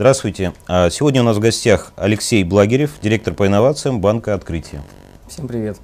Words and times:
Здравствуйте. 0.00 0.54
А, 0.66 0.88
сегодня 0.88 1.20
у 1.20 1.24
нас 1.26 1.36
в 1.36 1.40
гостях 1.40 1.92
Алексей 1.94 2.42
Благерев, 2.42 2.92
директор 3.02 3.34
по 3.34 3.46
инновациям 3.46 4.00
Банка 4.00 4.32
Открытия. 4.32 4.80
Всем 5.28 5.46
привет. 5.46 5.76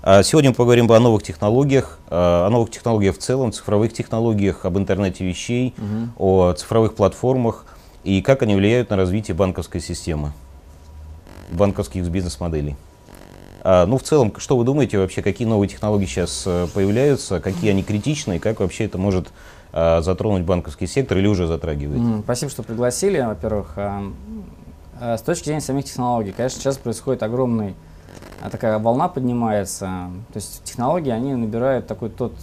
А, 0.00 0.22
сегодня 0.22 0.48
мы 0.48 0.54
поговорим 0.54 0.90
о 0.90 0.98
новых 0.98 1.22
технологиях, 1.22 1.98
а, 2.08 2.46
о 2.46 2.48
новых 2.48 2.70
технологиях 2.70 3.16
в 3.16 3.18
целом, 3.18 3.52
цифровых 3.52 3.92
технологиях, 3.92 4.64
об 4.64 4.78
интернете 4.78 5.26
вещей, 5.26 5.74
угу. 5.76 6.48
о 6.48 6.52
цифровых 6.54 6.94
платформах 6.94 7.66
и 8.02 8.22
как 8.22 8.40
они 8.40 8.54
влияют 8.54 8.88
на 8.88 8.96
развитие 8.96 9.34
банковской 9.34 9.82
системы, 9.82 10.32
банковских 11.50 12.08
бизнес-моделей. 12.08 12.76
Ну, 13.62 13.98
в 13.98 14.02
целом, 14.02 14.32
что 14.38 14.56
вы 14.56 14.64
думаете 14.64 14.98
вообще, 14.98 15.20
какие 15.20 15.46
новые 15.46 15.68
технологии 15.70 16.04
сейчас 16.04 16.44
э, 16.44 16.66
появляются, 16.74 17.40
какие 17.40 17.70
они 17.70 17.82
критичны 17.82 18.36
и 18.36 18.38
как 18.38 18.60
вообще 18.60 18.84
это 18.84 18.98
может 18.98 19.28
затронуть 20.02 20.44
банковский 20.44 20.86
сектор 20.86 21.18
или 21.18 21.26
уже 21.26 21.48
затрагивает? 21.48 22.22
Спасибо, 22.22 22.50
что 22.50 22.62
пригласили. 22.62 23.20
Во-первых, 23.20 23.72
э, 23.76 24.02
э, 25.00 25.16
с 25.18 25.22
точки 25.22 25.46
зрения 25.46 25.60
самих 25.60 25.86
технологий, 25.86 26.30
конечно, 26.30 26.60
сейчас 26.60 26.78
происходит 26.78 27.22
огромный 27.24 27.74
такая 28.52 28.78
волна 28.78 29.08
поднимается. 29.08 30.10
То 30.32 30.36
есть 30.36 30.62
технологии, 30.64 31.10
они 31.10 31.34
набирают 31.34 31.86
такой 31.86 32.10
тот, 32.10 32.34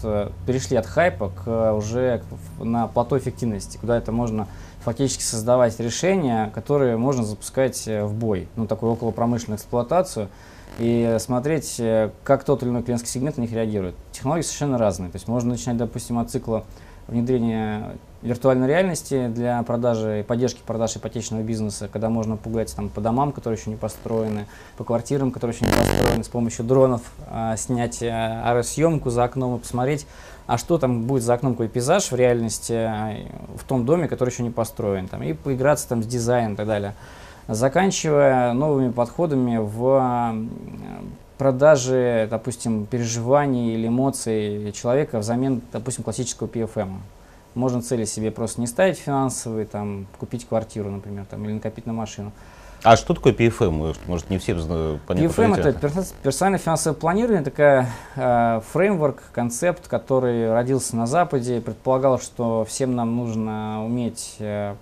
перешли 0.48 0.76
от 0.76 0.88
хайпа 0.88 1.30
к 1.30 1.74
уже 1.74 2.24
на 2.60 2.88
плато 2.88 3.20
эффективности, 3.20 3.78
куда 3.78 3.98
это 3.98 4.12
можно 4.12 4.48
фактически 4.80 5.22
создавать 5.22 5.80
решения, 5.80 6.52
которые 6.56 6.98
можно 6.98 7.24
запускать 7.24 7.86
в 7.86 8.14
бой, 8.14 8.48
ну 8.56 8.66
такую 8.66 8.94
около 8.94 9.12
промышленную 9.12 9.58
эксплуатацию 9.58 10.28
и 10.80 11.18
смотреть, 11.20 11.80
как 12.24 12.44
тот 12.46 12.64
или 12.64 12.72
иной 12.72 12.82
клиентский 12.82 13.12
сегмент 13.12 13.38
на 13.38 13.42
них 13.42 13.52
реагирует. 13.52 13.94
Технологии 14.12 14.42
совершенно 14.42 14.80
разные. 14.80 15.12
То 15.12 15.18
есть 15.18 15.28
можно 15.28 15.52
начинать, 15.52 15.78
допустим, 15.78 16.18
от 16.18 16.32
цикла 16.32 16.66
внедрение 17.12 17.98
виртуальной 18.22 18.68
реальности 18.68 19.28
для 19.28 19.62
продажи 19.64 20.22
и 20.22 20.24
поддержки 20.24 20.62
продаж 20.66 20.96
ипотечного 20.96 21.42
бизнеса, 21.42 21.90
когда 21.92 22.10
можно 22.10 22.38
пугать 22.38 22.74
там, 22.76 22.90
по 22.90 23.02
домам, 23.02 23.32
которые 23.32 23.60
еще 23.60 23.70
не 23.70 23.76
построены, 23.76 24.46
по 24.78 24.84
квартирам, 24.84 25.32
которые 25.32 25.56
еще 25.56 25.66
не 25.66 25.72
построены, 25.72 26.24
с 26.24 26.28
помощью 26.28 26.66
дронов 26.66 27.02
э, 27.30 27.56
снять 27.58 28.02
э, 28.02 28.10
аэросъемку 28.10 29.10
за 29.10 29.24
окном 29.24 29.58
и 29.58 29.60
посмотреть, 29.60 30.06
а 30.48 30.58
что 30.58 30.78
там 30.78 31.04
будет 31.04 31.24
за 31.24 31.34
окном, 31.34 31.54
какой 31.54 31.68
пейзаж 31.68 32.12
в 32.12 32.16
реальности 32.16 32.74
э, 32.74 33.28
в 33.56 33.64
том 33.64 33.86
доме, 33.86 34.08
который 34.08 34.30
еще 34.30 34.44
не 34.44 34.52
построен, 34.52 35.08
там, 35.08 35.24
и 35.24 35.34
поиграться 35.34 35.90
там 35.90 36.04
с 36.04 36.06
дизайном 36.06 36.54
и 36.54 36.56
так 36.56 36.68
далее. 36.68 36.94
Заканчивая 37.48 38.54
новыми 38.54 38.92
подходами 38.92 39.58
в 39.58 40.36
продажи, 41.42 42.28
допустим, 42.30 42.86
переживаний 42.86 43.74
или 43.74 43.88
эмоций 43.88 44.72
человека 44.74 45.18
взамен, 45.18 45.64
допустим, 45.74 46.04
классического 46.04 46.46
PFM. 46.46 47.00
Можно 47.56 47.82
цели 47.82 48.06
себе 48.06 48.30
просто 48.30 48.62
не 48.62 48.68
ставить 48.68 49.00
финансовые, 49.00 49.66
там, 49.66 50.06
купить 50.20 50.48
квартиру, 50.48 50.92
например, 50.92 51.26
там, 51.28 51.44
или 51.46 51.54
накопить 51.54 51.88
на 51.88 51.94
машину. 51.94 52.32
А 52.84 52.96
что 52.96 53.16
такое 53.16 53.34
PFM? 53.34 53.96
Может, 54.06 54.30
не 54.30 54.38
все 54.38 54.54
понятно. 55.08 55.42
PFM– 55.42 55.58
это 55.58 56.06
персональное 56.22 56.60
финансовое 56.60 56.96
планирование, 56.96 57.44
такая 57.44 57.90
э, 58.16 58.62
фреймворк, 58.72 59.24
концепт, 59.34 59.88
который 59.88 60.54
родился 60.54 60.96
на 60.96 61.08
Западе, 61.08 61.60
предполагал, 61.60 62.20
что 62.20 62.66
всем 62.66 62.96
нам 62.96 63.16
нужно 63.16 63.84
уметь 63.84 64.36
э, 64.38 64.76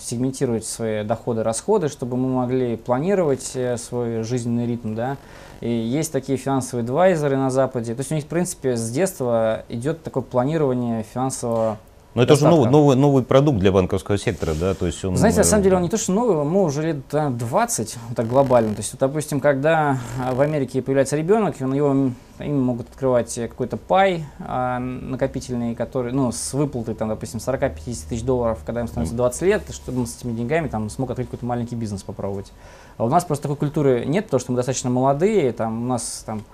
сегментировать 0.00 0.64
свои 0.64 1.04
доходы, 1.04 1.42
расходы, 1.42 1.88
чтобы 1.88 2.16
мы 2.16 2.28
могли 2.28 2.76
планировать 2.76 3.52
э, 3.54 3.76
свой 3.76 4.22
жизненный 4.22 4.66
ритм, 4.66 4.94
да, 4.94 5.16
и 5.60 5.70
есть 5.70 6.12
такие 6.12 6.36
финансовые 6.38 6.84
адвайзеры 6.84 7.36
на 7.36 7.50
Западе. 7.50 7.94
То 7.94 8.00
есть 8.00 8.12
у 8.12 8.14
них, 8.14 8.24
в 8.24 8.28
принципе, 8.28 8.76
с 8.76 8.90
детства 8.90 9.64
идет 9.68 10.02
такое 10.02 10.22
планирование 10.22 11.04
финансового 11.04 11.78
но 12.14 12.22
это 12.22 12.34
уже 12.34 12.48
новый, 12.48 12.70
новый, 12.70 12.96
новый 12.96 13.22
продукт 13.24 13.58
для 13.58 13.72
банковского 13.72 14.18
сектора, 14.18 14.54
да? 14.54 14.74
То 14.74 14.86
есть 14.86 15.04
он, 15.04 15.16
Знаете, 15.16 15.38
на 15.38 15.44
самом 15.44 15.64
деле 15.64 15.76
он 15.76 15.82
не 15.82 15.88
то, 15.88 15.98
что 15.98 16.12
новый, 16.12 16.44
мы 16.44 16.62
уже 16.62 16.82
лет 16.82 17.00
20, 17.10 17.98
вот 18.08 18.16
так 18.16 18.28
глобально. 18.28 18.74
То 18.74 18.82
есть, 18.82 18.92
вот, 18.92 19.00
допустим, 19.00 19.40
когда 19.40 19.98
в 20.32 20.40
Америке 20.40 20.80
появляется 20.80 21.16
ребенок, 21.16 21.56
он 21.60 21.74
его, 21.74 21.90
им 22.38 22.62
могут 22.62 22.88
открывать 22.88 23.34
какой-то 23.34 23.76
пай 23.76 24.24
а, 24.38 24.78
накопительный, 24.78 25.74
который, 25.74 26.12
ну, 26.12 26.30
с 26.30 26.52
выплатой, 26.52 26.94
там, 26.94 27.08
допустим, 27.08 27.40
40-50 27.40 27.74
тысяч 28.08 28.22
долларов, 28.22 28.60
когда 28.64 28.82
им 28.82 28.86
становится 28.86 29.16
20 29.16 29.42
лет, 29.42 29.62
чтобы 29.72 30.00
он 30.00 30.06
с 30.06 30.16
этими 30.16 30.32
деньгами 30.32 30.68
там 30.68 30.88
смог 30.90 31.10
открыть 31.10 31.26
какой-то 31.26 31.46
маленький 31.46 31.74
бизнес 31.74 32.04
попробовать. 32.04 32.52
А 32.96 33.04
у 33.04 33.08
нас 33.08 33.24
просто 33.24 33.44
такой 33.44 33.56
культуры 33.56 34.04
нет, 34.06 34.26
потому 34.26 34.40
что 34.40 34.52
мы 34.52 34.56
достаточно 34.56 34.88
молодые, 34.88 35.52
там, 35.52 35.82
у 35.82 35.86
нас 35.86 36.22
там 36.24 36.44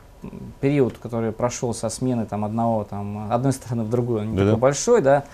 период, 0.61 0.99
который 0.99 1.33
прошел 1.33 1.75
со 1.75 1.89
смены 1.89 2.27
там, 2.27 2.45
одного, 2.45 2.85
там, 2.85 3.31
одной 3.33 3.53
стороны 3.53 3.85
в 3.85 3.91
другую, 3.91 4.27
не 4.27 4.37
да 4.37 4.43
-да. 4.43 4.47
такой 4.47 4.61
большой, 4.61 5.03
да, 5.03 5.17
а 5.19 5.25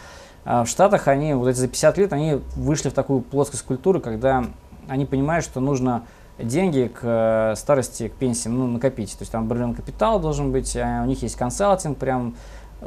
в 0.46 0.66
Штатах 0.66 1.08
они, 1.08 1.34
вот 1.34 1.48
эти 1.48 1.56
за 1.56 1.66
50 1.66 1.98
лет, 1.98 2.12
они 2.12 2.40
вышли 2.54 2.88
в 2.88 2.92
такую 2.92 3.20
плоскость 3.20 3.64
культуры, 3.64 4.00
когда 4.00 4.44
они 4.88 5.04
понимают, 5.04 5.44
что 5.44 5.60
нужно 5.60 6.04
деньги 6.38 6.90
к 6.92 7.00
э, 7.02 7.54
старости, 7.56 8.08
к 8.08 8.12
пенсии 8.12 8.48
ну, 8.48 8.66
накопить. 8.66 9.12
То 9.12 9.22
есть 9.22 9.32
там 9.32 9.46
определенный 9.46 9.74
капитал 9.74 10.20
должен 10.20 10.52
быть, 10.52 10.76
а 10.76 11.02
у 11.02 11.06
них 11.06 11.22
есть 11.22 11.36
консалтинг 11.36 11.98
прям, 11.98 12.34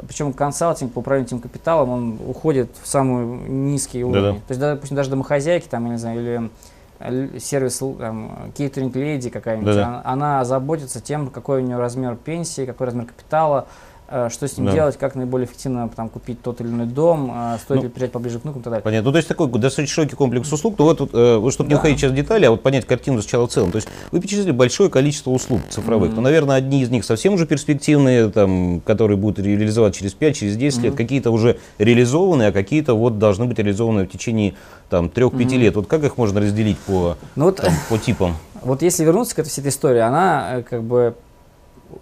причем 0.06 0.32
консалтинг 0.32 0.92
по 0.92 1.00
управлению 1.00 1.26
этим 1.26 1.40
капиталом, 1.40 1.90
он 1.90 2.18
уходит 2.26 2.70
в 2.80 2.86
самый 2.86 3.26
низкий 3.48 4.04
уровень. 4.04 4.22
Да 4.22 4.30
-да. 4.30 4.34
То 4.34 4.50
есть, 4.50 4.60
допустим, 4.60 4.96
даже 4.96 5.10
домохозяйки 5.10 5.68
там, 5.68 5.84
я 5.86 5.92
не 5.92 5.98
знаю, 5.98 6.20
или 6.20 7.38
сервис 7.38 7.78
там, 7.78 8.52
кейтеринг 8.56 8.94
леди 8.94 9.30
какая-нибудь, 9.30 9.76
она, 9.76 10.02
она 10.04 10.44
заботится 10.44 11.00
тем, 11.00 11.28
какой 11.28 11.62
у 11.62 11.66
нее 11.66 11.78
размер 11.78 12.14
пенсии, 12.14 12.66
какой 12.66 12.86
размер 12.86 13.06
капитала, 13.06 13.66
Э, 13.66 13.89
что 14.10 14.48
с 14.48 14.56
ним 14.56 14.66
да. 14.66 14.72
делать, 14.72 14.96
как 14.98 15.14
наиболее 15.14 15.46
эффективно 15.46 15.88
там, 15.88 16.08
купить 16.08 16.42
тот 16.42 16.60
или 16.60 16.68
иной 16.68 16.86
дом, 16.86 17.32
э, 17.32 17.58
стоит 17.62 17.78
ну, 17.78 17.82
ли 17.84 17.88
приезжать 17.88 18.12
поближе 18.12 18.40
к 18.40 18.42
внукам 18.42 18.60
и 18.60 18.64
так 18.64 18.72
далее. 18.72 18.82
Понятно. 18.82 19.06
Ну, 19.06 19.12
то 19.12 19.18
есть 19.18 19.28
такой 19.28 19.48
достаточно 19.48 19.86
широкий 19.86 20.16
комплекс 20.16 20.52
услуг. 20.52 20.76
То 20.76 20.84
вот, 20.84 21.00
э, 21.12 21.36
вот 21.36 21.52
чтобы 21.52 21.68
да. 21.68 21.74
не 21.74 21.78
уходить 21.78 21.98
сейчас 21.98 22.10
в 22.10 22.14
детали, 22.14 22.44
а 22.44 22.50
вот 22.50 22.62
понять 22.62 22.86
картину 22.86 23.22
сначала 23.22 23.46
в 23.46 23.50
целом. 23.50 23.70
То 23.70 23.76
есть 23.76 23.88
вы 24.10 24.20
перечислили 24.20 24.50
большое 24.50 24.90
количество 24.90 25.30
услуг 25.30 25.60
цифровых. 25.70 26.10
Mm-hmm. 26.10 26.16
Ну, 26.16 26.20
наверное, 26.22 26.56
одни 26.56 26.82
из 26.82 26.90
них 26.90 27.04
совсем 27.04 27.34
уже 27.34 27.46
перспективные, 27.46 28.30
там, 28.30 28.80
которые 28.80 29.16
будут 29.16 29.38
реализовать 29.44 29.94
через 29.94 30.14
5, 30.14 30.36
через 30.36 30.56
10 30.56 30.78
mm-hmm. 30.78 30.82
лет. 30.82 30.94
Какие-то 30.96 31.30
уже 31.30 31.58
реализованы, 31.78 32.44
а 32.44 32.52
какие-то 32.52 32.94
вот 32.94 33.18
должны 33.18 33.46
быть 33.46 33.58
реализованы 33.58 34.06
в 34.06 34.08
течение 34.10 34.54
там 34.88 35.06
3-5 35.06 35.30
mm-hmm. 35.30 35.56
лет. 35.56 35.76
Вот 35.76 35.86
как 35.86 36.02
их 36.04 36.16
можно 36.16 36.40
разделить 36.40 36.78
по, 36.78 37.16
ну, 37.36 37.46
вот, 37.46 37.56
там, 37.56 37.72
по 37.88 37.98
типам? 37.98 38.36
Вот 38.62 38.82
если 38.82 39.04
вернуться 39.04 39.34
к 39.34 39.38
этой 39.38 39.48
всей 39.48 39.62
этой 39.62 39.70
истории, 39.70 40.00
она 40.00 40.62
как 40.68 40.82
бы 40.82 41.14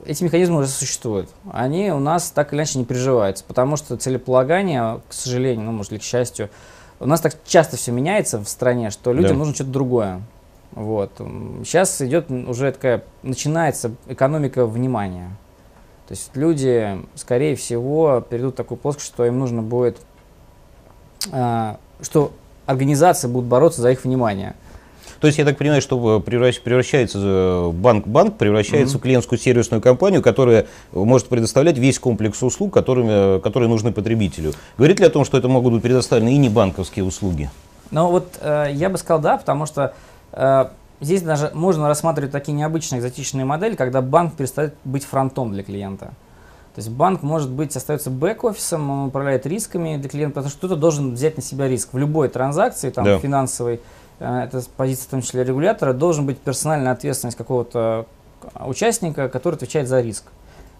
эти 0.04 0.24
механизмы 0.24 0.58
уже 0.58 0.68
существуют. 0.68 1.28
Они 1.50 1.90
у 1.90 1.98
нас 1.98 2.30
так 2.30 2.52
или 2.52 2.58
иначе 2.58 2.78
не 2.78 2.84
приживаются, 2.84 3.44
потому 3.46 3.76
что 3.76 3.96
целеполагание, 3.96 5.00
к 5.08 5.12
сожалению, 5.12 5.66
ну, 5.66 5.72
может, 5.72 5.92
или 5.92 5.98
к 5.98 6.02
счастью, 6.02 6.50
у 7.00 7.06
нас 7.06 7.20
так 7.20 7.36
часто 7.46 7.76
все 7.76 7.92
меняется 7.92 8.38
в 8.38 8.48
стране, 8.48 8.90
что 8.90 9.12
людям 9.12 9.32
да. 9.32 9.38
нужно 9.38 9.54
что-то 9.54 9.70
другое. 9.70 10.22
Вот. 10.72 11.12
Сейчас 11.64 12.00
идет 12.02 12.30
уже 12.30 12.72
такая, 12.72 13.04
начинается 13.22 13.92
экономика 14.06 14.66
внимания. 14.66 15.30
То 16.08 16.12
есть 16.12 16.30
люди, 16.34 16.98
скорее 17.14 17.54
всего, 17.54 18.24
перейдут 18.28 18.54
в 18.54 18.56
такую 18.56 18.78
плоскость, 18.78 19.06
что 19.06 19.26
им 19.26 19.38
нужно 19.38 19.62
будет, 19.62 19.98
э, 21.30 21.76
что 22.00 22.32
организации 22.66 23.28
будут 23.28 23.48
бороться 23.48 23.82
за 23.82 23.90
их 23.90 24.04
внимание. 24.04 24.54
То 25.20 25.26
есть 25.26 25.38
я 25.38 25.44
так 25.44 25.58
понимаю, 25.58 25.82
что 25.82 26.20
превращается 26.20 27.18
э, 27.20 27.70
банк, 27.72 28.06
банк 28.06 28.36
превращается 28.36 28.96
mm-hmm. 28.96 29.00
в 29.00 29.02
клиентскую 29.02 29.38
сервисную 29.38 29.80
компанию, 29.82 30.22
которая 30.22 30.66
может 30.92 31.28
предоставлять 31.28 31.76
весь 31.76 31.98
комплекс 31.98 32.40
услуг, 32.42 32.72
которыми, 32.72 33.40
которые 33.40 33.68
нужны 33.68 33.92
потребителю. 33.92 34.52
Говорит 34.76 35.00
ли 35.00 35.06
о 35.06 35.10
том, 35.10 35.24
что 35.24 35.36
это 35.36 35.48
могут 35.48 35.72
быть 35.72 35.82
предоставлены 35.82 36.34
и 36.34 36.38
не 36.38 36.48
банковские 36.48 37.04
услуги? 37.04 37.50
Ну 37.90 38.10
вот 38.10 38.38
э, 38.40 38.68
я 38.72 38.90
бы 38.90 38.98
сказал 38.98 39.20
да, 39.20 39.38
потому 39.38 39.66
что 39.66 39.92
э, 40.32 40.66
здесь 41.00 41.22
даже 41.22 41.50
можно 41.52 41.88
рассматривать 41.88 42.30
такие 42.30 42.52
необычные 42.52 43.00
экзотичные 43.00 43.44
модели, 43.44 43.74
когда 43.74 44.02
банк 44.02 44.34
перестает 44.34 44.74
быть 44.84 45.04
фронтом 45.04 45.52
для 45.52 45.64
клиента. 45.64 46.12
То 46.76 46.80
есть 46.80 46.90
банк 46.90 47.24
может 47.24 47.50
быть 47.50 47.74
остается 47.74 48.08
бэк-офисом, 48.08 48.88
он 48.88 49.08
управляет 49.08 49.46
рисками 49.46 49.96
для 49.96 50.08
клиента, 50.08 50.34
потому 50.34 50.50
что 50.50 50.58
кто-то 50.58 50.76
должен 50.76 51.14
взять 51.14 51.36
на 51.36 51.42
себя 51.42 51.66
риск 51.66 51.88
в 51.92 51.98
любой 51.98 52.28
транзакции, 52.28 52.90
там, 52.90 53.04
да. 53.04 53.18
финансовой, 53.18 53.80
Э, 53.80 53.97
это 54.18 54.62
позиция 54.76 55.06
в 55.06 55.10
том 55.10 55.22
числе 55.22 55.44
регулятора, 55.44 55.92
должен 55.92 56.26
быть 56.26 56.38
персональная 56.38 56.92
ответственность 56.92 57.36
какого-то 57.36 58.06
участника, 58.54 59.28
который 59.28 59.54
отвечает 59.54 59.88
за 59.88 60.00
риск. 60.00 60.24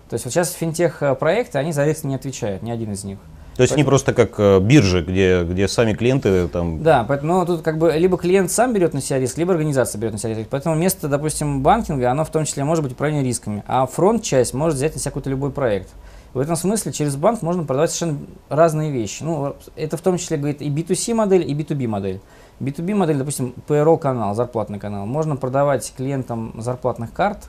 То 0.08 0.14
есть 0.14 0.24
вот 0.24 0.32
сейчас 0.32 0.52
финтех-проекты, 0.52 1.58
они 1.58 1.72
за 1.72 1.84
риск 1.84 2.04
не 2.04 2.14
отвечают, 2.14 2.62
ни 2.62 2.70
один 2.70 2.92
из 2.92 3.04
них. 3.04 3.18
То 3.58 3.62
есть 3.62 3.72
поэтому... 3.72 3.84
не 3.84 3.88
просто 3.88 4.14
как 4.14 4.38
э, 4.38 4.60
биржи, 4.60 5.02
где, 5.02 5.42
где 5.42 5.66
сами 5.66 5.92
клиенты 5.92 6.46
там... 6.46 6.80
Да, 6.80 7.04
поэтому 7.06 7.40
ну, 7.40 7.44
тут 7.44 7.62
как 7.62 7.76
бы 7.76 7.90
либо 7.90 8.16
клиент 8.16 8.52
сам 8.52 8.72
берет 8.72 8.94
на 8.94 9.00
себя 9.00 9.18
риск, 9.18 9.36
либо 9.36 9.52
организация 9.52 9.98
берет 9.98 10.12
на 10.12 10.18
себя 10.20 10.34
риск. 10.34 10.48
Поэтому 10.48 10.76
место, 10.76 11.08
допустим, 11.08 11.60
банкинга, 11.60 12.08
оно 12.08 12.24
в 12.24 12.30
том 12.30 12.44
числе 12.44 12.62
может 12.62 12.84
быть 12.84 12.92
управление 12.92 13.24
рисками, 13.24 13.64
а 13.66 13.86
фронт-часть 13.86 14.54
может 14.54 14.76
взять 14.76 14.94
на 14.94 15.00
себя 15.00 15.10
какой-то 15.10 15.28
любой 15.28 15.50
проект. 15.50 15.88
В 16.34 16.38
этом 16.38 16.54
смысле 16.54 16.92
через 16.92 17.16
банк 17.16 17.42
можно 17.42 17.64
продавать 17.64 17.90
совершенно 17.90 18.20
разные 18.48 18.92
вещи. 18.92 19.24
Ну, 19.24 19.56
это 19.74 19.96
в 19.96 20.02
том 20.02 20.18
числе 20.18 20.36
говорит 20.36 20.62
и 20.62 20.70
B2C 20.70 21.14
модель, 21.14 21.42
и 21.42 21.52
B2B 21.52 21.88
модель. 21.88 22.20
B2B 22.60 22.94
модель, 22.94 23.18
допустим, 23.18 23.54
payroll 23.68 23.98
канал, 23.98 24.34
зарплатный 24.34 24.78
канал. 24.78 25.06
Можно 25.06 25.36
продавать 25.36 25.92
клиентам 25.96 26.54
зарплатных 26.58 27.12
карт, 27.12 27.48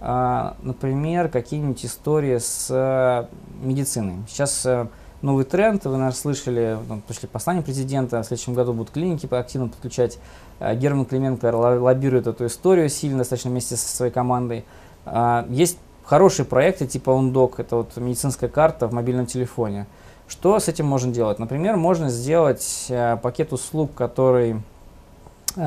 а, 0.00 0.56
например, 0.62 1.28
какие-нибудь 1.28 1.84
истории 1.84 2.38
с 2.38 2.66
э, 2.70 3.26
медициной. 3.62 4.16
Сейчас 4.28 4.66
э, 4.66 4.88
новый 5.22 5.44
тренд. 5.44 5.84
Вы, 5.84 5.92
наверное, 5.92 6.12
слышали, 6.12 6.76
пришли 7.06 7.28
послание 7.28 7.62
президента, 7.62 8.20
в 8.22 8.26
следующем 8.26 8.54
году 8.54 8.72
будут 8.72 8.90
клиники 8.92 9.32
активно 9.32 9.68
подключать. 9.68 10.18
Э, 10.58 10.74
Герман 10.76 11.06
Клименко 11.06 11.46
лоббирует 11.46 12.26
эту 12.26 12.46
историю 12.46 12.88
сильно, 12.88 13.18
достаточно 13.18 13.50
вместе 13.50 13.76
со 13.76 13.88
своей 13.88 14.12
командой. 14.12 14.64
Э, 15.06 15.44
есть 15.48 15.78
хорошие 16.04 16.44
проекты 16.44 16.86
типа 16.86 17.10
UNDOC, 17.10 17.54
это 17.58 17.76
вот 17.76 17.96
медицинская 17.96 18.50
карта 18.50 18.88
в 18.88 18.92
мобильном 18.92 19.26
телефоне. 19.26 19.86
Что 20.32 20.58
с 20.58 20.68
этим 20.68 20.86
можно 20.86 21.12
делать? 21.12 21.38
Например, 21.38 21.76
можно 21.76 22.08
сделать 22.08 22.86
э, 22.88 23.18
пакет 23.22 23.52
услуг, 23.52 23.92
который 23.94 24.56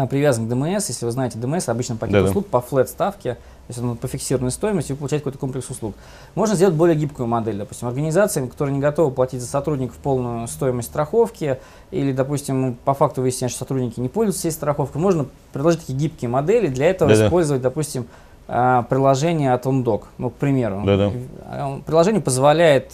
привязан 0.09 0.47
к 0.47 0.50
ДМС. 0.50 0.89
Если 0.89 1.06
вы 1.06 1.12
знаете 1.12 1.38
ДМС, 1.38 1.69
обычно 1.69 1.95
пакет 1.95 2.13
да 2.13 2.19
-да. 2.19 2.29
услуг 2.29 2.47
по 2.47 2.59
флет 2.62 2.89
ставке– 2.89 3.38
то 3.67 3.71
есть 3.71 3.81
он 3.81 3.97
по 3.97 4.07
фиксированной 4.07 4.51
стоимости 4.51 4.91
вы 4.91 5.00
получаете 5.00 5.23
какой-то 5.23 5.39
комплекс 5.39 5.67
услуг. 5.71 5.95
Можно 6.35 6.56
сделать 6.56 6.75
более 6.75 6.95
гибкую 6.95 7.27
модель, 7.27 7.57
допустим, 7.57 7.88
организациям, 7.88 8.47
которые 8.47 8.75
не 8.75 8.79
готовы 8.79 9.09
платить 9.09 9.41
за 9.41 9.47
сотрудников 9.47 9.95
полную 9.97 10.47
стоимость 10.47 10.89
страховки, 10.89 11.57
или, 11.89 12.12
допустим, 12.12 12.77
по 12.85 12.94
факту 12.94 13.21
выясняется, 13.21 13.56
что 13.56 13.65
сотрудники 13.65 14.00
не 14.00 14.07
пользуются 14.07 14.41
всей 14.41 14.51
страховкой, 14.51 15.01
можно 15.01 15.25
предложить 15.51 15.79
такие 15.79 15.97
гибкие 15.97 16.29
модели, 16.29 16.67
для 16.67 16.91
этого 16.91 17.09
Да-да. 17.09 17.25
использовать, 17.25 17.63
допустим, 17.63 18.06
а, 18.47 18.83
приложение 18.83 19.51
от 19.51 19.65
OnDoc, 19.65 20.03
ну, 20.19 20.29
к 20.29 20.35
примеру. 20.35 20.83
Да-да. 20.85 21.12
Приложение 21.88 22.21
позволяет 22.21 22.91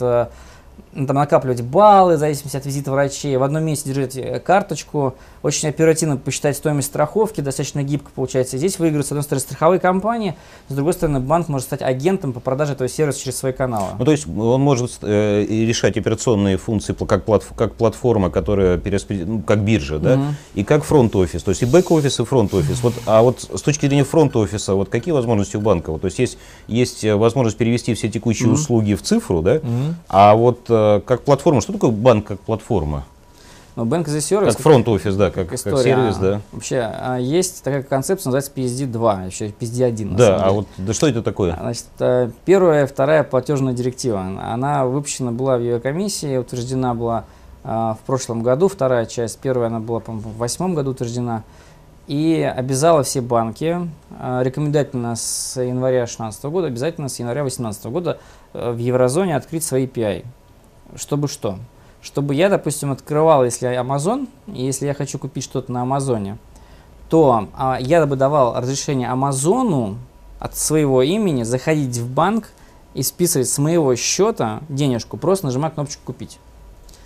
там, 0.94 1.16
накапливать 1.16 1.62
баллы 1.62 2.16
в 2.16 2.20
зависимости 2.20 2.58
от 2.58 2.66
визита 2.66 2.92
врачей, 2.92 3.38
в 3.38 3.44
одном 3.44 3.64
месте 3.64 3.90
держать 3.90 4.18
э, 4.18 4.40
карточку, 4.40 5.16
очень 5.42 5.70
оперативно 5.70 6.18
посчитать 6.18 6.58
стоимость 6.58 6.90
страховки, 6.90 7.42
достаточно 7.42 7.82
гибко 7.84 8.12
получается. 8.14 8.58
Здесь 8.58 8.78
выигрывают, 8.78 9.08
с 9.08 9.12
одной 9.12 9.24
стороны, 9.24 9.42
страховые 9.42 9.80
компании, 9.80 10.36
с 10.68 10.74
другой 10.74 10.94
стороны, 10.94 11.20
банк 11.20 11.48
может 11.48 11.68
стать 11.68 11.82
агентом 11.82 12.34
по 12.34 12.40
продаже 12.40 12.74
этого 12.74 12.90
сервиса 12.90 13.22
через 13.22 13.38
свои 13.38 13.54
каналы. 13.54 13.92
Ну, 13.98 14.06
то 14.06 14.12
есть 14.12 14.28
он 14.28 14.62
может 14.62 15.00
э, 15.02 15.46
решать 15.46 15.98
операционные 15.98 16.58
функции 16.58 16.94
как, 16.94 17.24
платф 17.24 17.54
как 17.56 17.76
платформа, 17.76 18.30
которая 18.30 18.78
перераспред... 18.78 19.28
ну, 19.28 19.42
как 19.42 19.64
биржа, 19.64 20.00
да, 20.00 20.16
угу. 20.16 20.24
и 20.56 20.64
как 20.64 20.84
фронт-офис, 20.84 21.42
то 21.44 21.50
есть 21.50 21.62
и 21.62 21.66
бэк-офис, 21.66 22.20
и 22.20 22.26
фронт-офис. 22.26 22.84
Вот, 22.84 22.94
а 23.06 23.22
вот 23.22 23.40
с 23.42 23.62
точки 23.62 23.86
зрения 23.86 24.04
фронт-офиса, 24.04 24.76
вот 24.76 24.90
какие 24.90 25.14
возможности 25.14 25.56
у 25.56 25.62
банка? 25.62 25.92
Вот, 25.92 26.02
то 26.02 26.06
есть 26.06 26.20
есть, 26.20 26.38
есть 26.68 27.04
э, 27.06 27.16
возможность 27.16 27.58
перевести 27.58 27.94
все 27.94 28.10
текущие 28.10 28.50
угу. 28.50 28.56
услуги 28.56 28.94
в 28.94 29.02
цифру, 29.02 29.42
да, 29.42 29.56
угу. 29.56 29.96
а 30.10 30.36
вот 30.36 30.66
э, 30.70 30.81
как 31.06 31.24
платформа. 31.24 31.62
Что 31.62 31.74
такое 31.74 31.92
банк 31.92 32.28
как 32.28 32.40
платформа? 32.40 33.06
Ну, 33.76 33.86
Bank 33.86 34.06
as 34.06 34.16
a 34.16 34.20
Service. 34.20 34.52
Как 34.52 34.60
фронт-офис, 34.60 35.16
да, 35.16 35.32
как, 35.32 35.54
история. 35.54 35.76
как 35.76 35.84
сервис, 35.84 36.18
да. 36.18 36.42
Вообще, 36.52 36.80
а, 36.80 37.18
есть 37.18 37.64
такая 37.64 37.84
концепция, 37.84 38.32
называется 38.32 38.52
PSD2, 38.54 39.28
еще 39.28 39.48
PSD1. 39.48 40.16
Да, 40.16 40.44
а 40.44 40.52
вот 40.52 40.68
да 40.78 40.94
что 40.94 41.08
это 41.08 41.24
такое? 41.24 41.56
Значит, 41.58 41.86
э, 42.00 42.30
первая, 42.44 42.86
вторая 42.86 43.24
платежная 43.24 43.74
директива. 43.74 44.22
Она 44.22 44.86
выпущена 44.86 45.32
была 45.32 45.58
в 45.58 45.62
ее 45.62 45.80
комиссии, 45.80 46.36
утверждена 46.36 46.94
была 46.94 47.24
а, 47.64 47.94
в 47.94 48.06
прошлом 48.06 48.44
году, 48.44 48.68
вторая 48.68 49.06
часть, 49.06 49.40
первая 49.40 49.68
она 49.68 49.80
была, 49.80 50.02
по-моему, 50.02 50.30
в 50.30 50.38
восьмом 50.38 50.74
году 50.74 50.92
утверждена, 50.92 51.44
и 52.08 52.42
обязала 52.42 53.04
все 53.04 53.22
банки 53.22 53.78
а, 54.20 54.42
рекомендательно 54.44 55.16
с 55.16 55.62
января 55.62 56.00
2016 56.00 56.44
года, 56.46 56.68
обязательно 56.68 57.08
с 57.08 57.20
января 57.20 57.42
2018 57.42 57.86
года 57.86 58.18
э, 58.54 58.72
в 58.72 58.78
еврозоне 58.78 59.36
открыть 59.36 59.64
свои 59.64 59.86
API. 59.86 60.26
Чтобы 60.96 61.28
что? 61.28 61.58
Чтобы 62.02 62.34
я, 62.36 62.50
допустим, 62.50 62.92
открывал, 62.92 63.44
если 63.44 63.70
Amazon, 63.70 64.28
и 64.48 64.66
если 64.66 64.88
я 64.88 64.94
хочу 64.94 65.20
купить 65.20 65.44
что-то 65.44 65.72
на 65.72 65.84
Амазоне, 65.84 66.38
то 67.10 67.48
а, 67.54 67.78
я 67.80 68.06
бы 68.06 68.16
давал 68.16 68.56
разрешение 68.56 69.10
Амазону 69.10 69.98
от 70.40 70.58
своего 70.58 71.04
имени 71.04 71.44
заходить 71.44 71.98
в 71.98 72.10
банк 72.12 72.50
и 72.94 73.04
списывать 73.04 73.48
с 73.50 73.58
моего 73.58 73.96
счета 73.96 74.62
денежку, 74.70 75.18
просто 75.18 75.46
нажимая 75.46 75.72
кнопочку 75.72 76.02
«Купить». 76.06 76.40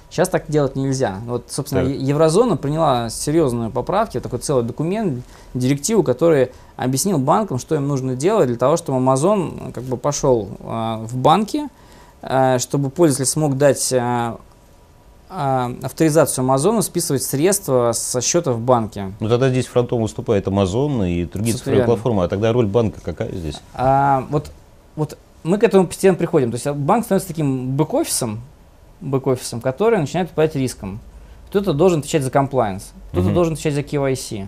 Сейчас 0.10 0.30
так 0.30 0.46
делать 0.48 0.78
нельзя. 0.78 1.20
Вот, 1.26 1.48
собственно, 1.50 1.84
так. 1.84 1.92
Еврозона 1.92 2.56
приняла 2.56 3.10
серьезные 3.10 3.70
поправки, 3.70 4.22
такой 4.22 4.40
целый 4.40 4.64
документ, 4.64 5.26
директиву, 5.54 6.04
который 6.04 6.52
объяснил 6.78 7.18
банкам, 7.18 7.60
что 7.60 7.76
им 7.76 7.88
нужно 7.88 8.16
делать 8.16 8.48
для 8.48 8.56
того, 8.56 8.78
чтобы 8.78 9.00
Amazon 9.00 9.74
как 9.74 9.84
бы 9.84 9.98
пошел 9.98 10.48
э, 10.60 11.06
в 11.06 11.18
банки, 11.18 11.68
чтобы 12.60 12.90
пользователь 12.90 13.32
смог 13.32 13.58
дать 13.58 13.92
э, 13.94 14.36
э, 15.30 15.76
авторизацию 15.84 16.44
Амазону 16.44 16.82
списывать 16.82 17.24
средства 17.24 17.92
со 17.94 18.22
счета 18.22 18.52
в 18.52 18.60
банке. 18.60 19.14
Ну 19.20 19.30
тогда 19.30 19.50
здесь 19.50 19.68
фронтом 19.68 20.02
выступает 20.02 20.48
Amazon 20.48 21.10
и 21.10 21.26
другие 21.26 21.56
цифровые 21.56 21.86
платформы, 21.86 22.24
а 22.24 22.28
тогда 22.28 22.52
роль 22.52 22.66
банка 22.66 23.00
какая 23.02 23.32
здесь? 23.32 23.62
А, 23.74 24.26
вот, 24.30 24.52
вот 24.96 25.18
мы 25.44 25.58
к 25.60 25.64
этому 25.64 25.88
постепенно 25.88 26.18
приходим. 26.18 26.52
То 26.52 26.56
есть 26.56 26.68
банк 26.68 27.06
становится 27.06 27.28
таким 27.28 27.76
бэк-офисом, 27.76 28.40
бэк-офисом, 29.02 29.62
который 29.62 30.00
начинает 30.00 30.32
управлять 30.32 30.56
риском. 30.56 31.00
Кто-то 31.50 31.74
должен 31.74 32.00
отвечать 32.00 32.24
за 32.24 32.32
комплайенс, 32.32 32.92
кто-то 33.12 33.28
угу. 33.28 33.36
должен 33.36 33.54
отвечать 33.54 33.76
за 33.76 33.82
KYC, 33.82 34.48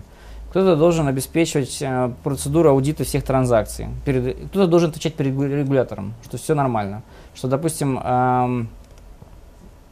кто-то 0.50 0.76
должен 0.76 1.06
обеспечивать 1.06 1.78
э, 1.80 2.10
процедуру 2.24 2.70
аудита 2.70 3.04
всех 3.04 3.22
транзакций, 3.22 3.86
кто-то 4.02 4.66
должен 4.66 4.90
отвечать 4.90 5.14
перед 5.14 5.32
регулятором, 5.38 6.14
что 6.24 6.36
все 6.36 6.54
нормально 6.54 7.02
что, 7.38 7.46
допустим, 7.46 8.00
эм, 8.02 8.68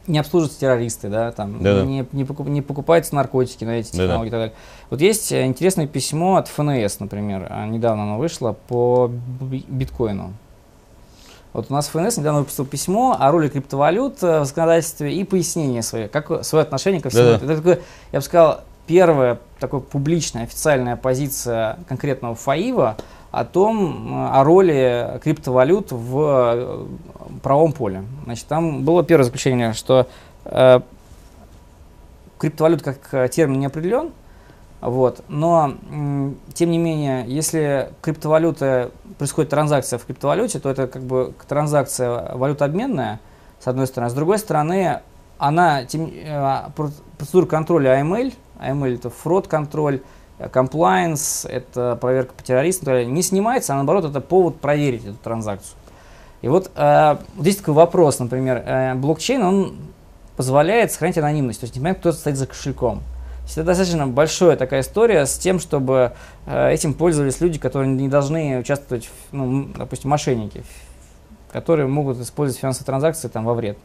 не 0.05 0.19
обслуживаются 0.19 0.59
террористы, 0.59 1.07
да, 1.07 1.31
там, 1.31 1.63
да 1.63 1.69
-да. 1.81 1.85
Не, 1.85 2.05
не, 2.11 2.25
покуп, 2.25 2.47
не 2.47 2.61
покупаются 2.61 3.15
наркотики 3.15 3.63
на 3.63 3.79
эти 3.79 3.91
технологии 3.91 4.09
да 4.09 4.15
-да. 4.19 4.27
и 4.27 4.31
так 4.31 4.39
далее. 4.39 4.55
Вот 4.89 4.99
есть 4.99 5.31
э, 5.31 5.45
интересное 5.45 5.87
письмо 5.87 6.35
от 6.35 6.49
ФНС, 6.49 6.99
например, 6.99 7.47
а, 7.49 7.65
недавно 7.65 8.03
оно 8.03 8.17
вышло 8.17 8.51
по 8.67 9.09
биткоину. 9.39 10.33
Вот 11.53 11.67
у 11.69 11.73
нас 11.73 11.87
ФНС 11.87 12.17
недавно 12.17 12.41
выпустил 12.41 12.65
письмо 12.65 13.15
о 13.17 13.31
роли 13.31 13.47
криптовалют 13.47 14.21
э, 14.21 14.41
в 14.41 14.45
законодательстве 14.45 15.13
и 15.13 15.23
пояснение 15.23 15.83
свое, 15.83 16.09
как 16.09 16.43
свое 16.43 16.63
отношение 16.63 16.99
ко 16.99 17.09
всему. 17.09 17.23
Да 17.23 17.35
-да. 17.35 17.45
Это 17.45 17.55
такое, 17.55 17.79
я 18.11 18.19
бы 18.19 18.25
сказал, 18.25 18.61
первая 18.87 19.39
такая 19.59 19.79
публичная 19.79 20.43
официальная 20.43 20.97
позиция 20.97 21.79
конкретного 21.87 22.35
ФАИВа 22.35 22.97
о 23.31 23.45
том, 23.45 24.13
э, 24.13 24.29
о 24.29 24.43
роли 24.43 25.19
криптовалют 25.23 25.91
в 25.91 26.19
э, 26.19 26.85
правом 27.43 27.73
поле. 27.73 28.03
Значит, 28.25 28.47
там 28.47 28.83
было 28.83 29.03
первое 29.03 29.25
заключение, 29.25 29.73
что 29.73 30.07
э, 30.45 30.81
криптовалют 32.37 32.81
как 32.81 32.99
э, 33.11 33.27
термин 33.29 33.59
не 33.59 33.65
определен, 33.65 34.11
вот, 34.79 35.23
но 35.27 35.73
тем 36.53 36.69
не 36.69 36.77
менее, 36.77 37.25
если 37.27 37.89
криптовалюта 38.01 38.91
происходит 39.17 39.49
транзакция 39.49 39.97
в 39.97 40.05
криптовалюте, 40.05 40.59
то 40.59 40.69
это 40.69 40.87
как 40.87 41.01
бы 41.01 41.33
транзакция 41.47 42.35
валютообменная, 42.35 43.19
с 43.59 43.67
одной 43.67 43.87
стороны, 43.87 44.07
а 44.07 44.09
с 44.11 44.13
другой 44.13 44.37
стороны, 44.37 44.99
она 45.39 45.85
тем, 45.85 46.11
э, 46.13 46.69
процедура 47.17 47.47
контроля 47.47 47.99
AML, 47.99 48.33
AML 48.59 48.95
это 48.95 49.09
фрод 49.09 49.47
контроль, 49.47 50.01
compliance, 50.39 51.47
это 51.49 51.97
проверка 51.99 52.33
по 52.33 52.43
террористам, 52.43 53.13
не 53.13 53.21
снимается, 53.21 53.73
а 53.73 53.75
наоборот 53.77 54.05
это 54.05 54.21
повод 54.21 54.59
проверить 54.59 55.05
эту 55.05 55.15
транзакцию. 55.15 55.77
И 56.41 56.47
вот 56.47 56.71
э, 56.75 57.17
здесь 57.39 57.57
такой 57.57 57.73
вопрос, 57.73 58.19
например, 58.19 58.61
э, 58.65 58.93
блокчейн, 58.95 59.43
он 59.43 59.77
позволяет 60.35 60.91
сохранить 60.91 61.17
анонимность, 61.17 61.59
то 61.59 61.63
есть 61.65 61.75
не 61.75 61.81
понятно, 61.81 61.99
кто 61.99 62.11
стоит 62.11 62.37
за 62.37 62.45
кошельком. 62.45 63.01
Это 63.51 63.63
достаточно 63.63 64.05
большая 64.07 64.57
такая 64.57 64.81
история 64.81 65.25
с 65.25 65.37
тем, 65.37 65.59
чтобы 65.59 66.13
э, 66.45 66.71
этим 66.71 66.93
пользовались 66.93 67.39
люди, 67.39 67.57
которые 67.57 67.91
не 67.91 68.09
должны 68.09 68.59
участвовать, 68.59 69.05
в, 69.05 69.33
ну, 69.33 69.69
допустим, 69.75 70.11
мошенники, 70.11 70.63
которые 71.51 71.87
могут 71.87 72.19
использовать 72.19 72.59
финансовые 72.59 72.85
транзакции 72.85 73.29
там, 73.29 73.45
во 73.45 73.53
вред. 73.53 73.77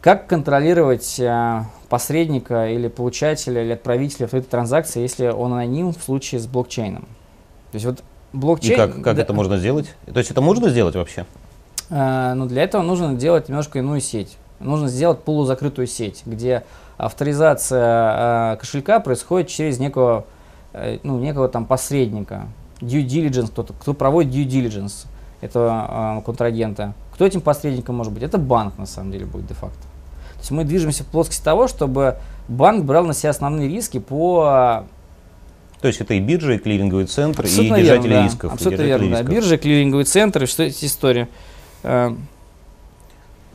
Как 0.00 0.26
контролировать 0.26 1.20
э, 1.20 1.62
посредника 1.90 2.68
или 2.68 2.88
получателя 2.88 3.62
или 3.62 3.72
отправителя 3.72 4.28
в 4.28 4.32
этой 4.32 4.46
транзакции, 4.46 5.00
если 5.00 5.28
он 5.28 5.52
аноним 5.52 5.92
в 5.92 6.02
случае 6.02 6.40
с 6.40 6.46
блокчейном? 6.46 7.02
То 7.02 7.74
есть 7.74 7.84
вот 7.84 8.02
блокчейн... 8.32 8.72
И 8.72 8.76
как, 8.76 9.02
как 9.02 9.16
да, 9.16 9.22
это 9.22 9.34
можно 9.34 9.58
сделать? 9.58 9.94
То 10.06 10.18
есть 10.18 10.30
это 10.30 10.40
можно 10.40 10.70
сделать 10.70 10.94
вообще? 10.94 11.26
Э, 11.90 12.32
ну, 12.34 12.46
для 12.46 12.62
этого 12.62 12.82
нужно 12.82 13.14
делать 13.14 13.50
немножко 13.50 13.78
иную 13.78 14.00
сеть. 14.00 14.38
Нужно 14.58 14.88
сделать 14.88 15.20
полузакрытую 15.20 15.86
сеть, 15.86 16.22
где 16.24 16.64
авторизация 16.96 18.54
э, 18.54 18.56
кошелька 18.56 19.00
происходит 19.00 19.48
через 19.48 19.78
некого, 19.78 20.24
э, 20.72 20.98
ну, 21.02 21.18
некого 21.18 21.46
там 21.48 21.66
посредника. 21.66 22.46
Due 22.80 23.04
diligence, 23.04 23.48
кто, 23.48 23.64
кто 23.64 23.92
проводит 23.92 24.32
due 24.32 24.46
diligence 24.46 25.06
этого 25.42 26.20
э, 26.20 26.22
контрагента. 26.22 26.94
Кто 27.12 27.26
этим 27.26 27.42
посредником 27.42 27.96
может 27.96 28.14
быть? 28.14 28.22
Это 28.22 28.38
банк, 28.38 28.78
на 28.78 28.86
самом 28.86 29.12
деле, 29.12 29.26
будет 29.26 29.46
де-факто. 29.46 29.89
То 30.40 30.44
есть 30.44 30.50
мы 30.52 30.64
движемся 30.64 31.04
в 31.04 31.06
плоскости 31.06 31.42
того, 31.44 31.68
чтобы 31.68 32.16
банк 32.48 32.84
брал 32.84 33.04
на 33.04 33.14
себя 33.14 33.30
основные 33.30 33.68
риски 33.68 33.98
по 33.98 34.84
то 35.80 35.88
есть 35.88 36.00
это 36.00 36.12
и 36.12 36.20
биржа, 36.20 36.54
и 36.54 36.58
клиринговый 36.58 37.06
центр, 37.06 37.44
абсолютно 37.44 37.76
и 37.76 37.82
держатели 37.82 38.08
верно, 38.10 38.24
рисков. 38.24 38.52
Абсолютно 38.52 38.82
верно, 38.82 39.04
рисков. 39.04 39.26
да. 39.26 39.32
Биржа, 39.32 39.56
клиринговый 39.56 40.04
центр, 40.04 40.46
что 40.46 40.62
эти 40.62 40.84
истории. 40.84 41.26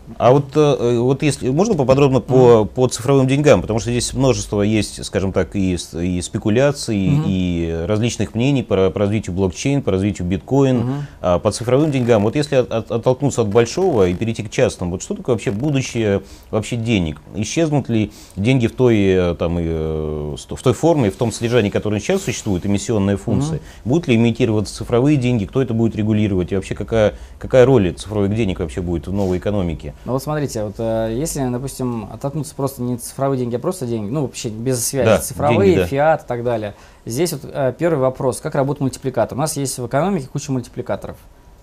Э, 0.08 0.14
А 0.18 0.32
вот, 0.32 0.46
э, 0.56 0.98
вот 1.00 1.24
если 1.24 1.50
можно 1.50 1.76
поподробно 1.76 2.20
по, 2.20 2.66
по 2.66 2.88
цифровым 2.88 3.28
деньгам, 3.28 3.62
потому 3.62 3.80
что 3.80 3.92
здесь 3.92 4.14
множество 4.14 4.62
есть, 4.62 5.04
скажем 5.06 5.34
так, 5.34 5.56
и, 5.56 5.78
и 5.94 6.22
спекуляций, 6.22 6.98
mm-hmm. 6.98 7.24
и 7.28 7.86
различных 7.88 8.36
мнений 8.36 8.64
по, 8.64 8.90
по 8.90 9.00
развитию 9.00 9.36
блокчейн, 9.36 9.82
по 9.82 9.92
развитию 9.92 10.28
биткоин, 10.28 10.78
mm-hmm. 10.78 11.04
а, 11.22 11.40
по 11.40 11.52
цифровым 11.52 11.92
деньгам. 11.92 12.24
Вот 12.24 12.36
если 12.36 12.56
от, 12.56 12.72
от, 12.72 12.92
оттолкнуться 12.92 13.42
от 13.42 13.48
большого 13.48 14.08
и 14.08 14.14
перейти 14.14 14.44
к 14.44 14.50
частному, 14.50 14.92
вот 14.92 15.02
что 15.02 15.16
такое 15.16 15.36
вообще 15.36 15.52
будущее 15.52 16.22
вообще 16.52 16.76
денег? 16.76 17.22
Исчезнут 17.36 17.90
ли 17.90 18.12
деньги 18.36 18.68
в 18.68 18.74
той, 18.74 18.98
э, 18.98 19.36
там, 19.36 19.60
и, 19.60 19.64
э, 19.66 20.36
в 20.38 20.64
той 20.64 20.74
форме, 20.74 21.10
в 21.10 21.16
том 21.16 21.32
содержании, 21.32 21.70
которое 21.70 22.00
сейчас 22.00 22.24
существует, 22.24 22.66
эмиссионные 22.66 23.18
функции? 23.18 23.56
Mm-hmm. 23.56 23.86
Будут 23.86 24.08
ли 24.08 24.16
имитироваться 24.16 24.76
цифровые 24.76 25.18
деньги? 25.18 25.46
Кто 25.46 25.62
это 25.62 25.74
будет 25.74 25.96
регулировать? 25.96 26.52
И 26.52 26.56
вообще 26.56 26.76
какая, 26.76 27.16
какая 27.40 27.66
роль 27.66 27.94
цифровых 27.94 28.34
денег 28.36 28.60
вообще 28.60 28.82
будет 28.82 29.08
в 29.08 29.14
новой 29.14 29.40
экономике? 29.40 29.95
Ну 30.04 30.12
вот 30.12 30.22
смотрите, 30.22 30.64
вот 30.64 30.76
э, 30.78 31.16
если, 31.18 31.48
допустим, 31.50 32.10
оттолкнуться 32.12 32.54
просто 32.54 32.84
не 32.84 32.98
цифровые 32.98 33.40
деньги, 33.40 33.56
а 33.56 33.60
просто 33.60 33.88
деньги, 33.88 34.10
ну 34.10 34.22
вообще 34.22 34.50
без 34.50 34.86
связи, 34.86 35.06
да, 35.06 35.18
цифровые, 35.20 35.70
деньги, 35.70 35.80
да. 35.80 35.88
фиат 35.88 36.24
и 36.24 36.28
так 36.28 36.44
далее. 36.44 36.76
Здесь 37.06 37.32
вот 37.34 37.42
э, 37.46 37.74
первый 37.78 38.00
вопрос, 38.00 38.40
как 38.40 38.54
работает 38.54 38.82
мультипликатор. 38.82 39.38
У 39.38 39.42
нас 39.42 39.58
есть 39.58 39.80
в 39.80 39.88
экономике 39.88 40.28
куча 40.32 40.52
мультипликаторов. 40.52 41.18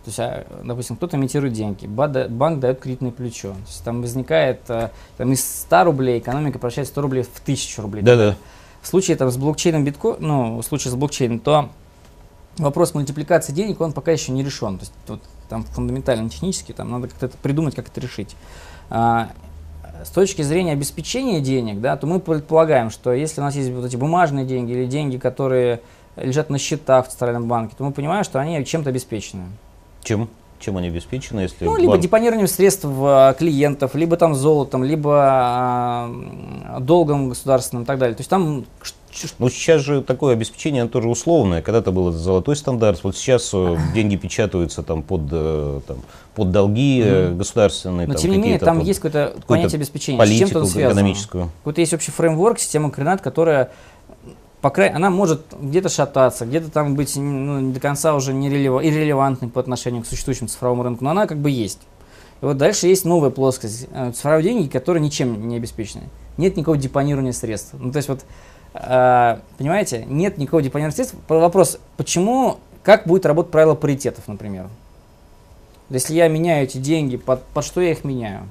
То 0.05 0.09
есть, 0.09 0.19
а, 0.19 0.45
допустим, 0.65 0.97
кто-то 0.97 1.17
имитирует 1.17 1.53
деньги, 1.53 1.87
банк 1.87 2.59
дает 2.59 2.81
кредитное 2.81 3.13
плечо. 3.13 3.53
То 3.53 3.69
есть, 3.69 3.85
там 3.85 4.03
возникает, 4.03 4.61
э, 4.69 4.91
там 5.17 5.33
из 5.33 5.45
100 5.63 5.85
рублей 5.85 6.19
экономика 6.19 6.59
превращает 6.59 6.89
100 6.89 7.01
рублей 7.01 7.23
в 7.23 7.41
1000 7.41 7.83
рублей. 7.83 8.03
Да-да. 8.03 8.37
В 8.81 8.89
случае 8.89 9.17
там, 9.17 9.31
с 9.31 9.37
блокчейном 9.37 9.85
биткоин, 9.85 10.17
ну, 10.19 10.59
в 10.59 10.63
случае 10.65 10.91
с 10.91 10.97
блокчейном, 10.97 11.39
то 11.39 11.69
вопрос 12.59 12.95
мультипликации 12.95 13.53
денег, 13.53 13.81
он 13.81 13.93
пока 13.93 14.11
еще 14.11 14.33
не 14.33 14.43
решен. 14.43 14.79
То 14.79 14.83
есть, 14.83 14.93
вот, 15.07 15.21
там 15.53 15.65
фундаментально 15.65 16.31
технически, 16.31 16.73
там 16.73 16.91
надо 16.91 17.09
как-то 17.09 17.29
придумать, 17.43 17.75
как 17.75 17.89
это 17.89 18.01
решить. 18.01 18.37
А, 18.89 19.29
с 20.03 20.09
точки 20.09 20.41
зрения 20.41 20.73
обеспечения 20.73 21.41
денег, 21.41 21.81
да, 21.81 21.97
то 21.99 22.07
мы 22.07 22.21
предполагаем, 22.21 22.89
что 22.89 23.13
если 23.13 23.43
у 23.43 23.45
нас 23.45 23.55
есть 23.55 23.71
вот 23.71 23.85
эти 23.85 23.97
бумажные 23.97 24.47
деньги 24.47 24.73
или 24.73 24.87
деньги, 24.87 25.19
которые 25.19 25.83
лежат 26.17 26.49
на 26.49 26.59
счетах 26.59 27.07
в 27.07 27.11
Центральном 27.11 27.49
банке, 27.49 27.75
то 27.77 27.85
мы 27.85 27.93
понимаем, 27.93 28.25
что 28.25 28.41
они 28.41 28.65
чем-то 28.65 28.89
обеспечены. 28.89 29.43
Чем? 30.03 30.31
Чем 30.59 30.79
они 30.79 30.89
обеспечены, 30.89 31.41
если 31.41 31.67
Ну, 31.67 31.77
либо 31.77 31.93
банк... 31.93 32.03
депонированием 32.03 32.49
средств 32.49 32.87
а, 32.87 33.35
клиентов, 33.35 33.95
либо 33.95 34.17
там 34.17 34.35
золотом, 34.35 34.85
либо 34.85 35.19
а, 35.21 36.79
долгом 36.81 37.29
государственным 37.29 37.83
и 37.83 37.87
так 37.87 37.99
далее. 37.99 38.15
То 38.15 38.21
есть 38.21 38.31
там 38.31 38.65
ну, 39.39 39.49
сейчас 39.49 39.83
же 39.83 40.03
такое 40.03 40.35
обеспечение, 40.35 40.83
оно 40.83 40.91
тоже 40.91 41.09
условное. 41.09 41.63
Когда-то 41.63 41.93
был 41.93 42.13
золотой 42.13 42.57
стандарт, 42.57 43.03
вот 43.03 43.17
сейчас 43.17 43.51
э, 43.53 43.77
деньги 43.95 44.17
печатаются 44.17 44.83
там 44.83 45.03
под, 45.03 45.23
э, 45.31 45.81
там, 45.87 45.99
под 46.35 46.51
долги 46.51 47.01
mm. 47.01 47.37
государственные. 47.37 48.07
Но, 48.07 48.15
там, 48.15 48.23
тем 48.23 48.31
не 48.33 48.39
менее, 48.39 48.59
там 48.59 48.79
под, 48.79 48.87
есть 48.87 49.01
какое-то 49.01 49.35
понятие 49.47 49.77
обеспечения. 49.79 50.19
Политику 50.19 50.49
с 50.49 50.53
чем-то 50.53 50.67
связано. 50.67 51.01
экономическую. 51.01 51.51
Какой-то 51.59 51.81
есть 51.81 51.95
общий 51.95 52.11
фреймворк, 52.11 52.59
система 52.59 52.91
координат, 52.91 53.21
которая 53.21 53.71
по 54.61 54.71
крайней, 54.71 54.95
она 54.95 55.11
может 55.11 55.43
где-то 55.61 55.89
шататься, 55.89 56.47
где-то 56.47 56.71
там 56.71 56.95
быть 56.95 57.17
ну, 57.17 57.73
до 57.73 57.81
конца 57.81 58.15
уже 58.15 58.33
нерелевантной 58.33 59.49
по 59.49 59.61
отношению 59.61 60.03
к 60.03 60.07
существующему 60.07 60.49
цифровому 60.49 60.85
рынку, 60.85 61.05
но 61.05 61.11
она 61.11 61.27
как 61.27 61.39
бы 61.39 61.51
есть. 61.51 61.81
И 62.41 62.45
вот 62.45 62.57
дальше 62.59 62.87
есть 62.87 63.05
новая 63.05 63.31
плоскость. 63.31 63.89
Цифровые 64.15 64.45
деньги, 64.45 64.69
которые 64.69 65.03
ничем 65.03 65.49
не 65.49 65.57
обеспечены. 65.57 66.05
Нет 66.37 66.57
никакого 66.57 66.77
депонирования 66.77 67.33
средств. 67.33 67.75
Ну, 67.79 67.91
то 67.91 67.97
есть 67.97 68.09
вот 68.09 68.25
понимаете, 68.73 70.05
нет 70.07 70.39
никакого 70.39 70.63
депонирования 70.63 70.95
средств. 70.95 71.17
Вопрос, 71.29 71.79
почему, 71.97 72.59
как 72.83 73.07
будет 73.07 73.27
работать 73.27 73.53
правило 73.53 73.75
паритетов, 73.75 74.29
например? 74.29 74.69
Если 75.91 76.15
я 76.15 76.29
меняю 76.29 76.65
эти 76.65 76.79
деньги, 76.79 77.17
под, 77.17 77.43
под 77.45 77.65
что 77.65 77.81
я 77.81 77.91
их 77.91 78.05
меняю? 78.05 78.49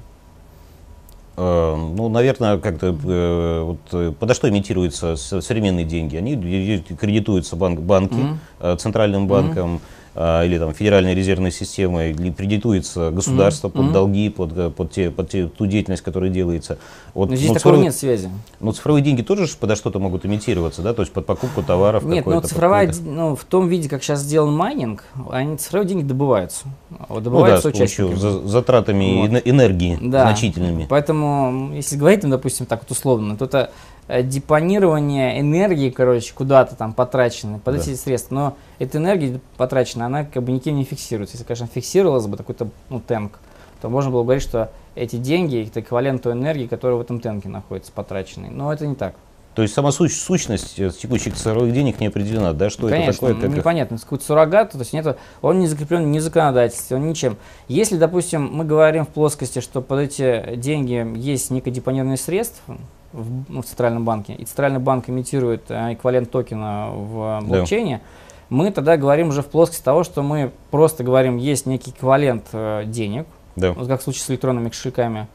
Э, 1.37 1.75
ну, 1.75 2.09
наверное, 2.09 2.59
как-то 2.59 2.87
э, 2.87 3.63
вот, 3.63 3.79
э, 3.93 4.13
подо 4.17 4.33
что 4.33 4.47
имитируются 4.49 5.15
современные 5.15 5.85
деньги? 5.85 6.17
Они 6.17 6.35
кредитуются 6.35 7.55
банк, 7.55 7.79
банки, 7.79 8.13
mm-hmm. 8.59 8.77
центральным 8.77 9.27
банком, 9.27 9.75
mm-hmm 9.75 9.79
а, 9.79 10.00
или 10.13 10.57
там 10.59 10.73
федеральной 10.73 11.15
резервной 11.15 11.51
системой, 11.51 12.11
или 12.11 12.31
кредитуется 12.31 13.11
государство 13.11 13.69
mm-hmm. 13.69 13.71
под 13.71 13.91
долги, 13.93 14.29
под, 14.29 14.75
под, 14.75 14.91
те, 14.91 15.09
под 15.09 15.29
те, 15.29 15.47
ту 15.47 15.65
деятельность, 15.65 16.03
которая 16.03 16.29
делается. 16.29 16.77
Вот, 17.13 17.29
Но 17.29 17.35
здесь 17.35 17.49
ну, 17.49 17.53
такого 17.55 17.75
цифровые, 17.75 17.83
нет 17.85 17.95
связи. 17.95 18.29
Ну, 18.59 18.71
цифровые 18.73 19.03
деньги 19.03 19.21
тоже 19.21 19.47
подо 19.57 19.75
что-то 19.75 19.99
могут 19.99 20.25
имитироваться, 20.25 20.81
да, 20.81 20.93
то 20.93 21.01
есть 21.01 21.13
под 21.13 21.25
покупку 21.25 21.63
товаров. 21.63 22.03
Нет, 22.03 22.25
но 22.25 22.41
цифровая, 22.41 22.93
ну, 23.05 23.35
в 23.35 23.45
том 23.45 23.69
виде, 23.69 23.87
как 23.87 24.03
сейчас 24.03 24.19
сделан 24.19 24.53
майнинг, 24.53 25.05
они 25.29 25.55
цифровые 25.55 25.87
деньги 25.87 26.03
добываются. 26.03 26.65
Добываются 27.09 27.69
ну, 27.69 27.73
да, 27.73 27.87
с 27.87 27.93
помощью 27.95 28.17
за, 28.17 28.47
затратами 28.47 29.27
вот. 29.27 29.41
энергии 29.45 29.97
да. 30.01 30.23
значительными. 30.23 30.87
Поэтому, 30.89 31.71
если 31.73 31.95
говорить, 31.95 32.23
ну, 32.23 32.29
допустим, 32.29 32.65
так 32.65 32.81
вот 32.81 32.91
условно, 32.91 33.37
то 33.37 33.45
это 33.45 33.71
Э, 34.00 34.00
депонирование 34.07 35.39
энергии, 35.39 35.89
короче, 35.89 36.33
куда-то 36.33 36.75
там 36.75 36.93
потраченной 36.93 37.59
под 37.59 37.75
да. 37.75 37.81
эти 37.81 37.95
средства. 37.95 38.35
Но 38.35 38.57
эта 38.79 38.97
энергия 38.97 39.39
потраченная, 39.57 40.07
она 40.07 40.25
как 40.25 40.43
бы 40.43 40.51
никем 40.51 40.75
не 40.75 40.83
фиксируется. 40.83 41.35
Если, 41.35 41.45
конечно, 41.45 41.67
фиксировалась 41.67 42.27
бы 42.27 42.37
такой-то 42.37 42.69
ну, 42.89 42.99
тенк, 42.99 43.39
то 43.81 43.89
можно 43.89 44.11
было 44.11 44.23
говорить, 44.23 44.43
что 44.43 44.71
эти 44.95 45.15
деньги 45.15 45.67
это 45.67 45.79
эквивалент 45.79 46.21
той 46.21 46.33
энергии, 46.33 46.67
которая 46.67 46.97
в 46.97 47.01
этом 47.01 47.19
тенке 47.19 47.49
находится 47.49 47.91
потраченной. 47.91 48.49
Но 48.49 48.71
это 48.71 48.85
не 48.85 48.95
так. 48.95 49.15
То 49.55 49.63
есть 49.63 49.73
сама 49.73 49.91
сущ, 49.91 50.13
сущность 50.13 50.79
э, 50.79 50.91
текущих 50.91 51.35
цифровых 51.35 51.73
денег 51.73 51.99
не 51.99 52.07
определена, 52.07 52.53
да? 52.53 52.69
Что 52.69 52.87
Конечно, 52.87 53.25
это 53.25 53.33
такое? 53.33 53.49
Как 53.49 53.57
непонятно. 53.57 53.97
Какой-то 53.97 54.23
суррогат, 54.23 54.71
то 54.71 54.79
есть 54.79 54.93
нету, 54.93 55.17
он 55.41 55.59
не 55.59 55.67
закреплен 55.67 56.09
ни 56.09 56.19
в 56.19 56.21
законодательстве, 56.21 56.95
он 56.95 57.07
ничем. 57.07 57.35
Если, 57.67 57.97
допустим, 57.97 58.49
мы 58.49 58.63
говорим 58.63 59.05
в 59.05 59.09
плоскости, 59.09 59.59
что 59.59 59.81
под 59.81 59.99
эти 59.99 60.55
деньги 60.55 61.05
есть 61.17 61.51
некое 61.51 61.71
депонированное 61.71 62.15
средство, 62.15 62.77
в, 63.13 63.45
ну, 63.49 63.61
в 63.61 63.65
Центральном 63.65 64.05
банке, 64.05 64.33
и 64.33 64.45
Центральный 64.45 64.79
банк 64.79 65.09
имитирует 65.09 65.69
э, 65.69 65.93
эквивалент 65.93 66.31
токена 66.31 66.89
в 66.91 67.41
блокчейне, 67.43 67.97
да. 67.97 68.03
мы 68.49 68.71
тогда 68.71 68.97
говорим 68.97 69.29
уже 69.29 69.41
в 69.41 69.47
плоскости 69.47 69.83
того, 69.83 70.03
что 70.03 70.21
мы 70.23 70.51
просто 70.69 71.03
говорим, 71.03 71.37
есть 71.37 71.65
некий 71.65 71.91
эквивалент 71.91 72.45
э, 72.53 72.83
денег, 72.85 73.27
да. 73.55 73.73
вот 73.73 73.87
как 73.87 74.01
в 74.01 74.03
случае 74.03 74.23
с 74.23 74.29
электронными 74.29 74.69
кошельками, 74.69 75.27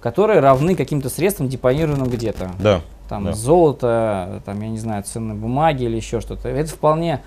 которые 0.00 0.40
равны 0.40 0.74
каким-то 0.74 1.10
средствам, 1.10 1.48
депонированным 1.48 2.08
где-то. 2.08 2.50
Да. 2.58 2.80
Там 3.08 3.24
да. 3.24 3.32
золото, 3.32 4.40
там, 4.44 4.60
я 4.60 4.68
не 4.68 4.78
знаю, 4.78 5.02
ценные 5.02 5.36
бумаги 5.36 5.84
или 5.84 5.96
еще 5.96 6.20
что-то. 6.20 6.48
Это 6.48 6.70
вполне 6.70 7.22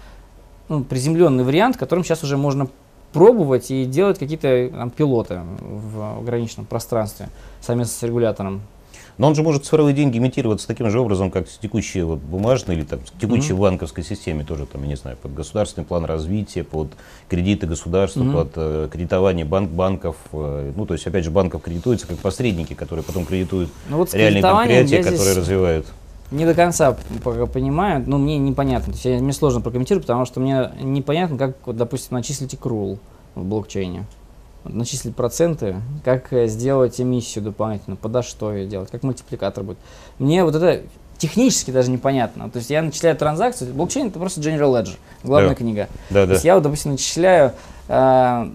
ну, 0.70 0.84
приземленный 0.84 1.44
вариант, 1.44 1.78
которым 1.78 2.04
сейчас 2.04 2.24
уже 2.24 2.38
можно 2.38 2.68
пробовать 3.12 3.70
и 3.70 3.86
делать 3.86 4.18
какие-то 4.18 4.90
пилоты 4.98 5.42
в 5.60 6.20
ограниченном 6.20 6.66
пространстве 6.66 7.30
совместно 7.62 7.94
с 7.94 8.04
регулятором. 8.04 8.62
Но 9.18 9.28
он 9.28 9.36
же 9.36 9.44
может 9.44 9.66
цифровые 9.66 9.94
деньги 9.94 10.18
имитироваться 10.18 10.68
таким 10.68 10.90
же 10.90 11.00
образом, 11.00 11.30
как 11.30 11.48
текущие 11.48 12.06
вот, 12.06 12.20
бумажные 12.20 12.78
или 12.78 12.86
там, 12.86 13.00
текущие 13.20 13.56
mm-hmm. 13.56 13.60
банковской 13.62 14.04
системе 14.04 14.44
тоже, 14.44 14.66
там, 14.66 14.82
я 14.84 14.88
не 14.88 14.96
знаю, 14.96 15.18
под 15.18 15.34
государственный 15.34 15.86
план 15.86 16.06
развития, 16.06 16.64
под 16.64 16.90
кредиты 17.30 17.68
государства, 17.68 18.22
mm-hmm. 18.22 18.34
под 18.34 18.52
э, 18.56 18.90
кредитование 18.92 19.46
банк 19.46 19.70
банков. 19.70 20.16
Э, 20.32 20.72
ну, 20.76 20.86
то 20.86 20.94
есть, 20.94 21.06
опять 21.06 21.24
же, 21.24 21.32
банков 21.32 21.62
кредитуются 21.62 22.08
как 22.08 22.18
посредники, 22.18 22.74
которые 22.74 23.04
потом 23.04 23.26
кредитуют 23.26 23.70
ну, 23.90 23.98
вот 23.98 24.14
реальные 24.14 24.42
предприятия, 24.42 25.04
которые 25.04 25.36
развивают. 25.38 25.86
Не 26.32 26.46
до 26.46 26.56
конца 26.56 26.98
пока 27.24 27.46
понимаю, 27.46 28.04
но 28.08 28.18
мне 28.18 28.40
непонятно. 28.40 28.86
То 28.86 28.92
есть, 28.92 29.06
я, 29.06 29.20
мне 29.20 29.34
сложно 29.34 29.62
прокомментировать, 29.62 30.08
потому 30.08 30.26
что 30.26 30.40
мне 30.40 30.72
непонятно, 30.82 31.38
как, 31.38 31.56
вот, 31.66 31.78
допустим, 31.78 32.16
начислить 32.18 32.56
икрул 32.56 32.98
в 33.36 33.44
блокчейне 33.44 34.06
начислить 34.66 35.16
проценты, 35.16 35.76
как 36.04 36.32
э, 36.34 36.48
сделать 36.48 37.00
эмиссию 37.00 37.44
дополнительно, 37.44 37.96
подо 37.96 38.22
что 38.22 38.54
ее 38.54 38.66
делать, 38.66 38.90
как 38.92 39.04
мультипликатор 39.04 39.64
будет. 39.64 39.78
Мне 40.20 40.44
вот 40.44 40.56
это 40.56 40.84
технически 41.18 41.72
даже 41.72 41.92
непонятно. 41.92 42.50
То 42.50 42.58
есть 42.58 42.70
я 42.70 42.82
начисляю 42.82 43.16
транзакцию, 43.16 43.74
блокчейн 43.74 44.08
это 44.08 44.20
просто 44.20 44.42
General 44.42 44.72
Ledger, 44.72 44.98
главная 45.24 45.50
да. 45.50 45.56
книга. 45.56 45.88
Да, 46.10 46.22
да. 46.22 46.26
То 46.28 46.34
есть 46.34 46.46
я 46.46 46.56
вот, 46.56 46.64
допустим, 46.64 46.92
начисляю 46.92 47.52
э, 47.88 48.50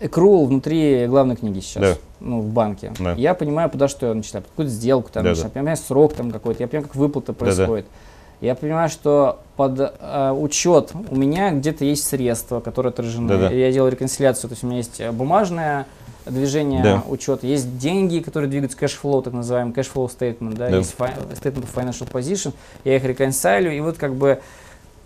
accrual 0.00 0.46
внутри 0.46 1.06
главной 1.06 1.36
книги 1.36 1.60
сейчас, 1.60 1.82
да. 1.82 1.96
ну, 2.20 2.40
в 2.40 2.48
банке. 2.48 2.92
Да. 2.98 3.12
Я 3.12 3.34
понимаю, 3.34 3.70
подо 3.70 3.88
что 3.88 4.06
я 4.06 4.14
начисляю, 4.14 4.44
какую-то 4.44 4.72
сделку, 4.72 5.10
там, 5.12 5.24
да, 5.24 5.34
да. 5.34 5.40
я 5.40 5.48
понимаю 5.48 5.76
срок 5.76 6.14
там 6.14 6.30
какой-то, 6.30 6.62
я 6.62 6.68
понимаю, 6.68 6.88
как 6.88 6.96
выплата 6.96 7.32
происходит. 7.32 7.86
Да, 7.86 7.90
да 7.90 8.07
я 8.40 8.54
понимаю, 8.54 8.88
что 8.88 9.40
под 9.56 9.80
э, 9.80 10.30
учет 10.36 10.92
у 11.10 11.16
меня 11.16 11.50
где-то 11.50 11.84
есть 11.84 12.06
средства, 12.06 12.60
которые 12.60 12.90
отражены. 12.90 13.28
Да-да. 13.28 13.50
Я 13.50 13.72
делаю 13.72 13.92
реконсиляцию, 13.92 14.50
то 14.50 14.52
есть 14.54 14.64
у 14.64 14.66
меня 14.66 14.78
есть 14.78 15.00
э, 15.00 15.10
бумажное 15.10 15.86
движение 16.26 16.82
да. 16.82 17.02
учета, 17.08 17.46
есть 17.46 17.78
деньги, 17.78 18.20
которые 18.20 18.50
двигаются, 18.50 18.76
cash 18.76 18.96
flow, 18.96 19.22
так 19.22 19.32
называемый 19.32 19.72
cash 19.72 19.89
flow 19.89 20.06
statement, 20.08 20.54
да, 20.54 20.68
да. 20.68 20.76
есть 20.76 20.94
statement 20.94 21.64
of 21.64 21.68
financial 21.74 22.10
position, 22.10 22.52
я 22.84 22.96
их 22.96 23.04
реконсилю, 23.04 23.72
и 23.72 23.80
вот 23.80 23.96
как 23.96 24.14
бы 24.14 24.40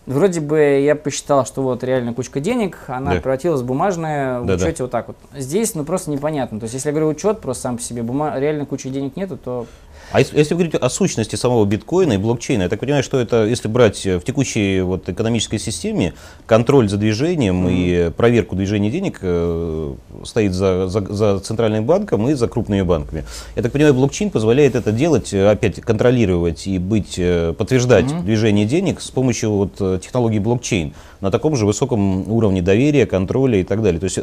Вроде 0.05 0.41
бы 0.41 0.59
я 0.59 0.97
посчитал, 0.97 1.47
что 1.47 1.63
вот 1.63 1.85
реально 1.85 2.13
кучка 2.13 2.41
денег, 2.41 2.79
она 2.89 3.13
да. 3.13 3.21
превратилась 3.21 3.61
в 3.61 3.65
бумажное 3.65 4.41
в 4.41 4.47
да, 4.47 4.55
учете 4.55 4.79
да. 4.79 4.85
вот 4.85 4.91
так 4.91 5.07
вот. 5.07 5.17
Здесь 5.37 5.77
ну 5.77 5.85
просто 5.85 6.11
непонятно. 6.11 6.59
То 6.59 6.65
есть 6.65 6.75
если 6.75 6.89
я 6.89 6.93
говорю 6.93 7.09
учет, 7.09 7.41
просто 7.41 7.63
сам 7.63 7.77
по 7.77 7.83
себе, 7.83 8.03
бума... 8.03 8.37
реально 8.37 8.67
кучи 8.67 8.89
денег 8.89 9.15
нету, 9.15 9.37
то 9.37 9.67
А 10.13 10.19
если, 10.19 10.37
если 10.37 10.55
говорить 10.55 10.75
о 10.75 10.91
сущности 10.91 11.37
самого 11.37 11.65
биткоина 11.65 12.13
и 12.13 12.17
блокчейна, 12.19 12.65
я 12.65 12.69
так 12.69 12.81
понимаю, 12.81 13.03
что 13.03 13.19
это, 13.19 13.47
если 13.47 13.69
брать 13.69 14.05
в 14.05 14.21
текущей 14.21 14.83
вот 14.83 15.09
экономической 15.09 15.59
системе, 15.59 16.13
контроль 16.47 16.89
за 16.91 16.99
движением 16.99 17.67
mm-hmm. 17.67 18.09
и 18.09 18.11
проверку 18.11 18.55
движения 18.55 18.91
денег 18.91 19.21
э, 19.23 19.95
стоит 20.25 20.53
за, 20.53 20.89
за, 20.89 21.01
за 21.01 21.41
центральным 21.41 21.87
банком 21.87 22.29
и 22.29 22.35
за 22.35 22.47
крупными 22.47 22.83
банками. 22.83 23.25
Я 23.57 23.63
так 23.63 23.73
понимаю, 23.73 23.95
блокчейн 23.95 24.31
позволяет 24.31 24.75
это 24.75 24.93
делать, 24.93 25.33
э, 25.33 25.49
опять 25.49 25.81
контролировать 25.81 26.67
и 26.67 26.79
быть, 26.79 27.15
э, 27.17 27.55
подтверждать 27.57 28.05
mm-hmm. 28.05 28.23
движение 28.25 28.67
денег 28.67 29.01
с 29.01 29.11
помощью 29.11 29.53
вот, 29.53 29.77
э, 29.81 29.99
технологии 30.03 30.41
блокчейн 30.41 30.93
на 31.23 31.31
таком 31.31 31.57
же 31.57 31.65
высоком 31.65 32.31
уровне 32.31 32.61
доверия, 32.61 33.07
контроля 33.07 33.61
и 33.61 33.65
так 33.65 33.83
далее. 33.83 33.99
То 33.99 34.05
есть, 34.05 34.19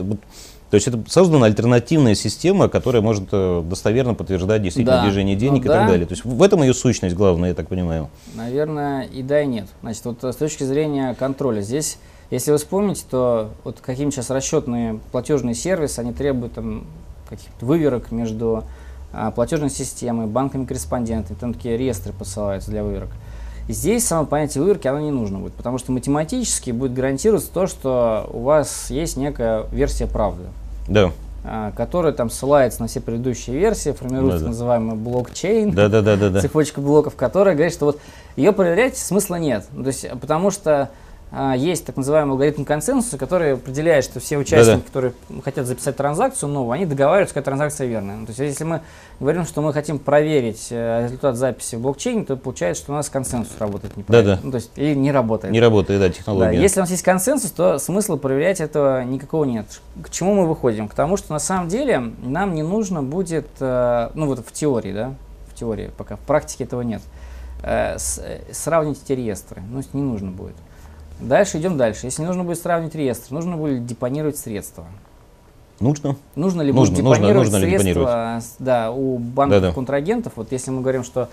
то 0.69 0.75
есть 0.75 0.88
это 0.88 0.99
создана 1.07 1.47
альтернативная 1.47 2.13
система, 2.13 2.69
которая 2.69 3.01
может 3.01 3.29
достоверно 3.29 4.13
подтверждать 4.13 4.61
действительно 4.61 4.97
да. 4.97 5.03
движение 5.03 5.35
денег 5.35 5.65
ну, 5.65 5.65
и 5.65 5.67
да. 5.67 5.79
так 5.79 5.88
далее. 5.88 6.05
То 6.05 6.13
есть 6.13 6.23
в 6.23 6.43
этом 6.43 6.61
ее 6.61 6.73
сущность 6.73 7.15
главная, 7.15 7.49
я 7.49 7.55
так 7.55 7.67
понимаю. 7.67 8.09
Наверное, 8.35 9.03
и 9.03 9.23
да, 9.23 9.41
и 9.41 9.47
нет. 9.47 9.67
Значит, 9.81 10.05
вот 10.05 10.23
с 10.23 10.35
точки 10.35 10.63
зрения 10.63 11.15
контроля, 11.15 11.61
здесь, 11.61 11.97
если 12.29 12.51
вы 12.51 12.57
вспомните, 12.57 13.03
то 13.09 13.49
вот 13.63 13.79
каким 13.81 14.11
сейчас 14.11 14.29
расчетные 14.29 14.99
платежные 15.11 15.55
сервисы, 15.55 15.99
они 15.99 16.13
требуют 16.13 16.53
там 16.53 16.85
каких-то 17.27 17.65
выверок 17.65 18.11
между 18.11 18.63
а, 19.11 19.31
платежной 19.31 19.71
системой, 19.71 20.27
банками-корреспондентами, 20.27 21.35
там 21.35 21.53
такие 21.55 21.77
реестры 21.77 22.13
посылаются 22.13 22.69
для 22.69 22.83
выверок. 22.83 23.09
Здесь 23.69 24.07
само 24.07 24.25
понятие 24.25 24.63
выверки, 24.63 24.88
оно 24.88 24.99
не 24.99 25.11
нужно 25.11 25.38
будет, 25.38 25.53
потому 25.53 25.77
что 25.77 25.91
математически 25.91 26.71
будет 26.71 26.91
гарантироваться 26.93 27.51
то, 27.53 27.67
что 27.67 28.27
у 28.33 28.39
вас 28.39 28.89
есть 28.89 29.15
некая 29.15 29.65
версия 29.71 30.07
правды. 30.07 30.45
Да. 30.88 31.11
А, 31.43 31.71
которая 31.71 32.11
там 32.11 32.31
ссылается 32.31 32.81
на 32.81 32.88
все 32.88 32.99
предыдущие 32.99 33.55
версии, 33.55 33.91
формируется 33.91 34.39
да, 34.39 34.45
да. 34.45 34.49
называемый 34.49 34.95
блокчейн, 34.95 35.71
да, 35.71 35.88
да, 35.88 36.01
да, 36.01 36.17
да, 36.17 36.29
да. 36.31 36.41
цепочка 36.41 36.81
блоков, 36.81 37.15
которая 37.15 37.53
говорит, 37.53 37.71
что 37.71 37.85
вот 37.85 37.99
ее 38.35 38.53
проверять 38.53 38.97
смысла 38.97 39.35
нет. 39.35 39.65
То 39.71 39.85
есть, 39.85 40.09
потому 40.19 40.49
что 40.49 40.89
есть 41.55 41.86
так 41.86 41.95
называемый 41.95 42.31
алгоритм 42.31 42.63
консенсуса, 42.63 43.19
который 43.19 43.53
определяет, 43.53 44.03
что 44.03 44.19
все 44.19 44.38
участники, 44.38 44.77
Да-да. 44.77 44.86
которые 44.86 45.13
хотят 45.43 45.67
записать 45.67 45.95
транзакцию 45.95 46.50
новую, 46.50 46.71
они 46.71 46.88
договариваются, 46.88 47.36
какая 47.36 47.45
транзакция 47.45 47.86
верная. 47.86 48.17
Ну, 48.17 48.25
то 48.25 48.31
есть, 48.31 48.39
если 48.39 48.63
мы 48.63 48.81
говорим, 49.19 49.45
что 49.45 49.62
мы 49.62 49.71
хотим 49.71 50.00
проверить 50.00 50.69
э, 50.71 51.03
результат 51.03 51.36
записи 51.36 51.75
в 51.75 51.81
блокчейне, 51.81 52.25
то 52.25 52.36
получается, 52.36 52.83
что 52.83 52.93
у 52.93 52.95
нас 52.95 53.09
консенсус 53.09 53.53
работает 53.59 53.95
неправильно. 53.95 54.36
Да-да. 54.36 54.45
Ну, 54.45 54.51
то 54.51 54.55
есть, 54.55 54.71
или 54.75 54.95
не 54.95 55.12
работает. 55.12 55.53
Не 55.53 55.62
работает, 55.62 56.00
да, 56.00 56.09
технология. 56.09 56.57
Да, 56.57 56.63
если 56.63 56.79
у 56.79 56.83
нас 56.83 56.89
есть 56.89 57.03
консенсус, 57.03 57.51
то 57.51 57.77
смысла 57.77 58.15
проверять 58.17 58.59
этого 58.59 59.03
никакого 59.03 59.43
нет. 59.43 59.81
К 60.01 60.09
чему 60.09 60.33
мы 60.33 60.48
выходим? 60.48 60.88
К 60.88 60.95
тому, 60.95 61.15
что 61.15 61.31
на 61.31 61.39
самом 61.39 61.67
деле 61.67 62.00
нам 62.24 62.55
не 62.55 62.63
нужно 62.63 63.03
будет, 63.03 63.48
э, 63.59 64.09
ну 64.15 64.25
вот 64.25 64.39
в 64.39 64.51
теории, 64.51 64.93
да, 64.93 65.13
в 65.53 65.53
теории, 65.53 65.91
пока 65.95 66.15
в 66.15 66.21
практике 66.21 66.63
этого 66.63 66.81
нет, 66.81 67.03
э, 67.62 67.98
сравнить 68.51 69.00
эти 69.03 69.13
реестры. 69.13 69.62
Ну, 69.69 69.83
не 69.93 70.01
нужно 70.01 70.31
будет. 70.31 70.55
Дальше 71.19 71.57
идем 71.59 71.77
дальше. 71.77 72.05
Если 72.05 72.23
нужно 72.23 72.43
будет 72.43 72.59
сравнить 72.59 72.95
реестр, 72.95 73.33
нужно 73.33 73.57
будет 73.57 73.85
депонировать 73.85 74.38
средства. 74.38 74.85
Нужно? 75.79 76.15
Нужно 76.35 76.61
ли 76.61 76.73
нужно, 76.73 76.95
будет 76.95 77.03
депонировать 77.03 77.51
нужно, 77.51 77.59
нужно 77.59 77.79
средства 77.79 78.41
да, 78.59 78.91
у 78.91 79.17
банков 79.17 79.61
да, 79.61 79.71
контрагентов? 79.71 80.33
Вот 80.35 80.51
если 80.51 80.71
мы 80.71 80.81
говорим, 80.81 81.03
что 81.03 81.29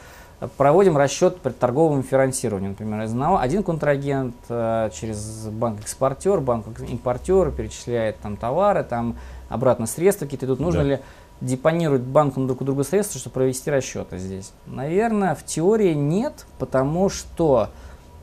проводим 0.56 0.96
расчет 0.96 1.38
при 1.38 1.50
торговом 1.50 2.02
финансировании, 2.02 2.68
например, 2.68 3.08
один 3.40 3.62
контрагент 3.62 4.36
э, 4.48 4.90
через 4.94 5.48
банк-экспортер, 5.48 6.40
банк-импортер 6.40 7.50
перечисляет 7.50 8.18
там 8.18 8.36
товары, 8.36 8.84
там 8.84 9.16
обратно 9.48 9.86
средства 9.86 10.26
какие-то. 10.26 10.46
Тут 10.46 10.60
нужно 10.60 10.82
да. 10.82 10.88
ли 10.88 10.98
депонировать 11.40 12.02
банкам 12.02 12.46
друг 12.46 12.60
у 12.60 12.64
друга 12.64 12.84
средства, 12.84 13.18
чтобы 13.18 13.34
провести 13.34 13.70
расчеты 13.70 14.18
здесь? 14.18 14.52
Наверное, 14.66 15.34
в 15.34 15.44
теории 15.44 15.92
нет, 15.94 16.46
потому 16.58 17.08
что 17.08 17.70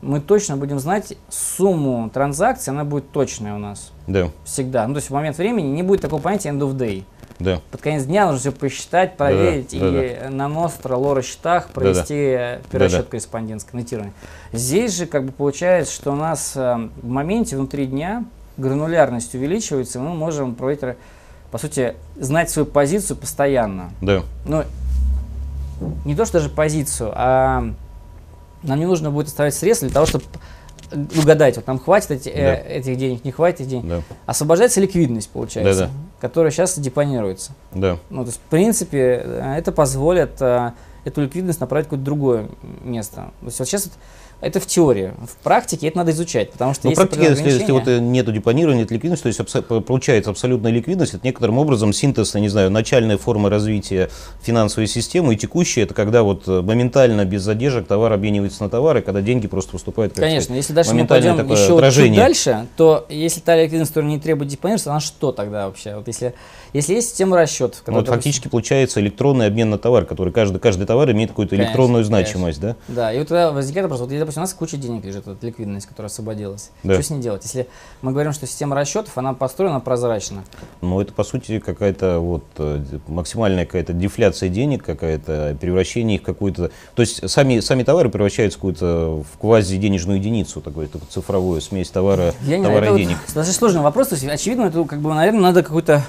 мы 0.04 0.20
точно 0.20 0.56
будем 0.56 0.78
знать 0.78 1.16
сумму 1.28 2.10
транзакций, 2.12 2.72
она 2.72 2.84
будет 2.84 3.10
точная 3.10 3.54
у 3.54 3.58
нас. 3.58 3.92
Да. 4.06 4.30
Всегда. 4.44 4.86
Ну, 4.86 4.94
то 4.94 4.98
есть 4.98 5.10
в 5.10 5.14
момент 5.14 5.38
времени 5.38 5.68
не 5.68 5.82
будет 5.82 6.02
такого 6.02 6.20
понятия 6.20 6.50
end 6.50 6.60
of 6.60 6.74
day. 6.74 7.04
Да. 7.40 7.60
Под 7.70 7.80
конец 7.80 8.04
дня 8.04 8.26
нужно 8.26 8.38
все 8.38 8.52
посчитать, 8.52 9.16
проверить 9.16 9.70
да, 9.72 9.78
да, 9.80 10.04
и 10.04 10.14
да, 10.14 10.24
да. 10.24 10.30
на 10.30 10.48
ностро, 10.48 10.96
лора 10.96 11.22
счетах 11.22 11.68
провести 11.70 12.32
да, 12.32 12.58
да. 12.62 12.68
перерасчет 12.70 12.98
да, 12.98 13.04
да. 13.04 13.10
корреспондентское 13.10 13.80
нотирование. 13.80 14.12
Здесь 14.52 14.96
же 14.96 15.06
как 15.06 15.24
бы 15.24 15.32
получается, 15.32 15.92
что 15.92 16.12
у 16.12 16.16
нас 16.16 16.52
э, 16.54 16.88
в 17.02 17.08
моменте 17.08 17.56
внутри 17.56 17.86
дня 17.86 18.24
гранулярность 18.56 19.34
увеличивается, 19.34 19.98
и 19.98 20.02
мы 20.02 20.14
можем 20.14 20.54
проводить, 20.54 20.96
по 21.50 21.58
сути, 21.58 21.94
знать 22.16 22.50
свою 22.50 22.66
позицию 22.66 23.16
постоянно. 23.16 23.90
Да. 24.00 24.22
Ну, 24.46 24.62
не 26.04 26.14
то, 26.14 26.24
что 26.24 26.34
даже 26.34 26.50
позицию, 26.50 27.10
а 27.14 27.72
нам 28.64 28.78
не 28.78 28.86
нужно 28.86 29.10
будет 29.10 29.28
оставлять 29.28 29.54
средства 29.54 29.88
для 29.88 29.94
того, 29.94 30.06
чтобы 30.06 30.24
угадать, 31.16 31.56
вот 31.56 31.66
нам 31.66 31.78
хватит 31.78 32.10
эти, 32.10 32.28
э, 32.28 32.34
да. 32.34 32.54
э, 32.56 32.78
этих 32.78 32.96
денег, 32.96 33.24
не 33.24 33.32
хватит 33.32 33.60
этих 33.60 33.70
денег. 33.70 33.88
Да. 33.88 34.02
Освобождается 34.26 34.80
ликвидность, 34.80 35.30
получается, 35.30 35.80
да, 35.80 35.86
да. 35.86 35.92
которая 36.20 36.50
сейчас 36.50 36.78
депонируется. 36.78 37.52
Да. 37.72 37.98
Ну, 38.10 38.22
то 38.22 38.28
есть, 38.28 38.38
в 38.38 38.50
принципе, 38.50 39.22
э, 39.24 39.54
это 39.58 39.72
позволит 39.72 40.40
э, 40.40 40.72
эту 41.04 41.22
ликвидность 41.22 41.60
направить 41.60 41.86
в 41.86 41.90
какое-то 41.90 42.04
другое 42.04 42.48
место. 42.82 43.32
То 43.40 43.46
есть, 43.46 43.58
вот 43.58 43.68
сейчас 43.68 43.86
вот 43.86 43.94
это 44.44 44.60
в 44.60 44.66
теории. 44.66 45.12
В 45.26 45.42
практике 45.42 45.88
это 45.88 45.98
надо 45.98 46.10
изучать, 46.10 46.52
потому 46.52 46.74
что 46.74 46.88
ну, 46.88 46.92
в 46.92 46.96
практике, 46.96 47.30
если, 47.30 47.50
если 47.50 47.72
вот 47.72 47.86
нет 47.86 48.32
депонирования, 48.32 48.82
нет 48.82 48.90
ликвидности, 48.90 49.22
то 49.22 49.28
есть 49.28 49.40
абсо- 49.40 49.80
получается 49.80 50.30
абсолютная 50.30 50.70
ликвидность, 50.70 51.14
это 51.14 51.26
некоторым 51.26 51.58
образом 51.58 51.92
синтез, 51.92 52.34
не 52.34 52.48
знаю, 52.48 52.70
начальная 52.70 53.16
форма 53.16 53.48
развития 53.50 54.10
финансовой 54.42 54.86
системы 54.86 55.34
и 55.34 55.36
текущая, 55.36 55.82
это 55.82 55.94
когда 55.94 56.22
вот 56.22 56.46
э, 56.46 56.60
моментально, 56.60 57.24
без 57.24 57.42
задержек 57.42 57.86
товар 57.86 58.12
обменивается 58.12 58.62
на 58.62 58.68
товары, 58.68 59.02
когда 59.02 59.20
деньги 59.20 59.46
просто 59.46 59.72
поступают 59.72 60.12
как 60.12 60.22
Конечно, 60.22 60.54
если 60.54 60.72
дальше 60.72 60.94
мы 60.94 61.06
пойдем 61.06 61.36
еще 61.50 61.76
отражение. 61.76 62.14
чуть 62.14 62.18
дальше, 62.18 62.66
то 62.76 63.06
если 63.08 63.40
та 63.40 63.56
ликвидность, 63.56 63.90
которая 63.92 64.10
не 64.10 64.18
требует 64.18 64.50
депонирования, 64.50 64.90
она 64.90 65.00
что 65.00 65.32
тогда 65.32 65.66
вообще? 65.66 65.96
Вот 65.96 66.06
если 66.06 66.34
если 66.74 66.94
есть 66.94 67.08
система 67.10 67.36
расчетов. 67.36 67.82
Ну, 67.86 67.94
вот 67.94 68.08
фактически 68.08 68.48
получается 68.48 69.00
электронный 69.00 69.46
обмен 69.46 69.70
на 69.70 69.78
товар, 69.78 70.04
который 70.04 70.32
каждый, 70.32 70.58
каждый 70.58 70.86
товар 70.86 71.10
имеет 71.12 71.30
какую-то 71.30 71.56
электронную 71.56 72.04
значимость, 72.04 72.60
конечно. 72.60 72.84
да? 72.88 72.94
Да, 72.94 73.12
и 73.12 73.18
вот 73.18 73.28
тогда 73.28 73.52
возникает 73.52 73.84
вопрос, 73.84 74.00
вот, 74.00 74.18
допустим, 74.18 74.42
у 74.42 74.44
нас 74.44 74.52
куча 74.52 74.76
денег 74.76 75.04
лежит, 75.04 75.24
вот 75.26 75.42
ликвидность, 75.42 75.86
которая 75.86 76.10
освободилась. 76.10 76.70
Да. 76.82 76.94
Что 76.94 77.02
с 77.02 77.10
ней 77.10 77.20
делать? 77.20 77.44
Если 77.44 77.68
мы 78.02 78.10
говорим, 78.12 78.32
что 78.32 78.46
система 78.46 78.74
расчетов, 78.74 79.16
она 79.16 79.34
построена 79.34 79.80
прозрачно. 79.80 80.44
Ну, 80.80 81.00
это, 81.00 81.12
по 81.12 81.24
сути, 81.24 81.60
какая-то 81.60 82.18
вот 82.18 82.44
э, 82.58 82.82
максимальная 83.06 83.66
какая-то 83.66 83.92
дефляция 83.92 84.48
денег, 84.48 84.84
какая-то 84.84 85.56
превращение 85.60 86.16
их 86.16 86.22
в 86.22 86.24
какую-то... 86.24 86.72
То 86.96 87.00
есть 87.00 87.30
сами, 87.30 87.60
сами 87.60 87.84
товары 87.84 88.10
превращаются 88.10 88.58
в 88.58 88.60
какую-то 88.60 89.22
в 89.32 89.38
квази-денежную 89.38 90.18
единицу, 90.18 90.60
такую, 90.60 90.88
такую 90.88 91.08
цифровую 91.08 91.60
смесь 91.60 91.90
товара, 91.90 92.34
Я 92.42 92.58
не 92.58 92.64
товара 92.64 92.86
знаю, 92.86 92.96
и 92.96 93.04
денег. 93.04 93.18
Вот, 93.28 93.36
это 93.36 93.52
сложный 93.52 93.80
вопрос, 93.80 94.08
то 94.08 94.16
есть, 94.16 94.26
очевидно, 94.26 94.64
это, 94.64 94.84
как 94.84 95.00
бы, 95.00 95.14
наверное, 95.14 95.40
надо 95.40 95.62
какую-то 95.62 96.02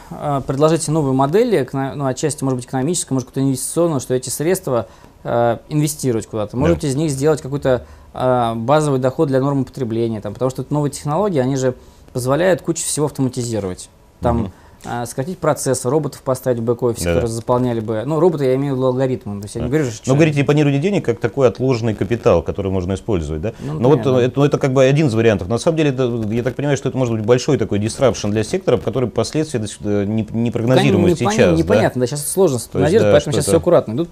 предложить 0.55 0.87
новую 0.87 1.13
модель, 1.13 1.67
ну, 1.73 2.05
отчасти, 2.05 2.43
может 2.43 2.57
быть, 2.57 2.65
экономическую, 2.65 3.15
может, 3.15 3.27
какую-то 3.27 3.47
инвестиционную, 3.47 3.99
что 3.99 4.13
эти 4.13 4.29
средства 4.29 4.87
э, 5.23 5.57
инвестировать 5.67 6.27
куда-то. 6.27 6.55
Может 6.55 6.79
да. 6.79 6.87
из 6.87 6.95
них 6.95 7.11
сделать 7.11 7.41
какой-то 7.41 7.85
э, 8.13 8.53
базовый 8.55 8.99
доход 8.99 9.27
для 9.27 9.41
нормы 9.41 9.65
потребления, 9.65 10.21
там, 10.21 10.33
потому 10.33 10.49
что 10.49 10.61
это 10.61 10.73
новые 10.73 10.91
технологии, 10.91 11.39
они 11.39 11.57
же 11.57 11.75
позволяют 12.13 12.61
кучу 12.61 12.85
всего 12.85 13.07
автоматизировать. 13.07 13.89
Там, 14.21 14.45
угу 14.45 14.51
сократить 15.05 15.39
процесс, 15.39 15.85
роботов 15.85 16.21
поставить 16.21 16.59
в 16.59 16.63
бэк-офис, 16.63 17.03
да, 17.03 17.13
которые 17.13 17.31
заполняли 17.31 17.79
бы. 17.79 18.03
Ну, 18.05 18.19
роботы 18.19 18.45
я 18.45 18.55
имею 18.55 18.73
в 18.73 18.77
виду 18.77 18.87
алгоритмы. 18.87 19.39
То 19.41 19.45
есть 19.45 19.55
я 19.55 19.61
не 19.61 19.67
говорю, 19.67 19.85
что... 19.91 20.09
Но 20.09 20.15
говорите 20.15 20.39
депонирование 20.39 20.81
денег 20.81 21.05
как 21.05 21.19
такой 21.19 21.47
отложенный 21.47 21.93
капитал, 21.93 22.41
который 22.41 22.71
можно 22.71 22.93
использовать, 22.93 23.41
да? 23.41 23.53
Ну, 23.59 23.79
Но 23.79 23.89
вот 23.89 23.99
это, 24.01 24.31
ну, 24.35 24.45
это 24.45 24.57
как 24.57 24.73
бы 24.73 24.83
один 24.83 25.07
из 25.07 25.13
вариантов. 25.13 25.47
На 25.47 25.57
самом 25.57 25.77
деле, 25.77 25.89
это, 25.89 26.03
я 26.29 26.43
так 26.43 26.55
понимаю, 26.55 26.77
что 26.77 26.89
это 26.89 26.97
может 26.97 27.15
быть 27.15 27.25
большой 27.25 27.57
такой 27.57 27.79
disruption 27.79 28.31
для 28.31 28.43
сектора, 28.43 28.77
который 28.77 29.09
последствия 29.09 29.59
не, 30.05 30.27
не 30.31 30.51
прогнозируемы 30.51 31.09
да, 31.09 31.15
сейчас. 31.15 31.33
Непонятно, 31.33 31.51
да? 31.51 31.63
непонятно, 31.63 31.99
да, 32.01 32.07
сейчас 32.07 32.27
сложно 32.27 32.59
прогнозировать, 32.71 33.07
да, 33.07 33.11
поэтому 33.11 33.33
сейчас 33.33 33.45
все 33.45 33.57
аккуратно 33.57 33.93
идут. 33.93 34.09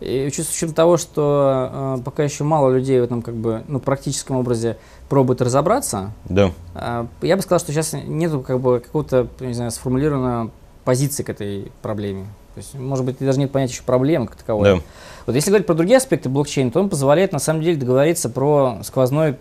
И 0.00 0.30
с 0.30 0.50
учетом 0.50 0.74
того, 0.74 0.96
что 0.96 1.96
э, 1.98 2.02
пока 2.04 2.24
еще 2.24 2.44
мало 2.44 2.74
людей 2.74 3.00
в 3.00 3.04
этом 3.04 3.22
как 3.22 3.34
бы, 3.34 3.62
ну, 3.68 3.80
практическом 3.80 4.36
образе 4.36 4.76
пробует 5.08 5.42
разобраться, 5.42 6.12
да. 6.24 6.52
А, 6.74 7.06
я 7.22 7.36
бы 7.36 7.42
сказал, 7.42 7.60
что 7.60 7.72
сейчас 7.72 7.92
нету 7.92 8.40
как 8.40 8.60
бы 8.60 8.80
какого-то, 8.80 9.28
не 9.40 9.54
знаю, 9.54 9.70
сформулированной 9.70 10.50
позиции 10.84 11.22
к 11.22 11.30
этой 11.30 11.72
проблеме. 11.82 12.26
То 12.54 12.58
есть, 12.58 12.74
может 12.74 13.04
быть, 13.04 13.18
даже 13.18 13.38
нет 13.38 13.50
понятия 13.50 13.74
еще 13.74 13.82
проблемы 13.82 14.26
как 14.26 14.36
таковой. 14.36 14.76
Да. 14.76 14.82
Вот 15.26 15.34
если 15.34 15.50
говорить 15.50 15.66
про 15.66 15.74
другие 15.74 15.96
аспекты 15.96 16.28
блокчейна, 16.28 16.70
то 16.70 16.80
он 16.80 16.88
позволяет 16.88 17.32
на 17.32 17.38
самом 17.38 17.62
деле 17.62 17.76
договориться 17.76 18.30
про 18.30 18.78
сквозной 18.82 19.36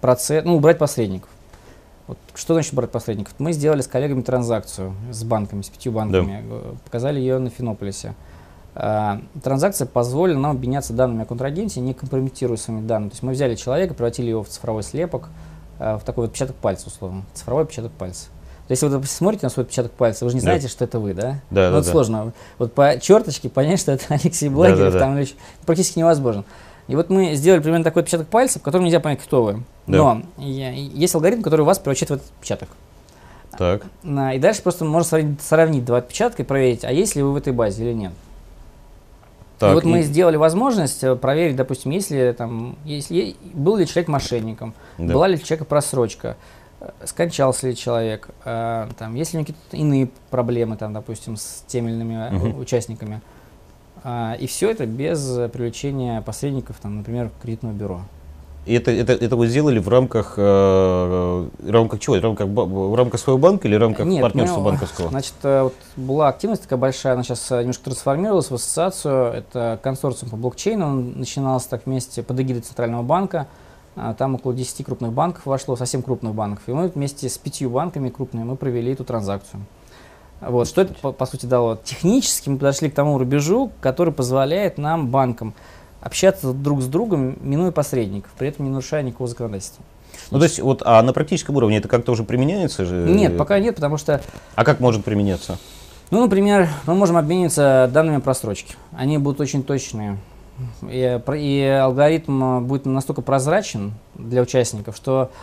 процесс, 0.00 0.44
ну, 0.44 0.56
убрать 0.56 0.78
посредников. 0.78 1.30
Вот 2.06 2.18
что 2.34 2.54
значит 2.54 2.74
брать 2.74 2.90
посредников? 2.90 3.34
Мы 3.38 3.52
сделали 3.52 3.80
с 3.80 3.86
коллегами 3.86 4.22
транзакцию 4.22 4.92
с 5.10 5.22
банками, 5.24 5.62
с 5.62 5.68
пятью 5.68 5.92
банками, 5.92 6.44
да. 6.48 6.56
показали 6.84 7.20
ее 7.20 7.38
на 7.38 7.48
Финополисе. 7.48 8.14
Э, 8.74 9.18
транзакция 9.42 9.86
позволила 9.86 10.38
нам 10.38 10.52
обменяться 10.52 10.92
данными 10.92 11.22
о 11.22 11.26
контрагенте, 11.26 11.80
не 11.80 11.92
компрометируя 11.94 12.56
своими 12.56 12.86
данными. 12.86 13.10
То 13.10 13.14
есть 13.14 13.22
мы 13.22 13.32
взяли 13.32 13.54
человека, 13.54 13.94
превратили 13.94 14.30
его 14.30 14.42
в 14.42 14.48
цифровой 14.48 14.82
слепок, 14.82 15.28
э, 15.78 15.96
в 15.96 16.04
такой 16.04 16.22
вот 16.22 16.30
отпечаток 16.30 16.56
пальца, 16.56 16.86
условно, 16.86 17.22
цифровой 17.34 17.64
отпечаток 17.64 17.92
пальца. 17.92 18.28
Если 18.68 18.86
вы 18.86 19.04
смотрите 19.04 19.44
на 19.44 19.50
свой 19.50 19.64
отпечаток 19.64 19.92
пальца, 19.92 20.24
вы 20.24 20.30
же 20.30 20.36
не 20.36 20.40
Да. 20.40 20.46
знаете, 20.46 20.68
что 20.68 20.84
это 20.84 20.98
вы, 20.98 21.12
да? 21.12 21.22
Да, 21.22 21.68
ну, 21.68 21.72
да, 21.72 21.78
это 21.78 21.84
да. 21.86 21.90
сложно. 21.92 22.32
Вот 22.58 22.72
по 22.72 22.98
черточке 22.98 23.50
понять, 23.50 23.80
что 23.80 23.92
это 23.92 24.04
Алексей 24.08 24.48
Благерев, 24.48 24.92
да. 24.94 24.98
там 25.00 25.14
или 25.16 25.22
ещё- 25.24 25.34
практически 25.66 25.98
невозможно. 25.98 26.44
И 26.88 26.96
вот 26.96 27.10
мы 27.10 27.34
сделали 27.34 27.60
примерно 27.60 27.84
такой 27.84 28.02
отпечаток 28.02 28.28
пальца, 28.28 28.58
в 28.58 28.62
котором 28.62 28.84
нельзя 28.84 29.00
понять, 29.00 29.20
кто 29.20 29.42
вы. 29.44 29.62
Да. 29.86 29.98
Но 29.98 30.22
есть 30.38 31.14
алгоритм, 31.14 31.42
который 31.42 31.66
вас 31.66 31.78
превращает 31.78 32.10
в 32.10 32.14
этот 32.14 32.26
отпечаток. 32.38 32.68
Так. 33.58 33.82
На- 34.02 34.34
И 34.34 34.38
дальше 34.38 34.62
просто 34.62 34.84
можно 34.86 35.06
сравнить, 35.08 35.42
сравнить 35.42 35.84
два 35.84 35.98
отпечатка 35.98 36.42
и 36.42 36.44
проверить, 36.46 36.84
а 36.84 36.90
есть 36.92 37.14
ли 37.16 37.22
вы 37.22 37.32
в 37.32 37.36
этой 37.36 37.52
базе 37.52 37.84
или 37.84 37.92
нет. 37.92 38.12
Так. 39.62 39.70
и 39.70 39.74
вот 39.74 39.84
мы 39.84 40.00
и- 40.00 40.02
сделали 40.02 40.36
возможность 40.36 41.02
э, 41.04 41.16
проверить, 41.16 41.56
допустим, 41.56 41.90
если 41.92 42.34
там, 42.36 42.76
если 42.84 43.36
был 43.54 43.76
ли 43.76 43.86
человек 43.86 44.08
мошенником, 44.08 44.74
Да. 44.98 45.14
была 45.14 45.28
ли 45.28 45.36
у 45.36 45.38
человека 45.38 45.64
просрочка, 45.64 46.36
э, 46.80 46.90
скончался 47.04 47.68
ли 47.68 47.76
человек, 47.76 48.28
э, 48.44 48.88
там, 48.98 49.14
есть 49.14 49.32
ли 49.32 49.38
у 49.38 49.40
него 49.40 49.46
какие-то 49.46 49.76
иные 49.76 50.08
проблемы, 50.30 50.76
там, 50.76 50.92
допустим, 50.92 51.36
с 51.36 51.64
теми 51.66 51.88
или 51.90 51.96
иными 51.96 52.14
э, 52.14 52.30
Мгм. 52.32 52.58
участниками. 52.60 53.20
А, 54.04 54.34
и 54.40 54.46
все 54.48 54.70
это 54.70 54.84
без 54.84 55.38
э, 55.38 55.48
привлечения 55.48 56.20
посредников, 56.22 56.76
там, 56.82 56.96
например, 56.98 57.30
кредитного 57.40 57.72
бюро. 57.72 58.00
И 58.64 58.74
это, 58.74 58.92
это, 58.92 59.12
это 59.12 59.36
вы 59.36 59.48
сделали 59.48 59.80
в 59.80 59.88
рамках, 59.88 60.34
э, 60.36 61.48
рамках 61.66 61.98
чего? 61.98 62.16
В 62.16 62.22
рамках, 62.22 62.46
в 62.46 62.94
рамках 62.94 63.20
своего 63.20 63.38
банка 63.38 63.66
или 63.66 63.76
в 63.76 63.80
рамках 63.80 64.06
Нет, 64.06 64.22
партнерства 64.22 64.58
мы, 64.58 64.64
банковского? 64.66 65.08
Значит, 65.08 65.34
э, 65.42 65.62
вот 65.62 65.74
была 65.96 66.28
активность 66.28 66.62
такая 66.62 66.78
большая, 66.78 67.14
она 67.14 67.24
сейчас 67.24 67.50
немножко 67.50 67.84
трансформировалась 67.84 68.50
в 68.50 68.54
ассоциацию. 68.54 69.32
Это 69.32 69.80
консорциум 69.82 70.30
по 70.30 70.36
блокчейну. 70.36 70.86
Он 70.86 71.18
начинался 71.18 71.70
так 71.70 71.86
вместе 71.86 72.22
под 72.22 72.38
эгидой 72.38 72.62
Центрального 72.62 73.02
банка. 73.02 73.48
А, 73.96 74.14
Там 74.14 74.36
около 74.36 74.54
10 74.54 74.84
крупных 74.84 75.12
банков 75.12 75.44
вошло, 75.44 75.76
совсем 75.76 76.02
крупных 76.02 76.34
банков. 76.34 76.62
И 76.66 76.72
мы 76.72 76.88
вместе 76.88 77.28
с 77.28 77.36
пятью 77.38 77.70
банками 77.70 78.08
крупными 78.10 78.44
мы 78.44 78.56
провели 78.56 78.92
эту 78.92 79.04
транзакцию. 79.04 79.64
Вот, 80.40 80.66
что 80.66 80.82
это, 80.82 80.94
по, 80.94 81.12
по 81.12 81.26
сути, 81.26 81.46
дало? 81.46 81.78
Технически 81.84 82.48
мы 82.48 82.58
подошли 82.58 82.90
к 82.90 82.94
тому 82.94 83.18
рубежу, 83.18 83.70
который 83.80 84.12
позволяет 84.12 84.76
нам, 84.76 85.08
банкам, 85.08 85.54
общаться 86.02 86.52
друг 86.52 86.82
с 86.82 86.86
другом, 86.86 87.36
минуя 87.40 87.70
посредников, 87.70 88.30
при 88.36 88.48
этом 88.48 88.66
не 88.66 88.70
нарушая 88.70 89.02
никакого 89.02 89.28
законодательства. 89.28 89.82
Ну, 90.30 90.38
то 90.38 90.44
есть, 90.44 90.60
вот, 90.60 90.82
а 90.84 91.02
на 91.02 91.12
практическом 91.12 91.56
уровне 91.56 91.78
это 91.78 91.88
как-то 91.88 92.12
уже 92.12 92.24
применяется 92.24 92.84
же? 92.84 93.06
Нет, 93.08 93.36
пока 93.38 93.58
нет, 93.58 93.74
потому 93.76 93.96
что 93.96 94.20
А 94.54 94.64
как 94.64 94.80
может 94.80 95.04
применяться? 95.04 95.58
Ну, 96.10 96.20
например, 96.20 96.68
мы 96.86 96.94
можем 96.94 97.16
обмениваться 97.16 97.90
данными 97.92 98.18
просрочки. 98.18 98.74
Они 98.92 99.16
будут 99.16 99.40
очень 99.40 99.62
точные. 99.62 100.18
И, 100.82 101.20
про- 101.24 101.38
и 101.38 101.62
алгоритм 101.62 102.44
э, 102.44 102.60
будет 102.60 102.84
настолько 102.84 103.22
прозрачен 103.22 103.94
для 104.14 104.42
участников, 104.42 104.94
что 104.96 105.30
э, 105.32 105.34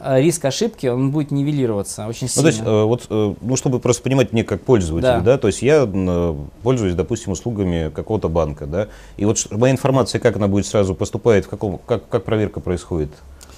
риск 0.00 0.44
ошибки 0.44 0.86
он 0.86 1.10
будет 1.10 1.30
нивелироваться 1.30 2.06
очень 2.06 2.26
Ну, 2.26 2.28
сильно. 2.28 2.42
то 2.42 2.48
есть, 2.48 2.62
э, 2.64 2.82
вот, 2.84 3.06
э, 3.10 3.34
ну, 3.40 3.56
чтобы 3.56 3.80
просто 3.80 4.02
понимать 4.02 4.32
мне 4.32 4.44
как 4.44 4.62
пользователь, 4.62 5.06
Да. 5.08 5.20
да, 5.20 5.38
то 5.38 5.46
есть 5.48 5.62
я 5.62 5.88
э, 5.92 6.34
пользуюсь, 6.62 6.94
допустим, 6.94 7.32
услугами 7.32 7.90
какого-то 7.94 8.28
банка, 8.28 8.66
да, 8.66 8.88
и 9.16 9.24
вот 9.24 9.38
моя 9.50 9.72
информация, 9.72 10.20
как 10.20 10.36
она 10.36 10.46
будет 10.48 10.66
сразу 10.66 10.94
поступает, 10.94 11.46
в 11.46 11.48
каком, 11.48 11.78
как, 11.86 12.08
как 12.08 12.24
проверка 12.24 12.60
происходит? 12.60 13.10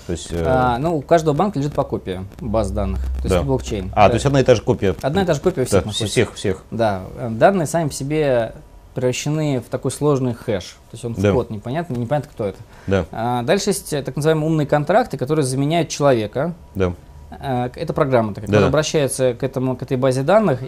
То 0.07 0.13
есть, 0.13 0.29
э, 0.33 0.43
А, 0.45 0.79
ну, 0.79 0.97
у 0.97 1.03
каждого 1.03 1.35
банка 1.35 1.59
лежит 1.59 1.73
по 1.75 1.85
копии 1.85 2.21
баз 2.41 2.71
данных, 2.71 3.01
то 3.19 3.23
есть 3.25 3.29
Да. 3.29 3.43
блокчейн. 3.43 3.93
а, 3.95 4.05
Да. 4.05 4.09
то 4.09 4.15
есть 4.15 4.27
одна 4.27 4.41
и 4.41 4.45
та 4.45 4.55
же 4.55 4.63
копия? 4.63 4.95
Одна 5.03 5.23
и 5.23 5.27
та 5.27 5.35
же 5.35 5.41
копия 5.41 5.63
у 5.63 5.65
Да, 5.65 5.69
всех 5.69 5.81
все- 5.83 5.87
находится. 5.87 6.07
всех, 6.07 6.35
всех. 6.35 6.63
Да, 6.71 7.03
э, 7.19 7.29
данные 7.31 7.67
сами 7.67 7.89
по 7.89 7.95
себе 7.95 8.55
превращены 8.95 9.61
в 9.61 9.71
такой 9.71 9.91
сложный 9.91 10.35
хэш. 10.35 10.65
То 10.65 10.95
есть 10.95 11.05
он 11.05 11.15
Да. 11.15 11.31
в 11.31 11.35
код 11.35 11.51
непонятно, 11.51 11.95
непонятно, 11.97 12.31
кто 12.33 12.45
это. 12.47 12.59
Да, 12.87 13.05
А, 13.13 13.43
дальше 13.43 13.71
есть 13.71 13.93
э, 13.93 14.03
так 14.03 14.17
называемые 14.17 14.47
умные 14.47 14.67
контракты, 14.67 15.17
которые 15.17 15.45
заменяют 15.45 15.89
человека, 15.89 16.55
да. 16.75 16.93
Э, 17.31 17.71
Это 17.77 17.93
программа 17.93 18.31
такая, 18.35 18.47
которая 18.47 18.63
Да. 18.65 18.69
обращается 18.69 19.35
к, 19.35 19.43
этому, 19.45 19.77
к 19.77 19.83
этой 19.83 19.97
базе 19.97 20.23
данных, 20.23 20.61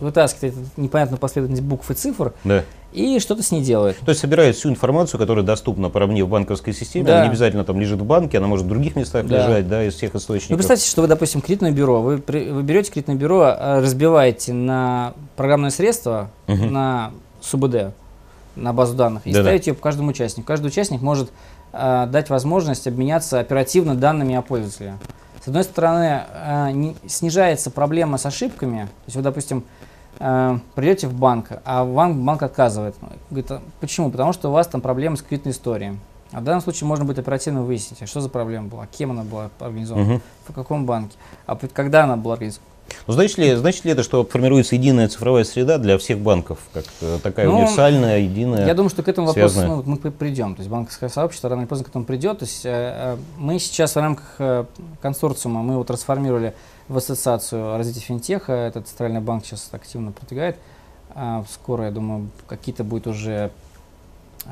вытаскивает 0.00 0.54
эту 0.54 0.80
непонятную 0.80 1.18
последовательность 1.18 1.64
букв 1.68 1.90
и 1.90 1.94
цифр 1.94 2.32
Да. 2.44 2.62
и 2.92 3.18
что-то 3.18 3.42
с 3.42 3.50
ней 3.50 3.62
делает. 3.62 3.96
То 3.98 4.10
есть 4.10 4.20
собирает 4.20 4.54
всю 4.54 4.68
информацию, 4.70 5.18
которая 5.18 5.44
доступна 5.44 5.90
по 5.90 6.06
мне 6.06 6.22
в 6.24 6.28
банковской 6.28 6.72
системе, 6.72 7.06
Да. 7.06 7.14
она 7.16 7.22
не 7.24 7.30
обязательно 7.30 7.64
там 7.64 7.80
лежит 7.80 7.98
в 8.00 8.04
банке, 8.04 8.38
она 8.38 8.46
может 8.46 8.64
в 8.66 8.68
других 8.68 8.94
местах 8.94 9.26
Да. 9.26 9.38
лежать, 9.38 9.68
да, 9.68 9.82
из 9.82 9.94
всех 9.94 10.14
источников. 10.14 10.50
Ну, 10.50 10.56
представьте, 10.56 10.88
что 10.88 11.02
вы, 11.02 11.08
допустим, 11.08 11.40
кредитное 11.40 11.72
бюро, 11.72 12.00
вы, 12.00 12.22
вы 12.24 12.62
берете 12.62 12.92
кредитное 12.92 13.16
бюро, 13.16 13.42
э, 13.58 13.80
разбиваете 13.80 14.52
на 14.52 15.14
программное 15.34 15.70
средство, 15.70 16.30
Мгм. 16.46 16.72
на 16.72 17.10
СУБД, 17.48 17.92
на 18.56 18.72
базу 18.72 18.94
данных, 18.94 19.26
и 19.26 19.32
Да-да. 19.32 19.44
ставите 19.44 19.70
ее 19.70 19.74
по 19.74 19.82
каждому 19.82 20.10
участнику. 20.10 20.46
Каждый 20.46 20.66
участник 20.66 21.00
может 21.00 21.30
э, 21.72 22.06
дать 22.10 22.30
возможность 22.30 22.86
обменяться 22.86 23.38
оперативно 23.40 23.94
данными 23.94 24.34
о 24.34 24.42
пользователе. 24.42 24.94
С 25.44 25.48
одной 25.48 25.64
стороны, 25.64 26.22
э, 26.32 26.70
не- 26.72 26.96
снижается 27.06 27.70
проблема 27.70 28.18
с 28.18 28.26
ошибками. 28.26 28.82
То 28.84 28.88
есть 29.06 29.16
вы, 29.16 29.22
допустим, 29.22 29.64
э, 30.18 30.58
придете 30.74 31.06
в 31.08 31.14
банк, 31.14 31.48
а 31.64 31.84
вам 31.84 32.24
банк 32.24 32.42
отказывает. 32.42 32.96
Говорит, 33.30 33.50
а 33.50 33.60
почему? 33.80 34.10
Потому 34.10 34.32
что 34.32 34.48
у 34.48 34.52
вас 34.52 34.66
там 34.66 34.80
проблемы 34.80 35.16
с 35.16 35.22
кредитной 35.22 35.52
историей. 35.52 35.98
А 36.32 36.40
в 36.40 36.44
данном 36.44 36.60
случае 36.60 36.86
можно 36.88 37.04
будет 37.04 37.18
оперативно 37.18 37.62
выяснить, 37.62 38.02
а 38.02 38.06
что 38.06 38.20
за 38.20 38.28
проблема 38.28 38.68
была, 38.68 38.86
кем 38.86 39.12
она 39.12 39.22
была 39.22 39.48
организована, 39.60 40.04
Мгм. 40.04 40.22
в 40.48 40.52
каком 40.52 40.84
банке, 40.84 41.16
а 41.46 41.56
когда 41.56 42.04
она 42.04 42.16
была 42.16 42.34
организована. 42.34 42.66
Ну, 43.06 43.12
значит 43.14 43.38
ли, 43.38 43.54
значит 43.54 43.84
ли 43.84 43.92
это, 43.92 44.02
что 44.02 44.24
формируется 44.24 44.74
единая 44.74 45.08
цифровая 45.08 45.44
среда 45.44 45.78
для 45.78 45.98
всех 45.98 46.18
банков, 46.18 46.58
как 46.72 46.84
такая 47.22 47.46
Ну, 47.46 47.56
универсальная, 47.56 48.18
единая? 48.20 48.66
Я 48.66 48.74
думаю, 48.74 48.90
что 48.90 49.02
к 49.02 49.08
этому 49.08 49.26
вопросу 49.28 49.54
связанная. 49.54 49.76
ну, 49.76 49.82
мы 49.86 49.96
при- 49.96 50.10
придем. 50.10 50.54
То 50.54 50.60
есть 50.60 50.70
банковское 50.70 51.08
сообщество 51.08 51.48
рано 51.50 51.60
или 51.60 51.66
поздно 51.68 51.84
к 51.84 51.88
этому 51.88 52.04
придет. 52.04 52.38
То 52.40 52.44
есть 52.44 52.64
э, 52.66 52.70
э, 52.70 53.16
мы 53.38 53.58
сейчас 53.58 53.94
в 53.94 53.98
рамках 53.98 54.34
э, 54.38 54.64
консорциума 55.00 55.62
мы 55.62 55.74
его 55.74 55.84
трансформировали 55.84 56.54
в 56.88 56.96
ассоциацию 56.96 57.76
развития 57.76 58.00
финтеха. 58.00 58.52
Этот 58.52 58.88
центральный 58.88 59.20
банк 59.20 59.44
сейчас 59.44 59.68
активно 59.72 60.12
продвигает. 60.12 60.56
А, 61.14 61.44
скоро, 61.50 61.84
я 61.86 61.90
думаю, 61.90 62.28
какие-то 62.46 62.84
будет 62.84 63.06
уже 63.06 63.50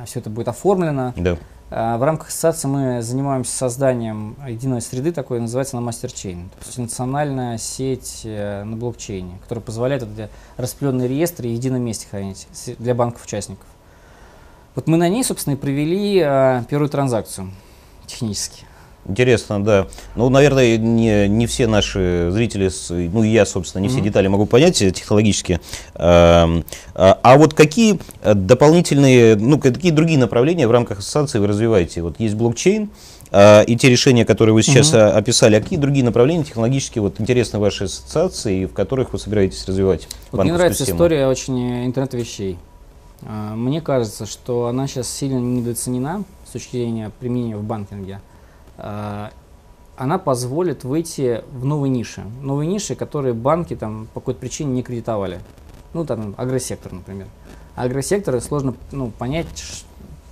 все 0.04 0.20
это 0.20 0.30
будет 0.30 0.48
оформлено. 0.48 1.12
Да. 1.16 1.36
А, 1.68 1.98
В 1.98 2.02
рамках 2.04 2.28
ассоциации 2.28 2.68
мы 2.68 3.02
занимаемся 3.02 3.56
созданием 3.56 4.36
единой 4.46 4.80
среды, 4.80 5.12
такой 5.12 5.40
называется 5.40 5.76
она 5.76 5.90
MasterChain. 5.90 6.48
То 6.50 6.66
есть 6.66 6.78
национальная 6.78 7.58
сеть 7.58 8.20
э, 8.24 8.62
на 8.62 8.76
блокчейне, 8.76 9.38
которая 9.42 9.64
позволяет 9.64 10.04
эти 10.04 10.28
распределенные 10.56 11.08
реестры 11.08 11.48
в 11.48 11.52
едином 11.52 11.82
месте 11.82 12.06
хранить 12.08 12.46
для 12.78 12.94
банков-участников. 12.94 13.66
Вот 14.76 14.86
мы 14.86 14.96
на 14.96 15.08
ней, 15.08 15.24
собственно, 15.24 15.54
и 15.54 15.56
провели 15.56 16.22
э, 16.24 16.62
первую 16.68 16.88
транзакцию 16.88 17.50
технически. 18.06 18.65
Интересно, 19.08 19.62
да. 19.62 19.86
Ну, 20.16 20.28
наверное, 20.28 20.76
не, 20.76 21.28
не 21.28 21.46
все 21.46 21.66
наши 21.66 22.28
зрители, 22.32 22.70
ну 22.90 23.22
и 23.22 23.28
я, 23.28 23.46
собственно, 23.46 23.82
не 23.82 23.88
все 23.88 23.98
Мгм. 23.98 24.04
детали 24.04 24.26
могу 24.28 24.46
понять 24.46 24.82
э, 24.82 24.90
технологически. 24.90 25.60
Эм, 25.94 26.64
А, 26.94 27.18
а 27.22 27.36
вот 27.36 27.52
какие 27.52 28.00
э, 28.22 28.34
дополнительные, 28.34 29.36
ну, 29.36 29.58
какие 29.58 29.92
другие 29.92 30.18
направления 30.18 30.66
в 30.66 30.70
рамках 30.70 31.00
ассоциации 31.00 31.38
вы 31.38 31.46
развиваете? 31.46 32.00
Вот 32.02 32.18
есть 32.18 32.34
блокчейн, 32.34 32.88
а, 33.30 33.60
и 33.62 33.76
те 33.76 33.90
решения, 33.90 34.24
которые 34.24 34.54
вы 34.54 34.62
сейчас 34.62 34.94
а, 34.94 35.10
описали, 35.10 35.56
а 35.56 35.60
какие 35.60 35.78
другие 35.78 36.04
направления 36.04 36.44
технологически 36.44 36.98
вот 36.98 37.20
интересны 37.20 37.58
вашей 37.58 37.86
ассоциации, 37.86 38.62
и 38.62 38.66
в 38.66 38.72
которых 38.72 39.12
вы 39.12 39.18
собираетесь 39.18 39.66
развивать 39.66 40.08
Вот 40.32 40.42
мне 40.42 40.52
нравится 40.52 40.78
систему? 40.78 40.96
история 40.96 41.26
очень 41.28 41.82
э, 41.82 41.86
интернета 41.86 42.16
вещей. 42.16 42.58
Мне 43.22 43.80
кажется, 43.80 44.26
что 44.26 44.66
она 44.66 44.86
сейчас 44.86 45.08
сильно 45.08 45.38
недооценена 45.38 46.24
с 46.46 46.50
точки 46.52 46.72
зрения 46.72 47.10
применения 47.18 47.56
в 47.56 47.62
банкинге. 47.62 48.20
А, 48.78 49.30
Она 49.96 50.18
позволит 50.18 50.84
выйти 50.84 51.42
в 51.52 51.64
новые 51.64 51.90
ниши. 51.90 52.22
Новые 52.42 52.68
ниши, 52.68 52.94
которые 52.94 53.32
банки 53.32 53.74
там 53.74 54.08
по 54.12 54.20
какой-то 54.20 54.40
причине 54.40 54.72
не 54.72 54.82
кредитовали. 54.82 55.40
Ну, 55.94 56.04
там, 56.04 56.34
агросектор, 56.36 56.92
например. 56.92 57.28
Агросектор 57.76 58.38
сложно 58.40 58.74
ну, 58.92 59.08
понять, 59.10 59.46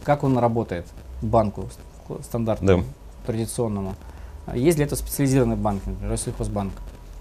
как 0.02 0.22
он 0.22 0.36
работает 0.36 0.86
банку 1.22 1.68
стандартному, 2.22 2.82
Да. 2.82 2.88
традиционному. 3.26 3.94
Есть 4.54 4.76
для 4.76 4.84
этого 4.84 4.98
специализированный 4.98 5.56
банк, 5.56 5.86
например, 5.86 6.10
Россельхозбанк, 6.12 6.72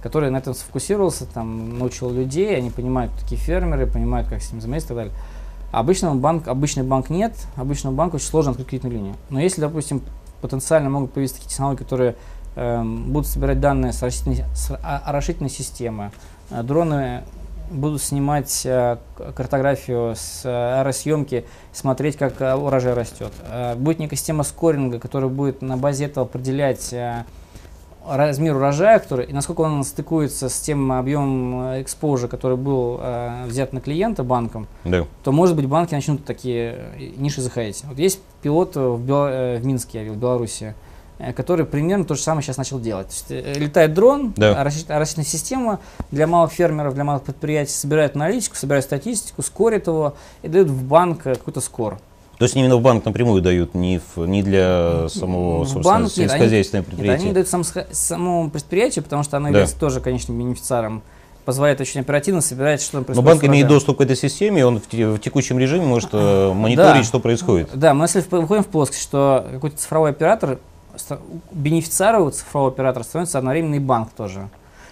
который 0.01 0.29
на 0.29 0.37
этом 0.37 0.53
сфокусировался, 0.53 1.25
там, 1.25 1.79
научил 1.79 2.11
людей, 2.11 2.57
они 2.57 2.69
понимают, 2.69 3.13
такие 3.17 3.39
фермеры, 3.39 3.87
понимают, 3.87 4.27
как 4.27 4.41
с 4.41 4.49
ними 4.51 4.59
взаимодействовать 4.59 5.05
и 5.05 5.09
так 5.09 5.13
далее. 5.13 5.29
А 5.71 5.79
обычного 5.79 6.15
банк, 6.15 6.49
обычный 6.49 6.83
банк 6.83 7.09
нет, 7.09 7.33
обычному 7.55 7.95
банку 7.95 8.17
очень 8.17 8.27
сложно 8.27 8.51
открыть 8.51 8.67
кредитную 8.67 8.95
линию. 8.95 9.15
Но 9.29 9.39
если, 9.39 9.61
допустим, 9.61 10.01
потенциально 10.43 10.89
могут 10.89 11.11
появиться 11.13 11.37
такие 11.37 11.49
технологии, 11.49 11.79
которые 11.79 12.15
эм, 12.55 13.11
будут 13.11 13.27
собирать 13.27 13.59
данные 13.59 13.93
с, 13.93 14.03
растительной, 14.03 14.43
с 14.53 14.77
орошительной 14.81 15.49
системы, 15.49 16.11
э, 16.51 16.61
дроны 16.61 17.23
будут 17.71 18.01
снимать 18.03 18.61
э, 18.65 18.97
картографию 19.35 20.15
с 20.15 20.41
э, 20.45 20.49
аэросъемки, 20.79 21.45
смотреть, 21.71 22.17
как 22.17 22.39
э, 22.41 22.53
урожай 22.53 22.93
растет. 22.93 23.31
Э, 23.49 23.75
будет 23.75 23.99
некая 23.99 24.17
система 24.17 24.43
скоринга, 24.43 24.99
которая 24.99 25.29
будет 25.29 25.61
на 25.61 25.77
базе 25.77 26.05
этого 26.05 26.25
определять 26.27 26.93
э, 26.93 27.23
размер 28.05 28.57
урожая, 28.57 28.99
который, 28.99 29.25
и 29.25 29.33
насколько 29.33 29.61
он 29.61 29.83
стыкуется 29.85 30.49
с 30.49 30.59
тем 30.59 30.91
объемом 30.91 31.73
э, 31.75 31.81
экспоза, 31.81 32.27
который 32.27 32.57
был 32.57 32.99
э, 33.01 33.45
взят 33.47 33.71
на 33.73 33.79
клиента 33.81 34.23
банком, 34.23 34.67
Да. 34.83 35.05
то, 35.23 35.31
может 35.31 35.55
быть, 35.55 35.65
банки 35.67 35.95
начнут 35.95 36.25
такие 36.25 36.75
э, 36.99 37.11
ниши 37.15 37.41
заходить. 37.41 37.83
Вот 37.87 37.97
есть 37.97 38.19
пилот 38.43 38.75
в, 38.75 38.99
Бел- 38.99 39.27
э, 39.29 39.57
в 39.57 39.65
Минске, 39.65 39.99
я 39.99 40.03
видел, 40.03 40.15
в 40.17 40.19
Беларуси. 40.19 40.75
э, 41.19 41.31
который 41.31 41.63
примерно 41.65 42.05
то 42.05 42.15
же 42.15 42.21
самое 42.21 42.41
сейчас 42.43 42.57
начал 42.57 42.79
делать. 42.79 43.07
То 43.27 43.33
есть, 43.35 43.47
э, 43.47 43.59
летает 43.59 43.93
дрон, 43.93 44.33
Да. 44.35 44.61
расчет- 44.63 44.85
расчетная 44.89 45.23
система 45.25 45.79
для 46.11 46.25
малых 46.27 46.51
фермеров, 46.51 46.95
для 46.95 47.03
малых 47.03 47.21
предприятий 47.23 47.71
собирает 47.71 48.15
аналитику, 48.15 48.55
собирает 48.55 48.83
статистику, 48.83 49.41
скорит 49.43 49.85
его 49.87 50.15
и 50.41 50.47
дает 50.47 50.67
в 50.67 50.83
банк 50.83 51.21
какой-то 51.23 51.61
скор. 51.61 51.99
То 52.39 52.45
есть 52.45 52.55
именно 52.55 52.75
в 52.77 52.81
банк 52.81 53.05
напрямую 53.05 53.41
дают, 53.43 53.75
не, 53.75 54.01
в- 54.15 54.25
не 54.25 54.41
для 54.41 55.07
самого, 55.07 55.59
В 55.63 55.69
собственно, 55.69 55.83
банк 55.83 56.05
нет, 56.07 56.17
они- 56.17 56.27
сельскохозяйственного 56.27 56.81
Нет, 56.81 56.87
предприятия. 56.89 57.23
они 57.25 57.33
дают 57.33 57.47
сам, 57.47 57.63
самому 57.91 58.49
предприятию, 58.49 59.03
потому 59.03 59.23
что 59.23 59.37
оно 59.37 59.45
Да. 59.45 59.49
является 59.49 59.79
тоже, 59.79 60.01
конечно, 60.01 60.33
бенефициаром, 60.33 61.03
позволяет 61.45 61.79
очень 61.81 62.01
оперативно 62.01 62.41
собирать, 62.41 62.81
что 62.81 62.91
там 62.93 63.01
Но 63.01 63.05
происходит. 63.05 63.25
банк 63.29 63.43
в 63.43 63.45
имеет 63.47 63.67
доступ 63.67 63.97
к 63.97 64.01
этой 64.01 64.15
системе, 64.15 64.61
и 64.61 64.63
он 64.63 64.79
в, 64.79 64.87
те- 64.87 65.07
в 65.07 65.19
текущем 65.19 65.59
режиме 65.59 65.85
может 65.85 66.09
э, 66.13 66.53
мониторить, 66.53 67.01
Да. 67.01 67.07
что 67.07 67.19
происходит. 67.19 67.69
Да, 67.73 67.93
мы 67.93 68.05
если 68.05 68.23
выходим 68.29 68.63
в 68.63 68.67
плоскость, 68.67 69.01
что 69.01 69.45
какой-то 69.51 69.77
цифровой 69.77 70.11
оператор, 70.11 70.59
бенефициаром 71.51 72.23
у 72.23 72.31
цифрового 72.31 72.71
оператора 72.71 73.03
становится 73.03 73.37
одновременно 73.37 73.75
и 73.75 73.79
банк 73.79 74.09
тоже. 74.15 74.49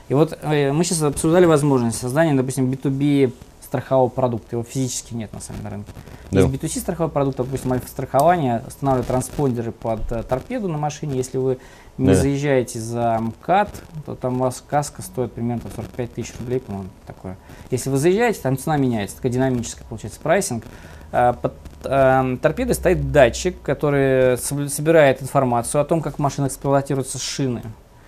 И 0.10 0.14
вот 0.14 0.38
э, 0.42 0.72
мы 0.72 0.84
сейчас 0.84 1.02
обсуждали 1.04 1.46
возможность 1.46 1.98
создания, 2.00 2.34
допустим, 2.34 2.70
B2B 2.70 3.34
страхового 3.64 4.10
продукта. 4.10 4.56
Его 4.58 4.64
физически 4.64 5.14
нет 5.14 5.32
на 5.32 5.40
самом 5.40 5.66
рынке. 5.68 5.92
Да. 6.32 6.42
Есть 6.42 6.52
B2C 6.54 6.80
страховой 6.82 7.12
продукт, 7.12 7.38
допустим, 7.38 7.72
альфа-страхование, 7.72 8.64
устанавливает 8.68 9.08
транспондеры 9.08 9.72
под 9.72 10.12
э, 10.12 10.24
торпеду 10.24 10.68
на 10.68 10.78
машине. 10.78 11.16
Если 11.16 11.38
вы 11.38 11.58
не 11.97 12.08
Да. 12.08 12.15
заезжаете 12.15 12.80
за 12.80 13.17
МКАД, 13.19 13.69
то 14.06 14.15
там 14.15 14.36
у 14.41 14.43
вас 14.45 14.63
каска 14.67 15.01
стоит 15.01 15.34
примерно 15.34 15.62
там 15.62 15.71
45 15.75 16.13
тысяч 16.13 16.34
рублей, 16.39 16.60
по-моему, 16.60 16.89
такое. 17.06 17.38
Если 17.69 17.89
вы 17.89 17.97
заезжаете, 17.97 18.39
там 18.41 18.58
цена 18.58 18.77
меняется, 18.77 19.17
такая 19.17 19.32
динамическая 19.32 19.86
получается 19.88 20.19
прайсинг. 20.19 20.63
А, 21.12 21.34
Под 21.34 21.54
э, 21.84 22.38
торпедой 22.41 22.73
стоит 22.73 23.12
датчик, 23.12 23.62
который 23.62 24.36
соб- 24.36 24.69
собирает 24.69 25.21
информацию 25.21 25.82
о 25.82 25.86
том, 25.86 26.01
как 26.01 26.19
машина 26.19 26.47
эксплуатируется 26.47 27.17
с 27.17 27.21
шины, 27.21 27.62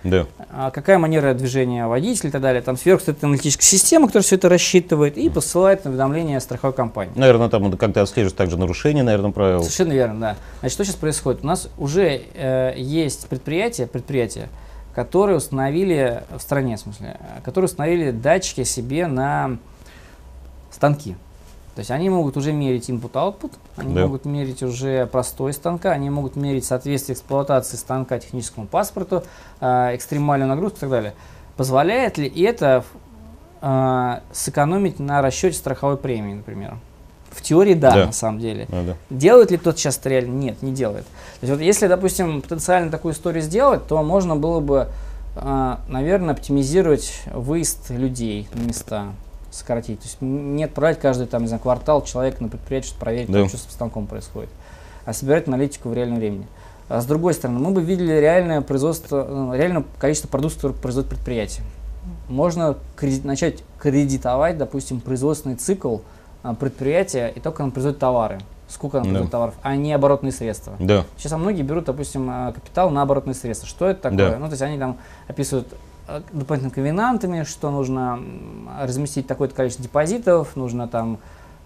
Да. 0.03 0.25
а 0.51 0.69
какая 0.71 0.97
манера 0.97 1.33
движения 1.33 1.87
водителя 1.87 2.29
и 2.29 2.31
так 2.31 2.41
далее. 2.41 2.61
Там 2.61 2.77
сверху 2.77 3.01
стоит 3.01 3.23
аналитическая 3.23 3.65
система, 3.65 4.07
которая 4.07 4.23
все 4.23 4.35
это 4.35 4.49
рассчитывает 4.49 5.17
и 5.17 5.29
посылает 5.29 5.85
уведомление 5.85 6.39
страховой 6.39 6.73
компании. 6.73 7.13
Наверное, 7.15 7.49
там 7.49 7.71
как-то 7.77 8.01
отслеживать 8.01 8.35
также 8.35 8.57
нарушения, 8.57 9.03
наверное, 9.03 9.31
правил. 9.31 9.61
Совершенно 9.61 9.93
верно, 9.93 10.19
да. 10.19 10.35
Значит, 10.59 10.73
что 10.73 10.85
сейчас 10.85 10.95
происходит? 10.95 11.43
У 11.43 11.47
нас 11.47 11.69
уже 11.77 12.21
э, 12.33 12.73
есть 12.77 13.27
предприятия, 13.27 13.87
предприятия, 13.87 14.49
которые 14.93 15.37
установили 15.37 16.23
в 16.35 16.41
стране, 16.41 16.75
в 16.75 16.81
смысле, 16.81 17.17
э, 17.19 17.41
которые 17.43 17.65
установили 17.65 18.11
датчики 18.11 18.63
себе 18.63 19.07
на 19.07 19.57
станки. 20.69 21.15
То 21.75 21.79
есть 21.79 21.89
они 21.89 22.09
могут 22.09 22.37
уже 22.37 22.53
мерить 22.53 22.89
input-output, 22.89 23.51
они 23.77 23.95
Да. 23.95 24.01
могут 24.01 24.25
мерить 24.25 24.61
уже 24.61 25.07
простой 25.07 25.53
станка, 25.53 25.91
они 25.91 26.09
могут 26.11 26.35
мерить 26.35 26.65
соответствие 26.65 27.15
эксплуатации 27.15 27.77
станка 27.77 28.19
техническому 28.19 28.67
паспорту, 28.67 29.23
э, 29.59 29.95
экстремальную 29.95 30.49
нагрузку 30.49 30.77
и 30.77 30.79
так 30.81 30.89
далее. 30.91 31.13
Позволяет 31.57 32.17
ли 32.17 32.27
это 32.43 32.83
э, 33.61 34.19
сэкономить 34.33 34.99
на 34.99 35.21
расчете 35.21 35.57
страховой 35.57 35.97
премии, 35.97 36.33
например? 36.33 36.75
В 37.31 37.41
теории 37.41 37.73
да, 37.73 37.91
Да. 37.91 38.05
на 38.07 38.11
самом 38.11 38.39
деле. 38.39 38.67
А, 38.71 38.85
да. 38.85 38.95
Делает 39.09 39.49
ли 39.49 39.57
тот 39.57 39.79
сейчас 39.79 39.99
реально? 40.03 40.33
Нет, 40.33 40.61
не 40.61 40.71
делает. 40.73 41.05
То 41.39 41.47
есть 41.47 41.53
вот 41.53 41.61
если, 41.61 41.87
допустим, 41.87 42.41
потенциально 42.43 42.91
такую 42.91 43.13
историю 43.15 43.41
сделать, 43.41 43.87
то 43.87 44.03
можно 44.03 44.35
было 44.35 44.59
бы, 44.59 44.87
э, 45.37 45.75
наверное, 45.87 46.35
оптимизировать 46.35 47.23
выезд 47.33 47.89
людей 47.89 48.47
на 48.53 48.61
места, 48.67 49.05
сократить. 49.53 49.99
То 49.99 50.05
есть 50.05 50.17
не 50.21 50.63
отправлять 50.63 50.99
каждый 50.99 51.27
там, 51.27 51.43
не 51.43 51.47
знаю, 51.47 51.61
квартал 51.61 52.03
человека 52.03 52.41
на 52.43 52.49
предприятие, 52.49 52.89
чтобы 52.89 53.01
проверить, 53.01 53.31
Да. 53.31 53.39
там, 53.39 53.49
что 53.49 53.57
с 53.57 53.61
станком 53.61 54.07
происходит, 54.07 54.49
а 55.05 55.13
собирать 55.13 55.47
аналитику 55.47 55.89
в 55.89 55.93
реальном 55.93 56.17
времени. 56.17 56.47
А 56.89 57.01
с 57.01 57.05
другой 57.05 57.33
стороны, 57.33 57.59
мы 57.59 57.71
бы 57.71 57.81
видели 57.81 58.11
реальное 58.13 58.61
производство, 58.61 59.23
ну, 59.29 59.53
реальное 59.55 59.83
количество 59.99 60.27
продуктов, 60.27 60.57
которые 60.57 60.77
производит 60.79 61.09
предприятие. 61.09 61.65
Можно 62.27 62.75
креди- 62.95 63.25
начать 63.25 63.63
кредитовать, 63.79 64.57
допустим, 64.57 64.99
производственный 64.99 65.55
цикл 65.55 65.97
а, 66.45 66.53
предприятия, 66.55 67.27
и 67.33 67.39
только 67.39 67.63
оно 67.63 67.71
производит 67.71 67.99
товары. 67.99 68.39
Сколько 68.67 68.97
оно 68.97 69.05
Да. 69.05 69.09
производит 69.11 69.31
товаров, 69.31 69.53
а 69.61 69.75
не 69.77 69.93
оборотные 69.93 70.33
средства. 70.33 70.73
Да. 70.77 71.05
Сейчас 71.17 71.31
а 71.31 71.37
многие 71.37 71.61
берут, 71.61 71.85
допустим, 71.85 72.27
а, 72.29 72.51
капитал 72.51 72.89
на 72.89 73.01
оборотные 73.03 73.33
средства. 73.33 73.65
Что 73.67 73.87
это 73.87 74.01
такое? 74.01 74.31
Да. 74.31 74.37
Ну, 74.39 74.45
то 74.47 74.51
есть 74.51 74.61
они 74.61 74.77
там 74.77 74.97
описывают 75.29 75.67
дополнительными 76.07 76.73
ковенантами, 76.73 77.43
что 77.43 77.71
нужно 77.71 78.19
разместить 78.81 79.27
такое-то 79.27 79.55
количество 79.55 79.83
депозитов, 79.83 80.55
нужно 80.55 80.87
там 80.87 81.19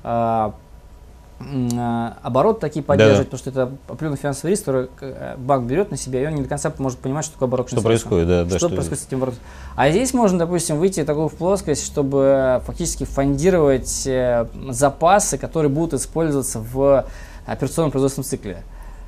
м, 0.04 1.70
а, 1.78 2.18
оборот 2.24 2.60
такие 2.60 2.84
поддерживать, 2.84 3.30
потому 3.30 3.40
что 3.40 3.50
это 3.50 3.72
определенный 3.88 4.18
финансовый 4.18 4.52
риск, 4.52 4.66
который 4.66 4.90
э, 5.02 5.36
банк 5.38 5.66
берет 5.66 5.92
на 5.92 5.98
себя, 5.98 6.24
и 6.24 6.26
он 6.26 6.36
не 6.36 6.42
до 6.42 6.50
конца 6.50 6.74
может 6.80 6.98
понимать, 6.98 7.26
что 7.26 7.34
такое 7.34 7.48
оборотное 7.48 7.80
Что 7.80 7.88
происходит, 7.88 8.28
да, 8.28 8.44
да. 8.44 8.58
что, 8.58 8.70
происходит 8.70 9.04
с 9.04 9.08
этим 9.08 9.18
оборотом. 9.18 9.40
А 9.76 9.90
здесь 9.90 10.14
можно, 10.14 10.40
допустим, 10.40 10.78
выйти 10.78 11.04
такую 11.04 11.28
в 11.28 11.36
плоскость, 11.36 11.86
чтобы 11.86 12.62
фактически 12.66 13.04
фондировать 13.04 14.08
э, 14.08 14.48
запасы, 14.70 15.38
которые 15.38 15.70
будут 15.70 15.94
использоваться 15.94 16.60
в 16.60 17.06
операционном 17.46 17.92
производственном 17.92 18.26
цикле. 18.26 18.64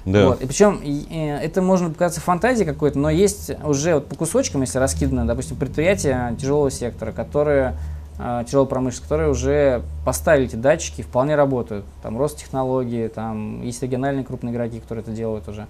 Да. 0.05 0.27
Вот. 0.27 0.41
И 0.41 0.45
причем 0.45 0.81
э, 0.83 1.37
это 1.43 1.61
можно 1.61 1.89
показаться 1.89 2.21
фантазией 2.21 2.65
какой-то, 2.65 2.97
но 2.97 3.09
есть 3.09 3.51
уже 3.63 3.95
вот 3.95 4.07
по 4.07 4.15
кусочкам, 4.15 4.61
если 4.61 4.79
раскидано, 4.79 5.27
допустим, 5.27 5.57
предприятия 5.57 6.35
тяжелого 6.39 6.71
сектора, 6.71 7.11
которые 7.11 7.75
э, 8.17 8.43
тяжелой 8.47 8.67
промышленности, 8.67 9.03
которые 9.03 9.29
уже 9.29 9.81
поставили 10.05 10.47
эти 10.47 10.55
датчики, 10.55 11.01
вполне 11.01 11.35
работают. 11.35 11.85
Там 12.01 12.17
рост 12.17 12.37
технологий, 12.37 13.07
там 13.09 13.61
есть 13.61 13.81
региональные 13.83 14.23
крупные 14.25 14.53
игроки, 14.53 14.79
которые 14.79 15.03
это 15.03 15.11
делают 15.11 15.47
уже. 15.47 15.67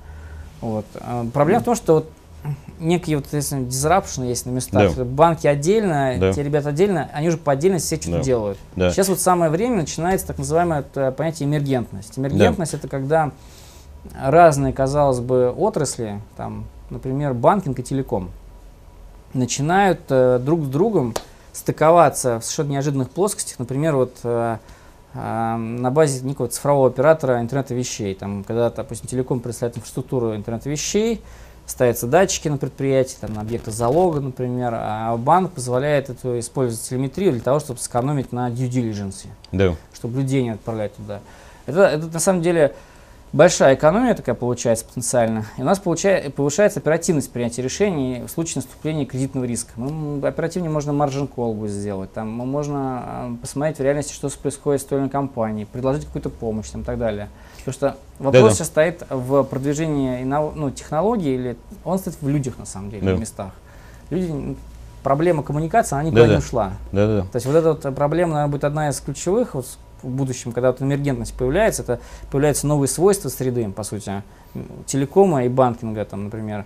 Вот. 0.61 0.85
А 0.95 1.25
Проблема 1.33 1.61
в 1.61 1.65
том, 1.65 1.75
что 1.75 1.95
вот 1.95 2.11
некие 2.79 3.17
вот 3.17 3.25
если 3.31 3.59
disruption 3.59 4.27
есть 4.27 4.45
на 4.45 4.51
местах. 4.51 4.95
Да. 4.95 5.03
Банки 5.03 5.47
отдельно, 5.47 6.15
Да. 6.17 6.33
те 6.33 6.43
ребята 6.43 6.69
отдельно, 6.69 7.09
они 7.13 7.27
уже 7.27 7.37
по 7.37 7.51
отдельности 7.51 7.87
все 7.87 7.95
что-то 7.97 8.17
Да. 8.17 8.23
делают. 8.23 8.57
Да. 8.75 8.91
Сейчас 8.91 9.09
вот 9.09 9.19
самое 9.19 9.51
время 9.51 9.77
начинается 9.77 10.27
так 10.27 10.37
называемое 10.37 10.85
э, 10.95 11.11
понятие 11.11 11.49
эмергентность. 11.49 12.17
Эмергентность 12.17 12.73
это 12.73 12.87
когда 12.87 13.31
разные, 14.19 14.73
казалось 14.73 15.19
бы, 15.19 15.53
отрасли, 15.55 16.21
там, 16.37 16.65
например, 16.89 17.33
банкинг 17.33 17.79
и 17.79 17.83
телеком, 17.83 18.29
начинают 19.33 20.01
э, 20.09 20.39
друг 20.39 20.63
с 20.63 20.67
другом 20.67 21.13
стыковаться 21.53 22.39
в 22.39 22.43
совершенно 22.43 22.71
неожиданных 22.73 23.09
плоскостях. 23.09 23.59
Например, 23.59 23.95
вот 23.95 24.15
э, 24.23 24.57
э, 25.13 25.55
на 25.55 25.91
базе 25.91 26.25
некого 26.25 26.47
цифрового 26.47 26.87
оператора 26.87 27.39
интернета 27.41 27.75
вещей. 27.75 28.15
Там, 28.15 28.43
когда, 28.43 28.69
допустим, 28.69 29.07
телеком 29.07 29.39
представляет 29.39 29.77
инфраструктуру 29.77 30.35
интернета 30.35 30.69
вещей, 30.69 31.21
ставятся 31.69 32.07
датчики 32.07 32.47
на 32.47 32.57
предприятии, 32.57 33.17
там, 33.21 33.33
на 33.33 33.41
объекты 33.41 33.71
залога, 33.71 34.19
например, 34.21 34.73
а 34.75 35.15
банк 35.17 35.51
позволяет 35.51 36.09
эту 36.09 36.39
использовать 36.39 36.81
телеметрию 36.87 37.31
для 37.31 37.41
того, 37.41 37.59
чтобы 37.59 37.79
сэкономить 37.79 38.31
на 38.31 38.49
due 38.49 38.69
diligence 38.69 39.27
Да. 39.51 39.75
чтобы 39.93 40.19
людей 40.19 40.43
не 40.43 40.51
отправлять 40.51 40.95
туда. 40.95 41.19
Это, 41.67 41.83
это 41.83 42.07
на 42.07 42.19
самом 42.19 42.41
деле 42.41 42.73
большая 43.33 43.75
экономия 43.75 44.13
такая 44.15 44.35
получается 44.35 44.85
потенциально. 44.85 45.45
И 45.57 45.61
у 45.61 45.65
нас 45.65 45.79
получает, 45.79 46.33
повышается 46.33 46.79
оперативность 46.79 47.31
принятия 47.31 47.61
решений 47.61 48.23
в 48.25 48.29
случае 48.29 48.55
наступления 48.57 49.05
кредитного 49.05 49.45
риска. 49.45 49.71
Мы, 49.75 50.25
оперативнее 50.27 50.71
можно 50.71 50.91
margin 50.91 51.29
call 51.33 51.53
будет 51.53 51.71
сделать, 51.71 52.11
там, 52.13 52.31
мы- 52.31 52.45
можно 52.45 53.03
э, 53.05 53.35
посмотреть 53.41 53.77
в 53.77 53.81
реальности, 53.81 54.13
что 54.13 54.29
происходит 54.29 54.81
с 54.81 54.85
той 54.85 54.97
или 54.97 55.03
иной 55.03 55.09
компанией, 55.11 55.65
предложить 55.65 56.05
какую-то 56.05 56.29
помощь 56.29 56.69
там, 56.69 56.81
и 56.81 56.83
так 56.83 56.97
далее. 56.97 57.29
Потому 57.59 57.73
что 57.73 57.97
вопрос 58.19 58.43
Да-да. 58.43 58.55
сейчас 58.55 58.67
стоит 58.67 59.03
в 59.09 59.43
продвижении 59.43 60.23
ну, 60.23 60.71
технологий, 60.71 61.35
или 61.35 61.57
он 61.83 61.99
стоит 61.99 62.15
в 62.21 62.27
людях 62.27 62.57
на 62.57 62.65
самом 62.65 62.89
деле, 62.89 63.05
Да. 63.11 63.15
в 63.15 63.19
местах. 63.19 63.51
Люди, 64.09 64.55
проблема 65.03 65.43
коммуникации, 65.43 65.95
она 65.95 66.03
никуда 66.05 66.21
Да-да. 66.23 66.33
не 66.33 66.39
ушла. 66.39 66.71
Да, 66.91 67.07
да. 67.07 67.21
То 67.23 67.35
есть 67.35 67.45
вот 67.45 67.55
эта 67.55 67.73
вот 67.73 67.95
проблема, 67.95 68.33
наверное, 68.33 68.51
будет 68.51 68.63
одна 68.63 68.89
из 68.89 68.99
ключевых 68.99 69.53
вот 69.55 69.65
в 70.01 70.07
будущем, 70.09 70.51
когда 70.51 70.71
вот 70.71 70.81
эмергентность 70.81 71.33
появляется, 71.33 71.83
это 71.83 71.99
появляются 72.31 72.67
новые 72.67 72.87
свойства 72.87 73.29
среды, 73.29 73.69
по 73.69 73.83
сути, 73.83 74.23
телекома 74.85 75.45
и 75.45 75.49
банкинга, 75.49 76.05
там, 76.05 76.25
например, 76.25 76.65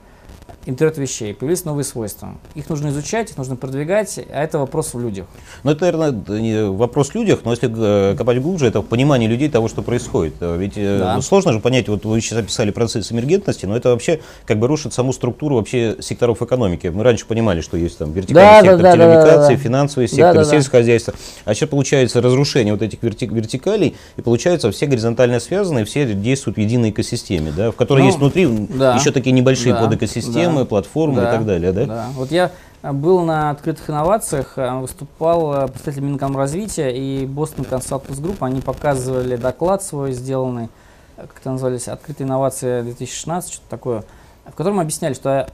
интернет 0.65 0.97
вещей, 0.97 1.33
появились 1.33 1.65
новые 1.65 1.83
свойства. 1.83 2.35
Их 2.55 2.69
нужно 2.69 2.87
изучать, 2.87 3.31
их 3.31 3.37
нужно 3.37 3.57
продвигать, 3.57 4.17
а 4.31 4.43
это 4.43 4.59
вопрос 4.59 4.93
в 4.93 4.99
людях. 4.99 5.25
Ну, 5.63 5.71
это, 5.71 5.81
наверное, 5.91 6.39
не 6.39 6.65
вопрос 6.69 7.09
в 7.09 7.15
людях, 7.15 7.39
но 7.43 7.51
если 7.51 7.69
э, 7.75 8.15
копать 8.15 8.41
глубже, 8.41 8.67
это 8.67 8.79
в 8.81 8.85
понимании 8.85 9.27
людей 9.27 9.49
того, 9.49 9.67
что 9.67 9.81
происходит. 9.81 10.35
Э, 10.39 10.55
Ведь 10.57 10.73
э, 10.77 10.99
Да. 10.99 11.21
сложно 11.21 11.51
же 11.51 11.59
понять, 11.59 11.89
вот 11.89 12.05
вы 12.05 12.21
сейчас 12.21 12.39
описали 12.39 12.71
процесс 12.71 13.11
эмергентности, 13.11 13.65
но 13.65 13.75
это 13.75 13.89
вообще 13.89 14.21
как 14.45 14.57
бы 14.59 14.67
рушит 14.67 14.93
саму 14.93 15.11
структуру 15.11 15.57
вообще 15.57 15.97
секторов 15.99 16.41
экономики. 16.41 16.87
Мы 16.87 17.03
раньше 17.03 17.25
понимали, 17.25 17.59
что 17.59 17.75
есть 17.75 17.97
там 17.97 18.13
вертикальный 18.13 18.41
Да, 18.43 18.61
сектор 18.61 18.77
да, 18.77 18.83
да, 18.83 18.91
телекоммуникаций, 18.93 19.55
да, 19.55 19.57
да. 19.57 19.63
финансовый 19.63 20.07
сектор, 20.07 20.33
да, 20.35 20.43
да. 20.45 20.49
сельское 20.49 20.77
хозяйство. 20.77 21.13
А 21.43 21.53
сейчас 21.53 21.69
получается 21.69 22.21
разрушение 22.21 22.73
вот 22.73 22.81
этих 22.81 22.99
верти- 23.03 23.27
вертикалей, 23.33 23.95
и 24.15 24.21
получается 24.21 24.71
все 24.71 24.85
горизонтально 24.85 25.41
связаны, 25.41 25.83
все 25.83 26.05
действуют 26.13 26.55
в 26.57 26.61
единой 26.61 26.91
экосистеме, 26.91 27.51
да, 27.55 27.71
в 27.71 27.75
которой 27.75 27.99
Ну, 27.99 28.05
есть 28.05 28.17
внутри 28.19 28.47
да. 28.47 28.95
еще 28.95 29.11
такие 29.11 29.33
небольшие 29.33 29.73
Да, 29.73 29.81
подэкосистемы, 29.81 30.32
да. 30.33 30.65
платформы 30.65 31.21
и 31.21 31.25
Да, 31.25 31.31
так 31.31 31.45
далее, 31.45 31.71
да? 31.71 31.85
Да. 31.85 32.07
Вот 32.15 32.31
я 32.31 32.51
а, 32.83 32.91
был 32.91 33.21
на 33.21 33.49
открытых 33.49 33.89
инновациях, 33.89 34.53
а, 34.57 34.79
выступал 34.79 35.53
а, 35.53 35.67
представитель 35.67 36.03
Минкомразвития 36.03 36.89
и 36.89 37.25
Boston 37.25 37.67
Consultants 37.67 38.21
Group. 38.21 38.37
Они 38.41 38.59
показывали 38.59 39.37
доклад 39.37 39.81
свой 39.83 40.11
сделанный, 40.11 40.69
как 41.15 41.39
это 41.39 41.51
назывались, 41.51 41.87
открытые 41.87 42.25
инновации 42.25 42.81
2016, 42.81 43.53
что-то 43.53 43.69
такое. 43.69 44.03
в 44.45 44.53
котором 44.55 44.79
объясняли, 44.81 45.13
что 45.13 45.47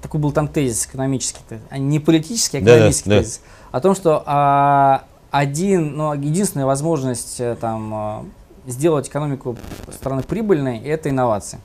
такой 0.00 0.20
был 0.20 0.30
там 0.30 0.46
тезис 0.46 0.86
экономический, 0.86 1.40
а 1.70 1.78
не 1.78 1.98
политический, 1.98 2.58
а 2.58 2.60
экономический 2.60 3.10
да, 3.10 3.18
тезис, 3.18 3.40
да. 3.72 3.78
о 3.78 3.80
том, 3.80 3.96
что 3.96 4.22
а, 4.24 5.04
один, 5.32 5.96
ну, 5.96 6.14
единственная 6.14 6.66
возможность 6.66 7.40
э, 7.40 7.56
там, 7.60 8.30
сделать 8.66 9.08
экономику 9.08 9.56
страны 9.92 10.22
прибыльной– 10.22 10.78
это 10.84 11.10
инновации. 11.10 11.58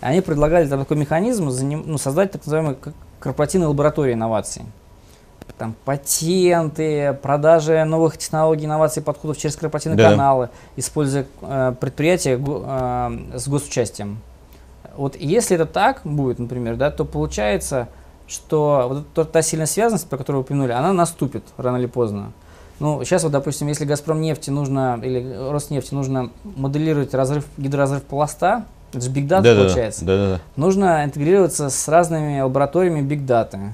Они 0.00 0.20
предлагали 0.20 0.68
там, 0.68 0.80
такой 0.80 0.96
механизм 0.96 1.48
ну, 1.48 1.98
создать 1.98 2.32
так 2.32 2.44
называемые 2.46 2.76
корпоративные 3.20 3.68
лаборатории 3.68 4.14
инноваций. 4.14 4.62
Там 5.56 5.74
патенты, 5.84 7.18
продажи 7.20 7.82
новых 7.84 8.16
технологий, 8.16 8.66
инноваций, 8.66 9.02
подходов 9.02 9.38
через 9.38 9.56
корпоративные 9.56 9.96
да. 9.96 10.10
каналы, 10.10 10.50
используя 10.76 11.26
э, 11.42 11.74
предприятия 11.80 12.38
э, 12.38 13.38
с 13.38 13.48
госучастием. 13.48 14.18
Вот 14.96 15.16
если 15.16 15.56
это 15.56 15.66
так 15.66 16.02
будет, 16.04 16.38
например, 16.38 16.76
да, 16.76 16.92
то 16.92 17.04
получается, 17.04 17.88
что 18.28 19.04
вот 19.14 19.32
та 19.32 19.42
сильная 19.42 19.66
связанность, 19.66 20.08
про 20.08 20.16
которую 20.16 20.42
вы 20.42 20.44
упомянули, 20.44 20.72
она 20.72 20.92
наступит 20.92 21.42
рано 21.56 21.78
или 21.78 21.86
поздно. 21.86 22.32
Ну, 22.78 23.02
сейчас 23.04 23.24
вот, 23.24 23.32
допустим, 23.32 23.66
если 23.66 23.84
Газпром 23.84 24.20
нефти 24.20 24.50
нужно, 24.50 25.00
или 25.02 25.50
Роснефти 25.50 25.94
нужно 25.94 26.30
моделировать 26.44 27.14
разрыв, 27.14 27.44
гидроразрыв 27.56 28.04
пласта, 28.04 28.64
это 28.92 29.00
же 29.04 29.10
Big 29.10 29.26
Data 29.26 29.42
да, 29.42 29.54
получается, 29.54 30.04
да, 30.04 30.16
да, 30.16 30.30
да. 30.36 30.40
нужно 30.56 31.04
интегрироваться 31.04 31.68
с 31.68 31.88
разными 31.88 32.40
лабораториями 32.40 33.00
Big 33.00 33.26
Data. 33.26 33.72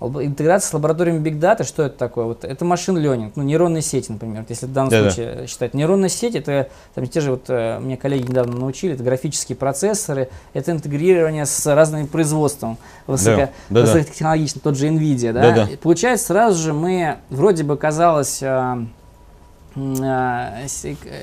Интеграция 0.00 0.68
с 0.68 0.74
лабораториями 0.74 1.26
Big 1.26 1.38
Data, 1.38 1.64
что 1.64 1.84
это 1.84 1.96
такое? 1.96 2.26
Вот 2.26 2.44
это 2.44 2.64
машин 2.64 2.98
learning, 2.98 3.32
ну, 3.36 3.42
нейронные 3.42 3.80
сети, 3.80 4.12
например. 4.12 4.44
если 4.48 4.66
в 4.66 4.72
данном 4.72 4.90
да, 4.90 5.02
случае 5.02 5.34
да. 5.34 5.46
считать. 5.46 5.72
Нейронные 5.72 6.10
сети, 6.10 6.38
это 6.38 6.68
там 6.94 7.06
те 7.06 7.20
же, 7.20 7.30
вот, 7.30 7.44
э, 7.48 7.78
мне 7.78 7.96
коллеги 7.96 8.28
недавно 8.28 8.58
научили, 8.58 8.94
это 8.94 9.02
графические 9.02 9.56
процессоры, 9.56 10.28
это 10.52 10.72
интегрирование 10.72 11.46
с 11.46 11.74
разными 11.74 12.06
производством 12.06 12.76
высоко, 13.06 13.36
да, 13.40 13.50
да, 13.70 13.80
высокотехнологично, 13.80 14.60
тот 14.62 14.76
же 14.76 14.88
NVIDIA. 14.88 15.32
Да? 15.32 15.40
Да, 15.40 15.54
да. 15.54 15.72
И 15.72 15.76
получается, 15.76 16.26
сразу 16.26 16.62
же 16.62 16.72
мы, 16.74 17.16
вроде 17.30 17.64
бы 17.64 17.76
казалось, 17.76 18.42
а, 18.42 18.84
а, 19.76 20.52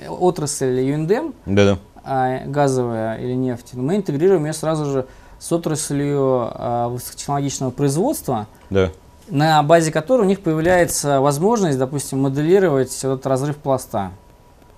отрасль 0.09 0.79
UNDM, 0.79 1.33
да, 1.45 1.65
да. 1.65 1.77
А, 2.03 2.45
газовая 2.45 3.17
или 3.17 3.33
нефть, 3.33 3.73
мы 3.73 3.95
интегрируем 3.95 4.45
ее 4.45 4.53
сразу 4.53 4.85
же 4.85 5.05
с 5.39 5.51
отраслью 5.51 6.49
а, 6.51 6.89
высокотехнологичного 6.89 7.71
производства, 7.71 8.47
да. 8.69 8.89
на 9.29 9.61
базе 9.61 9.91
которой 9.91 10.21
у 10.21 10.25
них 10.25 10.41
появляется 10.41 11.21
возможность, 11.21 11.77
допустим, 11.77 12.21
моделировать 12.21 12.97
этот 12.97 13.25
разрыв 13.27 13.57
пласта. 13.57 14.11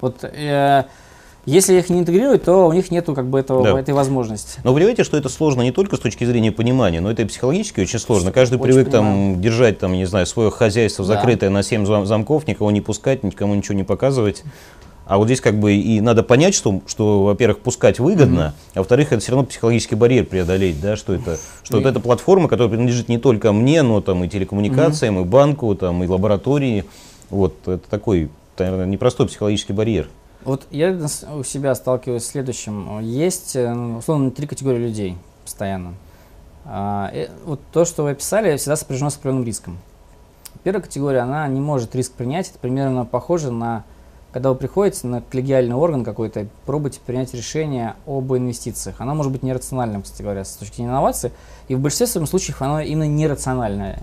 Вот 0.01 0.23
э, 0.23 0.83
если 1.45 1.77
их 1.77 1.89
не 1.89 1.99
интегрировать, 1.99 2.43
то 2.43 2.67
у 2.67 2.73
них 2.73 2.91
нет 2.91 3.05
как 3.05 3.27
бы 3.27 3.39
этого, 3.39 3.63
да. 3.63 3.79
этой 3.79 3.93
возможности. 3.93 4.59
Но 4.63 4.71
вы 4.71 4.79
понимаете, 4.79 5.03
что 5.03 5.17
это 5.17 5.27
сложно 5.27 5.61
не 5.61 5.71
только 5.71 5.97
с 5.97 5.99
точки 5.99 6.23
зрения 6.23 6.51
понимания, 6.51 7.01
но 7.01 7.11
это 7.11 7.23
и 7.23 7.25
психологически 7.25 7.81
очень 7.81 7.99
сложно. 7.99 8.31
Каждый 8.31 8.55
очень 8.55 8.63
привык 8.63 8.89
там 8.89 9.41
держать 9.41 9.79
там, 9.79 9.93
не 9.93 10.05
знаю, 10.05 10.25
свое 10.25 10.51
хозяйство 10.51 11.05
да. 11.05 11.15
закрытое 11.15 11.49
на 11.49 11.63
7 11.63 12.05
замков, 12.05 12.47
никого 12.47 12.71
не 12.71 12.81
пускать, 12.81 13.23
никому 13.23 13.55
ничего 13.55 13.75
не 13.75 13.83
показывать. 13.83 14.43
А 15.05 15.17
вот 15.17 15.25
здесь 15.25 15.41
как 15.41 15.59
бы 15.59 15.73
и 15.73 15.99
надо 15.99 16.23
понять, 16.23 16.55
что, 16.55 16.81
что 16.87 17.25
во-первых, 17.25 17.59
пускать 17.59 17.99
выгодно, 17.99 18.53
mm-hmm. 18.55 18.71
а 18.75 18.79
во-вторых, 18.79 19.11
это 19.11 19.21
все 19.21 19.33
равно 19.33 19.45
психологический 19.45 19.95
барьер 19.95 20.25
преодолеть, 20.25 20.79
да, 20.79 20.95
что 20.95 21.13
это, 21.13 21.37
что 21.61 21.77
mm-hmm. 21.77 21.81
вот 21.81 21.89
эта 21.89 21.99
платформа, 21.99 22.47
которая 22.47 22.69
принадлежит 22.69 23.09
не 23.09 23.17
только 23.17 23.51
мне, 23.51 23.81
но 23.81 23.99
там 23.99 24.23
и 24.23 24.29
телекоммуникациям, 24.29 25.17
mm-hmm. 25.17 25.23
и 25.23 25.25
банку, 25.25 25.75
там 25.75 26.03
и 26.03 26.07
лаборатории, 26.07 26.85
вот 27.29 27.55
это 27.67 27.89
такой, 27.89 28.29
наверное, 28.57 28.85
непростой 28.85 29.27
психологический 29.27 29.73
барьер. 29.73 30.09
Вот 30.45 30.67
я 30.71 30.97
у 31.33 31.43
себя 31.43 31.73
сталкиваюсь 31.73 32.23
с 32.23 32.27
следующим. 32.27 32.99
Есть, 32.99 33.55
э, 33.55 33.73
ну, 33.73 33.99
условно, 33.99 34.29
три 34.31 34.45
категории 34.45 34.79
людей 34.79 35.17
постоянно. 35.43 35.93
А, 36.65 37.09
и 37.13 37.29
вот 37.45 37.61
то, 37.71 37.85
что 37.85 38.03
вы 38.03 38.11
описали, 38.11 38.55
всегда 38.57 38.75
сопряжено 38.75 39.09
с 39.09 39.15
определенным 39.15 39.45
риском. 39.45 39.77
Первая 40.63 40.81
категория, 40.81 41.19
она 41.19 41.47
не 41.47 41.59
может 41.59 41.95
риск 41.95 42.13
принять. 42.13 42.49
Это 42.49 42.59
примерно 42.59 43.05
похоже 43.05 43.51
на 43.51 43.83
когда 44.33 44.49
вы 44.49 44.55
приходите 44.55 45.05
на 45.05 45.21
коллегиальный 45.21 45.75
орган 45.75 46.03
какой-то, 46.03 46.47
пробуйте 46.65 46.99
принять 47.05 47.33
решение 47.35 47.93
об 48.07 48.33
инвестициях. 48.33 48.95
Оно 48.99 49.13
может 49.13 49.31
быть 49.31 49.43
нерациональным, 49.43 50.01
кстати 50.01 50.23
говоря, 50.23 50.43
с 50.43 50.53
точки 50.55 50.77
зрения 50.77 50.89
инноваций, 50.89 51.31
и 51.67 51.75
в 51.75 51.79
большинстве 51.79 52.25
случаев 52.25 52.61
оно 52.61 52.81
именно 52.81 53.07
нерациональное. 53.07 53.99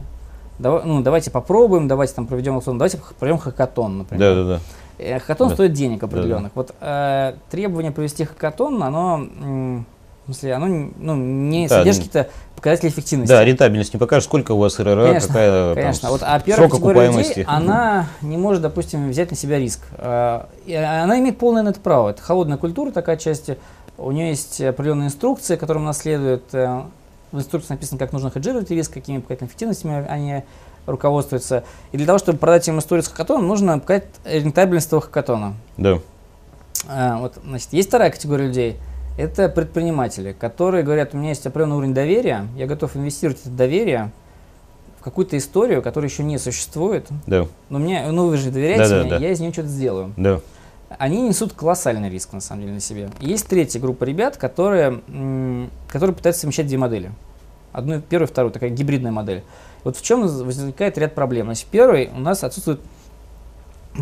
Давай, 0.61 0.85
ну, 0.85 1.03
давайте 1.03 1.31
попробуем, 1.31 1.89
давайте 1.89 2.15
там 2.15 2.27
проведем 2.27 2.55
аукцион, 2.55 2.79
давайте 2.79 3.01
проведем 3.19 3.39
хакатон, 3.39 3.99
например. 3.99 4.35
Да, 4.35 4.45
да, 4.45 4.61
да. 4.99 5.19
Хакатон 5.19 5.49
да. 5.49 5.55
стоит 5.55 5.73
денег 5.73 6.03
определенных. 6.05 6.53
Да, 6.55 6.63
да. 6.63 6.73
Вот 6.73 6.75
э, 6.81 7.35
требование 7.51 7.91
провести 7.91 8.25
хакатон, 8.25 8.81
оно, 8.83 9.85
в 10.31 10.35
смысле, 10.35 10.55
оно 10.55 10.67
ну, 10.97 11.17
не 11.17 11.67
да, 11.69 11.79
содержит 11.79 12.05
какие-то 12.05 12.31
показатели 12.57 12.91
эффективности. 12.91 13.33
Да, 13.33 13.45
рентабельность 13.45 13.93
не 13.93 13.99
покажет, 13.99 14.25
сколько 14.25 14.53
у 14.53 14.59
вас 14.59 14.79
РРА, 14.79 15.07
конечно, 15.07 15.29
какая 15.29 15.75
конечно. 15.75 16.03
Там, 16.03 16.11
вот, 16.13 16.23
а 16.23 16.39
первая 16.41 16.69
срок 16.69 16.83
окупаемости. 16.83 17.31
Людей, 17.31 17.45
она 17.49 18.07
не 18.23 18.37
может, 18.37 18.63
допустим, 18.63 19.11
взять 19.11 19.31
на 19.31 19.37
себя 19.37 19.59
риск. 19.59 19.81
Э, 19.99 20.45
она 20.67 21.19
имеет 21.19 21.39
полное 21.39 21.63
на 21.63 21.71
это 21.71 21.81
право. 21.81 22.11
Это 22.11 22.23
холодная 22.23 22.59
культура 22.59 22.91
такая 22.91 23.17
часть. 23.17 23.51
У 23.99 24.11
нее 24.13 24.29
есть 24.29 24.61
определенные 24.61 25.07
инструкции, 25.07 25.57
которым 25.57 25.83
она 25.83 25.93
следует. 25.93 26.45
Э, 26.53 26.83
в 27.33 27.39
инструкции 27.39 27.75
написано, 27.75 27.99
как 27.99 28.13
нужно 28.13 28.31
хеджировать 28.31 28.71
риск, 28.71 28.93
какими 28.93 29.19
показателями 29.19 29.49
эффективностями 29.49 30.07
они 30.09 30.43
руководствуются. 30.87 31.65
И 31.93 31.97
для 31.97 32.07
того, 32.07 32.19
чтобы 32.19 32.39
продать 32.39 32.67
им 32.69 32.79
историю 32.79 33.05
с 33.05 33.09
хакатоном, 33.09 33.47
нужно 33.47 33.79
показать 33.79 34.07
рентабельность 34.25 34.89
этого 34.89 35.01
хакатона. 35.01 35.55
Да. 35.77 35.99
А, 36.89 37.19
вот, 37.19 37.35
значит, 37.45 37.73
есть 37.73 37.89
вторая 37.89 38.11
категория 38.11 38.47
людей. 38.47 38.77
Это 39.21 39.51
предприниматели, 39.51 40.33
которые 40.33 40.83
говорят, 40.83 41.13
у 41.13 41.19
меня 41.19 41.31
есть 41.31 41.47
определенный 41.47 41.77
уровень 41.77 41.93
доверия, 41.93 42.47
я 42.57 42.67
готов 42.67 42.97
инвестировать 42.97 43.41
это 43.41 43.51
доверие 43.51 44.13
в 44.99 45.03
какую-то 45.03 45.37
историю, 45.37 45.83
которая 45.83 46.09
еще 46.09 46.23
не 46.23 46.39
существует. 46.39 47.07
Да. 47.27 47.47
Но 47.69 47.79
мне, 47.79 48.11
ну 48.11 48.29
вы 48.29 48.39
же 48.39 48.51
доверяете 48.51 48.89
да, 48.89 49.01
мне, 49.03 49.11
да, 49.11 49.19
да. 49.19 49.25
я 49.27 49.33
из 49.33 49.41
нее 49.41 49.53
что-то 49.53 49.69
сделаю. 49.69 50.15
Да. 50.17 50.41
Они 50.99 51.21
несут 51.21 51.53
колоссальный 51.53 52.09
риск, 52.09 52.33
на 52.33 52.41
самом 52.41 52.63
деле, 52.63 52.75
на 52.75 52.81
себе. 52.81 53.11
И 53.21 53.29
есть 53.29 53.47
третья 53.47 53.79
группа 53.79 54.05
ребят, 54.05 54.39
которые, 54.39 55.01
которые 55.89 56.17
пытаются 56.17 56.41
совмещать 56.41 56.67
две 56.67 56.79
модели. 56.79 57.13
Одну, 57.73 58.01
первую, 58.01 58.27
вторую, 58.27 58.53
такая 58.53 58.71
гибридная 58.71 59.13
модель. 59.13 59.45
Вот 59.85 59.99
в 59.99 60.03
чем 60.03 60.23
возникает 60.23 60.97
ряд 60.97 61.15
проблем. 61.15 61.47
Значит, 61.47 61.67
первый, 61.71 62.11
у 62.17 62.21
нас 62.21 62.43
отсутствует 62.43 62.81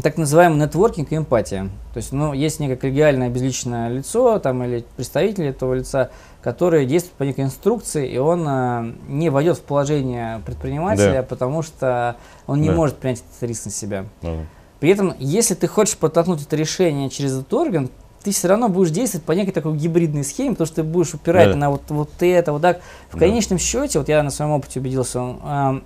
так 0.03 0.19
называемый 0.19 0.59
нетворкинг 0.59 1.13
и 1.13 1.17
эмпатия. 1.17 1.71
То 1.93 1.97
есть, 1.97 2.13
ну, 2.13 2.33
есть 2.33 2.61
некое 2.61 2.77
коллегиальное 2.77 3.31
безличное 3.31 3.89
лицо 3.89 4.39
там, 4.39 4.63
или 4.63 4.85
представитель 4.97 5.47
этого 5.47 5.75
лица, 5.75 6.11
который 6.43 6.87
действует 6.87 7.15
по 7.15 7.23
некой 7.23 7.45
инструкции, 7.45 8.09
и 8.09 8.19
он 8.19 8.45
а, 8.47 8.93
не 9.09 9.31
войдет 9.31 9.59
в 9.59 9.63
положение 9.63 10.41
предпринимателя, 10.45 11.15
да. 11.15 11.23
потому 11.23 11.63
что 11.63 12.17
он 12.47 12.61
не 12.61 12.69
да. 12.69 12.75
может 12.75 12.99
принять 12.99 13.23
этот 13.31 13.49
риск 13.49 13.65
на 13.65 13.71
себя. 13.71 14.05
Да. 14.23 14.37
При 14.79 14.91
этом, 14.91 15.15
если 15.19 15.55
ты 15.55 15.67
хочешь 15.67 15.97
подтолкнуть 15.97 16.43
это 16.43 16.55
решение 16.55 17.11
через 17.11 17.33
этот 17.33 17.53
орган, 17.53 17.91
ты 18.23 18.31
все 18.31 18.49
равно 18.49 18.69
будешь 18.69 18.91
действовать 18.91 19.25
по 19.25 19.33
некой 19.33 19.53
такой 19.53 19.77
гибридной 19.77 20.25
схеме, 20.25 20.51
потому 20.51 20.67
что 20.67 20.77
ты 20.77 20.83
будешь 20.83 21.15
упирать 21.15 21.51
да. 21.51 21.57
на 21.57 21.71
вот, 21.71 21.83
вот 21.89 22.11
это, 22.21 22.53
вот 22.53 22.63
так. 22.63 22.81
В 23.11 23.15
да. 23.15 23.21
конечном 23.21 23.59
счете, 23.59 23.99
вот 23.99 24.09
я 24.09 24.23
на 24.23 24.31
своем 24.31 24.53
опыте 24.53 24.81
убедился, 24.81 25.37
э, 25.43 25.81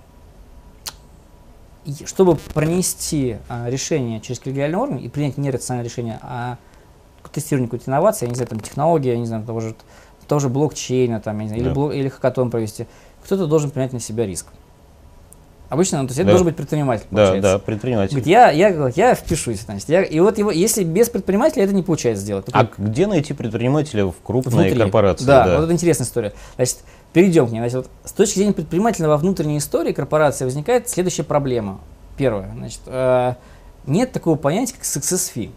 чтобы 2.05 2.35
пронести 2.35 3.37
э, 3.49 3.69
решение 3.69 4.21
через 4.21 4.39
коллегиальный 4.39 4.77
орган 4.77 4.97
и 4.97 5.09
принять 5.09 5.37
нерациональное 5.37 5.89
решение, 5.89 6.19
а 6.21 6.57
тестирование 7.31 7.67
какой-то 7.67 7.89
инновации, 7.89 8.25
я 8.25 8.29
не 8.29 8.35
знаю, 8.35 8.49
там 8.49 8.59
технология, 8.59 9.11
я 9.11 9.17
не 9.17 9.25
знаю, 9.25 9.43
того 9.43 9.59
же, 9.59 9.75
того 10.27 10.39
же 10.39 10.49
блокчейна, 10.49 11.19
там, 11.19 11.37
я 11.39 11.43
не 11.43 11.49
знаю, 11.49 11.63
да. 11.63 11.69
или, 11.69 11.73
блок, 11.73 11.93
или 11.93 12.09
хакатон 12.09 12.51
провести, 12.51 12.87
кто-то 13.23 13.47
должен 13.47 13.71
принять 13.71 13.93
на 13.93 13.99
себя 13.99 14.25
риск. 14.25 14.47
Обычно, 15.69 16.01
ну, 16.03 16.07
то 16.07 16.11
есть 16.11 16.19
это 16.19 16.27
да. 16.27 16.31
должен 16.33 16.45
быть 16.45 16.55
предприниматель, 16.55 17.05
получается. 17.09 17.41
Да, 17.41 17.53
да, 17.53 17.59
предприниматель. 17.59 18.11
Говорит, 18.11 18.27
я, 18.27 18.51
я, 18.51 18.91
я 18.95 19.15
впишусь, 19.15 19.61
значит, 19.61 19.89
я, 19.89 20.03
и 20.03 20.19
вот 20.19 20.37
его, 20.37 20.51
если 20.51 20.83
без 20.83 21.09
предпринимателя 21.09 21.63
это 21.63 21.73
не 21.73 21.81
получается 21.81 22.23
сделать. 22.23 22.45
А 22.51 22.69
где 22.77 23.07
найти 23.07 23.33
предпринимателя 23.33 24.05
в 24.05 24.13
крупной 24.23 24.53
Внутри. 24.53 24.79
корпорации? 24.79 25.25
Да, 25.25 25.45
да, 25.45 25.55
вот 25.57 25.63
это 25.63 25.73
интересная 25.73 26.05
история. 26.05 26.33
Значит, 26.55 26.77
перейдем 27.13 27.47
к 27.47 27.51
ней. 27.51 27.59
Значит, 27.59 27.75
вот, 27.75 27.89
с 28.03 28.11
точки 28.11 28.35
зрения 28.35 28.53
предпринимателя 28.53 29.07
во 29.07 29.17
внутренней 29.17 29.59
истории 29.59 29.93
корпорации 29.93 30.45
возникает 30.45 30.89
следующая 30.89 31.23
проблема. 31.23 31.79
Первое, 32.17 32.51
значит, 32.55 32.81
э, 32.85 33.33
нет 33.87 34.11
такого 34.11 34.35
понятия, 34.35 34.73
как 34.73 34.83
success 34.83 35.31
fee 35.33 35.51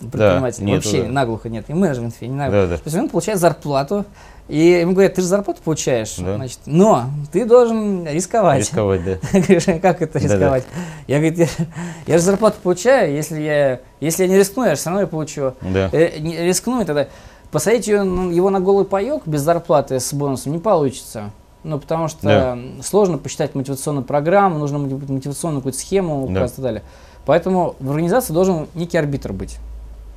предпринимателя. 0.00 0.66
Да, 0.66 0.72
Вообще 0.72 1.02
да. 1.02 1.08
наглухо 1.08 1.48
нет. 1.48 1.66
И 1.68 1.74
менеджмент 1.74 2.14
фи, 2.14 2.26
не 2.26 2.34
наглухо. 2.34 2.62
Да, 2.62 2.68
да. 2.68 2.76
То 2.76 2.82
есть 2.86 2.96
он 2.96 3.08
получает 3.08 3.38
зарплату, 3.38 4.04
и 4.48 4.80
ему 4.80 4.92
говорят, 4.92 5.14
ты 5.14 5.20
же 5.20 5.26
зарплату 5.28 5.60
получаешь, 5.62 6.16
да. 6.16 6.36
значит, 6.36 6.58
но 6.66 7.04
ты 7.30 7.44
должен 7.44 8.06
рисковать. 8.06 8.60
Рисковать, 8.60 9.04
да. 9.04 9.18
Говоришь, 9.32 9.68
«А 9.68 9.78
как 9.78 10.02
это 10.02 10.18
рисковать? 10.18 10.64
Да, 10.74 10.80
да. 10.80 11.14
Я 11.14 11.18
говорю, 11.18 11.36
я, 11.36 11.66
я 12.06 12.18
же 12.18 12.24
зарплату 12.24 12.56
получаю, 12.62 13.14
если 13.14 13.40
я, 13.40 13.80
если 14.00 14.24
я 14.24 14.28
не 14.28 14.36
рискну, 14.36 14.64
я 14.64 14.70
же 14.70 14.80
все 14.80 14.90
равно 14.90 15.02
ее 15.02 15.06
получу. 15.06 15.54
Да. 15.60 15.88
Э, 15.92 16.18
не, 16.18 16.36
рискну, 16.38 16.80
и 16.80 16.84
тогда 16.84 17.08
посадить 17.50 17.86
его, 17.88 18.04
ну, 18.04 18.30
его 18.30 18.50
на 18.50 18.60
голый 18.60 18.84
паек 18.84 19.26
без 19.26 19.40
зарплаты 19.42 20.00
с 20.00 20.12
бонусом 20.12 20.52
не 20.52 20.58
получится. 20.58 21.30
Ну, 21.62 21.78
потому 21.78 22.08
что 22.08 22.22
да. 22.22 22.58
сложно 22.82 23.18
посчитать 23.18 23.54
мотивационную 23.54 24.04
программу, 24.04 24.58
нужно 24.58 24.78
мотивационную 24.78 25.60
какую-то 25.60 25.78
схему 25.78 26.26
да. 26.30 26.44
и 26.44 26.48
так 26.48 26.58
далее. 26.58 26.82
Поэтому 27.26 27.76
в 27.80 27.90
организации 27.90 28.32
должен 28.32 28.66
некий 28.74 28.96
арбитр 28.96 29.32
быть. 29.32 29.58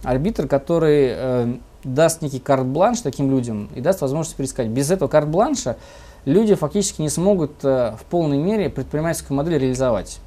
Арбитр, 0.03 0.47
который 0.47 1.07
э, 1.10 1.53
даст 1.84 2.22
некий 2.22 2.39
карт-бланш 2.39 3.01
таким 3.01 3.30
людям 3.30 3.70
и 3.76 3.82
даст 3.82 4.01
возможность 4.01 4.38
переискать. 4.38 4.68
Без 4.68 4.89
этого 4.89 5.10
карт-бланша 5.10 5.78
люди 6.26 6.55
фактически 6.55 7.01
не 7.01 7.10
смогут 7.10 7.51
э, 7.64 7.95
в 7.99 8.05
полной 8.05 8.38
мере 8.38 8.70
предпринимательскую 8.70 9.36
модель 9.36 9.60
реализовать. 9.60 10.20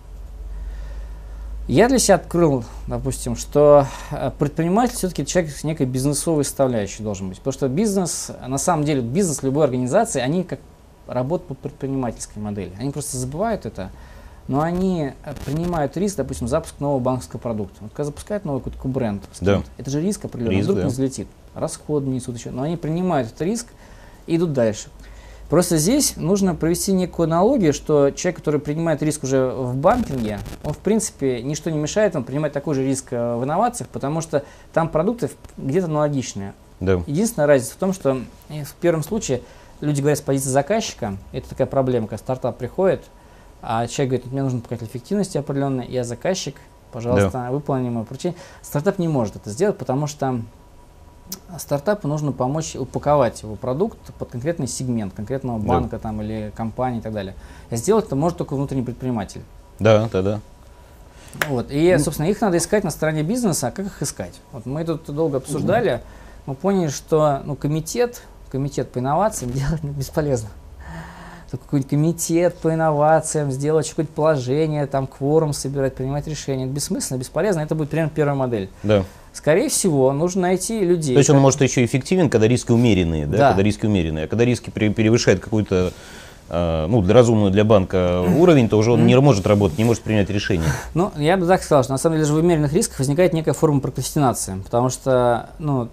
Я 1.69 1.89
для 1.89 1.99
себя 1.99 2.15
открыл, 2.15 2.65
допустим, 2.87 3.35
что 3.35 3.87
э, 4.13 4.31
предприниматель 4.39 4.95
все-таки 4.95 5.27
человек 5.27 5.53
с 5.53 5.65
некой 5.65 5.87
бизнесовой 5.87 6.45
составляющей 6.45 7.03
должен 7.03 7.29
быть. 7.29 7.39
Потому 7.39 7.53
что 7.53 7.69
бизнес, 7.69 8.31
на 8.47 8.59
самом 8.59 8.85
деле, 8.85 9.01
бизнес 9.03 9.43
любой 9.43 9.65
организации, 9.65 10.21
они 10.21 10.45
как 10.45 10.61
работают 11.09 11.49
по 11.49 11.55
предпринимательской 11.55 12.39
модели. 12.39 12.73
Они 12.79 12.93
просто 12.93 13.17
забывают 13.17 13.67
это, 13.67 13.91
но 14.47 14.61
они 14.61 15.11
э, 15.25 15.35
принимают 15.45 15.97
риск, 15.97 16.17
допустим, 16.19 16.47
запуск 16.47 16.79
нового 16.79 17.01
банковского 17.01 17.41
продукта. 17.41 17.79
Вот 17.81 17.91
когда 17.91 18.05
запускают 18.05 18.45
новый 18.45 18.63
какой-то 18.63 18.87
бренд, 18.87 19.25
Да. 19.41 19.63
это 19.77 19.91
же 19.91 20.01
риск 20.01 20.25
определенный, 20.25 20.59
Риск, 20.59 20.65
вдруг 20.67 20.79
да. 20.79 20.85
не 20.85 20.91
взлетит, 20.91 21.27
расходы 21.55 22.07
несут 22.09 22.37
еще, 22.37 22.51
но 22.53 22.63
они 22.63 22.77
принимают 22.77 23.27
этот 23.29 23.43
риск 23.43 23.67
и 24.29 24.37
идут 24.37 24.53
дальше. 24.53 24.89
Просто 25.49 25.77
здесь 25.77 26.17
нужно 26.17 26.55
провести 26.57 26.93
некую 26.93 27.25
аналогию, 27.25 27.73
что 27.73 28.11
человек, 28.11 28.39
который 28.39 28.61
принимает 28.61 29.03
риск 29.03 29.23
уже 29.23 29.47
в 29.47 29.77
банкинге, 29.77 30.41
он 30.65 30.73
в 30.73 30.79
принципе 30.79 31.41
ничто 31.43 31.71
не 31.71 31.79
мешает 31.79 32.15
ему 32.15 32.25
принимать 32.25 32.53
такой 32.53 32.75
же 32.75 32.85
риск 32.85 33.13
э, 33.13 33.37
в 33.37 33.45
инновациях, 33.45 33.89
потому 33.91 34.21
что 34.21 34.45
там 34.73 34.89
продукты 34.89 35.31
где-то 35.57 35.87
аналогичные. 35.87 36.53
Да. 36.81 37.01
Единственная 37.07 37.47
разница 37.47 37.75
в 37.75 37.77
том, 37.77 37.93
что 37.93 38.23
э, 38.49 38.65
в 38.65 38.75
первом 38.75 39.05
случае 39.05 39.43
люди 39.81 40.01
говорят 40.01 40.19
с 40.19 40.23
позиции 40.23 40.49
заказчика, 40.49 41.17
это 41.31 41.49
такая 41.49 41.69
проблема, 41.69 42.09
когда 42.09 42.19
стартап 42.19 42.59
приходит, 42.59 43.05
а 43.63 43.87
человек 43.87 44.15
говорит, 44.15 44.33
мне 44.33 44.43
нужен 44.43 44.61
показатель 44.61 44.91
эффективности 44.91 45.39
определенный, 45.39 45.87
я 45.87 46.03
заказчик, 46.03 46.57
пожалуйста, 46.91 47.49
выполни 47.51 47.89
мое 47.89 48.05
поручение. 48.05 48.37
Стартап 48.63 48.99
не 48.99 49.07
может 49.07 49.37
это 49.37 49.51
сделать, 49.51 49.79
потому 49.79 50.09
что 50.09 50.41
стартапу 51.59 52.09
нужно 52.09 52.33
помочь 52.33 52.77
упаковать 52.77 53.43
его 53.43 53.55
продукт 53.57 53.99
под 54.19 54.31
конкретный 54.31 54.67
сегмент, 54.69 55.15
конкретного 55.15 55.59
Да. 55.59 55.67
банка 55.67 55.99
там, 55.99 56.23
или 56.23 56.53
компании 56.57 56.99
и 56.99 57.03
так 57.03 57.13
далее. 57.13 57.35
А 57.71 57.77
сделать 57.77 58.07
это 58.07 58.17
может 58.17 58.39
только 58.39 58.55
внутренний 58.55 58.83
предприниматель. 58.83 59.43
Да, 59.79 60.09
да, 60.13 60.23
да. 60.23 60.41
Вот. 61.49 61.67
И, 61.71 61.97
собственно, 61.99 62.27
их 62.29 62.41
надо 62.41 62.57
искать 62.57 62.85
на 62.85 62.91
стороне 62.91 63.23
бизнеса. 63.23 63.69
А 63.69 63.71
как 63.71 63.87
их 63.87 64.03
искать? 64.03 64.35
Вот 64.53 64.65
мы 64.67 64.85
тут 64.85 65.05
долго 65.07 65.39
обсуждали. 65.39 66.01
Мы 66.47 66.55
поняли, 66.55 66.89
что 66.89 67.41
ну, 67.45 67.57
комитет, 67.57 68.23
комитет 68.51 68.91
по 68.91 68.99
инновациям 69.01 69.53
делать 69.55 69.83
ну, 69.83 69.91
бесполезно. 69.91 70.49
Какой-нибудь 71.51 71.89
комитет 71.91 72.57
по 72.59 72.75
инновациям, 72.75 73.51
сделать 73.51 73.89
какое-то 73.89 74.13
положение, 74.13 74.87
там 74.87 75.07
кворум 75.07 75.53
собирать, 75.53 75.95
принимать 75.95 76.27
решения. 76.27 76.65
Это 76.65 76.73
бессмысленно, 76.73 77.19
бесполезно. 77.19 77.61
Это 77.61 77.75
будет 77.75 77.89
примерно 77.91 78.11
первая 78.15 78.35
модель. 78.37 78.71
да. 78.83 79.05
Скорее 79.37 79.69
всего, 79.69 80.13
нужно 80.15 80.43
найти 80.43 80.81
людей. 80.81 81.15
То 81.15 81.19
есть 81.19 81.29
он 81.29 81.37
как- 81.37 81.43
может 81.43 81.61
еще 81.61 81.85
эффективен, 81.85 82.31
когда 82.31 82.49
риски 82.49 82.73
умеренные, 82.73 83.27
да? 83.27 83.37
Да. 83.37 83.49
Когда 83.51 83.65
риски 83.65 83.85
умеренные. 83.85 84.25
А 84.25 84.29
когда 84.29 84.47
риски 84.47 84.71
пере- 84.71 84.91
превышают 84.91 85.41
какой-то 85.41 85.93
э, 86.49 86.87
ну, 86.89 87.03
для 87.03 87.13
разумного 87.13 87.51
для 87.51 87.63
банка 87.65 88.23
уровень, 88.23 88.71
то 88.71 88.79
уже 88.79 88.93
он 88.93 89.05
не 89.07 89.15
может 89.21 89.47
работать, 89.47 89.77
не 89.77 89.85
может 89.85 90.03
принять 90.03 90.31
решение. 90.31 90.69
Ну, 90.95 91.13
я 91.19 91.37
бы 91.37 91.47
так 91.47 91.63
сказал, 91.63 91.83
что 91.85 91.93
на 91.93 91.99
самом 91.99 92.15
деле 92.17 92.25
даже 92.25 92.35
в 92.41 92.43
умеренных 92.43 92.73
рисках 92.73 92.99
возникает 93.01 93.35
некая 93.35 93.53
форма 93.53 93.81
прокрастинации, 93.81 94.55
потому 94.65 94.89
что, 94.89 95.51
ну, 95.59 95.89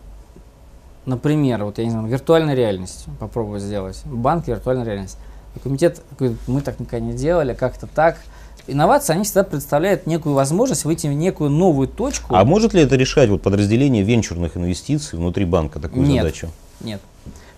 например, 1.06 1.66
вот 1.66 1.80
я 1.80 1.84
не 1.84 1.92
знаю, 1.92 2.08
виртуальная 2.08 2.56
реальность 2.56 3.08
попробовать 3.20 3.62
сделать, 3.62 4.02
банк 4.06 4.48
виртуальная 4.48 4.86
реальность. 4.86 5.18
И 5.56 5.60
комитет 5.60 6.02
говорит, 6.18 6.38
мы 6.48 6.62
так 6.62 6.80
никогда 6.80 7.06
не 7.06 7.14
делали, 7.14 7.54
как-то 7.54 7.88
так. 7.88 8.18
Инновации, 8.66 9.14
они 9.14 9.24
всегда 9.24 9.44
представляют 9.44 10.08
некую 10.08 10.36
возможность 10.36 10.86
выйти 10.86 11.08
в 11.08 11.14
некую 11.14 11.50
новую 11.50 11.88
точку. 11.88 12.34
А 12.36 12.46
может 12.46 12.74
ли 12.74 12.82
это 12.82 12.96
решать 12.96 13.30
вот 13.30 13.42
подразделение 13.42 14.04
венчурных 14.04 14.56
инвестиций 14.56 15.20
внутри 15.20 15.44
банка 15.46 15.80
такую 15.80 16.06
Нет. 16.06 16.24
задачу? 16.24 16.50
Нет. 16.80 17.02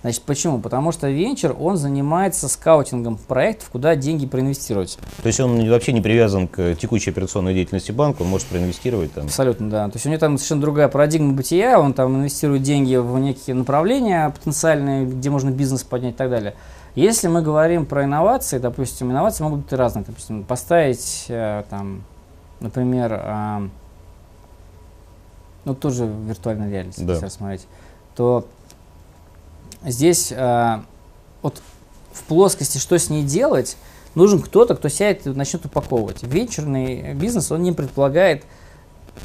Значит, 0.02 0.22
почему? 0.22 0.60
Потому 0.60 0.92
что 0.92 1.10
венчур, 1.10 1.56
он 1.60 1.78
занимается 1.78 2.48
скаутингом 2.48 3.18
проектов, 3.18 3.70
куда 3.72 3.96
деньги 3.96 4.28
проинвестировать. 4.28 5.00
То 5.24 5.26
есть 5.26 5.40
он 5.40 5.68
вообще 5.68 5.94
не 5.94 6.02
привязан 6.02 6.48
к 6.48 6.76
текущей 6.76 7.10
операционной 7.10 7.56
деятельности 7.56 7.92
банка, 7.92 8.22
он 8.22 8.28
может 8.28 8.46
проинвестировать 8.46 9.14
там. 9.14 9.26
Абсолютно, 9.26 9.68
да. 9.68 9.86
То 9.88 9.96
есть 9.96 10.06
у 10.06 10.10
него 10.10 10.20
там 10.20 10.38
совершенно 10.38 10.62
другая 10.62 10.90
парадигма 10.90 11.34
бытия, 11.34 11.80
он 11.80 11.96
там 11.96 12.18
инвестирует 12.18 12.62
деньги 12.62 12.96
в 12.96 13.18
некие 13.18 13.56
направления 13.56 14.30
потенциальные, 14.30 15.08
где 15.08 15.32
можно 15.32 15.50
бизнес 15.50 15.82
поднять 15.82 16.14
и 16.14 16.18
так 16.18 16.30
далее. 16.30 16.54
Если 16.96 17.28
мы 17.28 17.42
говорим 17.42 17.86
про 17.86 18.06
инновации, 18.06 18.58
допустим, 18.58 19.12
инновации 19.12 19.44
могут 19.44 19.62
быть 19.62 19.74
разные. 19.74 20.06
Допустим, 20.06 20.44
поставить, 20.44 21.26
э, 21.28 21.64
там, 21.70 22.04
например, 22.62 23.20
а, 23.22 23.68
ну 25.66 25.76
тоже 25.76 26.06
виртуальная 26.06 26.70
реальность, 26.70 27.06
Да. 27.06 27.14
если 27.14 27.26
рассмотреть, 27.26 27.68
то 28.16 28.48
здесь 29.84 30.32
а, 30.36 30.86
вот 31.42 31.62
в 32.14 32.24
плоскости, 32.24 32.78
что 32.78 32.98
с 32.98 33.10
ней 33.10 33.24
делать, 33.24 33.76
нужен 34.16 34.42
кто-то, 34.42 34.76
кто 34.76 34.88
сядет 34.88 35.28
и 35.28 35.30
начнет 35.32 35.66
упаковывать. 35.66 36.24
Венчурный 36.24 37.14
бизнес, 37.14 37.52
он 37.52 37.62
не 37.62 37.74
предполагает 37.74 38.46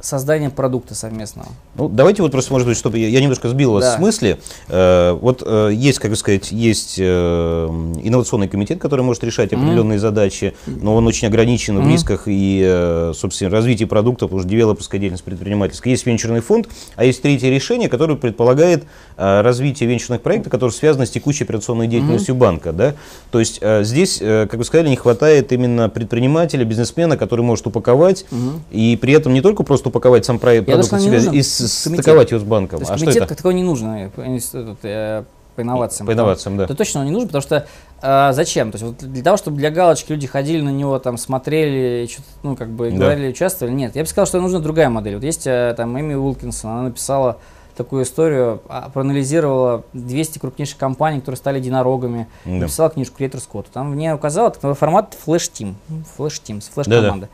создание 0.00 0.50
продукта 0.50 0.94
совместного. 0.94 1.48
Ну, 1.74 1.88
давайте 1.88 2.22
вот 2.22 2.32
просто, 2.32 2.52
может 2.52 2.66
быть, 2.68 2.76
чтобы 2.76 2.98
я, 2.98 3.08
я 3.08 3.20
немножко 3.20 3.48
сбил 3.48 3.72
вас 3.72 3.84
Да. 3.84 3.96
с 3.96 3.98
мысли. 3.98 4.38
Э, 4.68 5.12
вот 5.12 5.42
э, 5.44 5.70
есть, 5.72 5.98
как 5.98 6.14
сказать, 6.16 6.52
есть 6.52 6.96
э, 6.98 7.66
инновационный 8.02 8.48
комитет, 8.48 8.80
который 8.80 9.02
может 9.02 9.24
решать 9.24 9.52
определенные 9.52 9.98
задачи, 9.98 10.54
но 10.66 10.94
он 10.94 11.06
очень 11.06 11.26
ограничен 11.28 11.76
в 11.78 11.80
Мгм. 11.80 11.90
рисках 11.92 12.22
и, 12.26 12.62
э, 12.64 13.12
собственно, 13.16 13.50
развитии 13.50 13.84
продукта, 13.84 14.26
потому 14.26 14.40
что 14.40 14.48
девелоперская 14.48 15.00
деятельность 15.00 15.24
предпринимательская. 15.24 15.90
Есть 15.92 16.06
венчурный 16.06 16.40
фонд, 16.40 16.68
а 16.96 17.04
есть 17.04 17.22
третье 17.22 17.48
решение, 17.50 17.88
которое 17.88 18.16
предполагает 18.16 18.84
э, 19.16 19.40
развитие 19.42 19.88
венчурных 19.88 20.22
проектов, 20.22 20.50
которые 20.50 20.72
связаны 20.72 21.06
с 21.06 21.10
текущей 21.10 21.44
операционной 21.44 21.86
деятельностью 21.86 22.34
банка. 22.34 22.72
Да? 22.72 22.94
То 23.30 23.38
есть 23.38 23.58
э, 23.62 23.84
здесь, 23.84 24.18
э, 24.20 24.46
как 24.50 24.58
вы 24.58 24.64
сказали, 24.64 24.88
не 24.88 24.96
хватает 24.96 25.52
именно 25.52 25.88
предпринимателя, 25.88 26.64
бизнесмена, 26.64 27.16
который 27.16 27.42
может 27.42 27.66
упаковать 27.66 28.24
и 28.70 28.98
при 29.00 29.14
этом 29.14 29.32
не 29.32 29.40
только 29.40 29.62
просто 29.62 29.79
упаковать 29.88 30.24
сам 30.24 30.38
проект 30.38 30.68
Я 30.68 30.74
продукт 30.76 31.00
себя 31.00 31.18
и 31.32 31.42
стыковать 31.42 32.30
его 32.30 32.40
с 32.40 32.44
банком. 32.44 32.80
А 32.88 32.96
что 32.98 33.10
это? 33.10 33.20
как 33.26 33.36
такой 33.36 33.54
не 33.54 33.62
нужен 33.62 34.10
по, 34.10 34.26
институту, 34.26 34.76
э, 34.82 35.24
по 35.56 35.62
инновациям. 35.62 36.06
По 36.06 36.12
инновациям, 36.12 36.56
да. 36.56 36.64
Это 36.64 36.74
точно 36.74 37.00
он 37.00 37.06
не 37.06 37.12
нужен, 37.12 37.28
потому 37.28 37.42
что 37.42 37.66
э, 38.02 38.32
зачем? 38.32 38.72
То 38.72 38.76
есть 38.76 38.84
вот 38.84 39.10
для 39.10 39.22
того, 39.22 39.36
чтобы 39.36 39.56
для 39.58 39.70
галочки 39.70 40.12
люди 40.12 40.26
ходили 40.26 40.60
на 40.60 40.70
него, 40.70 40.98
там 40.98 41.16
смотрели, 41.18 42.08
ну 42.42 42.56
как 42.56 42.68
бы 42.70 42.90
Да. 42.90 42.96
говорили, 42.96 43.28
участвовали. 43.30 43.74
Нет, 43.74 43.96
я 43.96 44.02
бы 44.02 44.08
сказал, 44.08 44.26
что 44.26 44.40
нужна 44.40 44.60
другая 44.60 44.88
модель. 44.88 45.14
Вот 45.16 45.24
есть 45.24 45.46
э, 45.46 45.74
там 45.76 45.98
Эми 45.98 46.14
Уилкинсон, 46.14 46.70
она 46.70 46.82
написала 46.82 47.38
такую 47.76 48.02
историю, 48.04 48.60
а, 48.68 48.90
проанализировала 48.92 49.84
200 49.94 50.38
крупнейших 50.38 50.76
компаний, 50.76 51.20
которые 51.20 51.38
стали 51.38 51.58
единорогами, 51.58 52.26
Да. 52.44 52.50
написала 52.52 52.90
книжку 52.90 53.16
Креатор 53.16 53.40
Скотт. 53.40 53.68
Там 53.72 53.92
в 53.92 53.96
ней 53.96 54.12
указала 54.12 54.50
такой 54.50 54.74
формат 54.74 55.16
флеш-тим, 55.24 55.76
флеш-тим, 56.16 56.60
флеш-команда. 56.60 57.28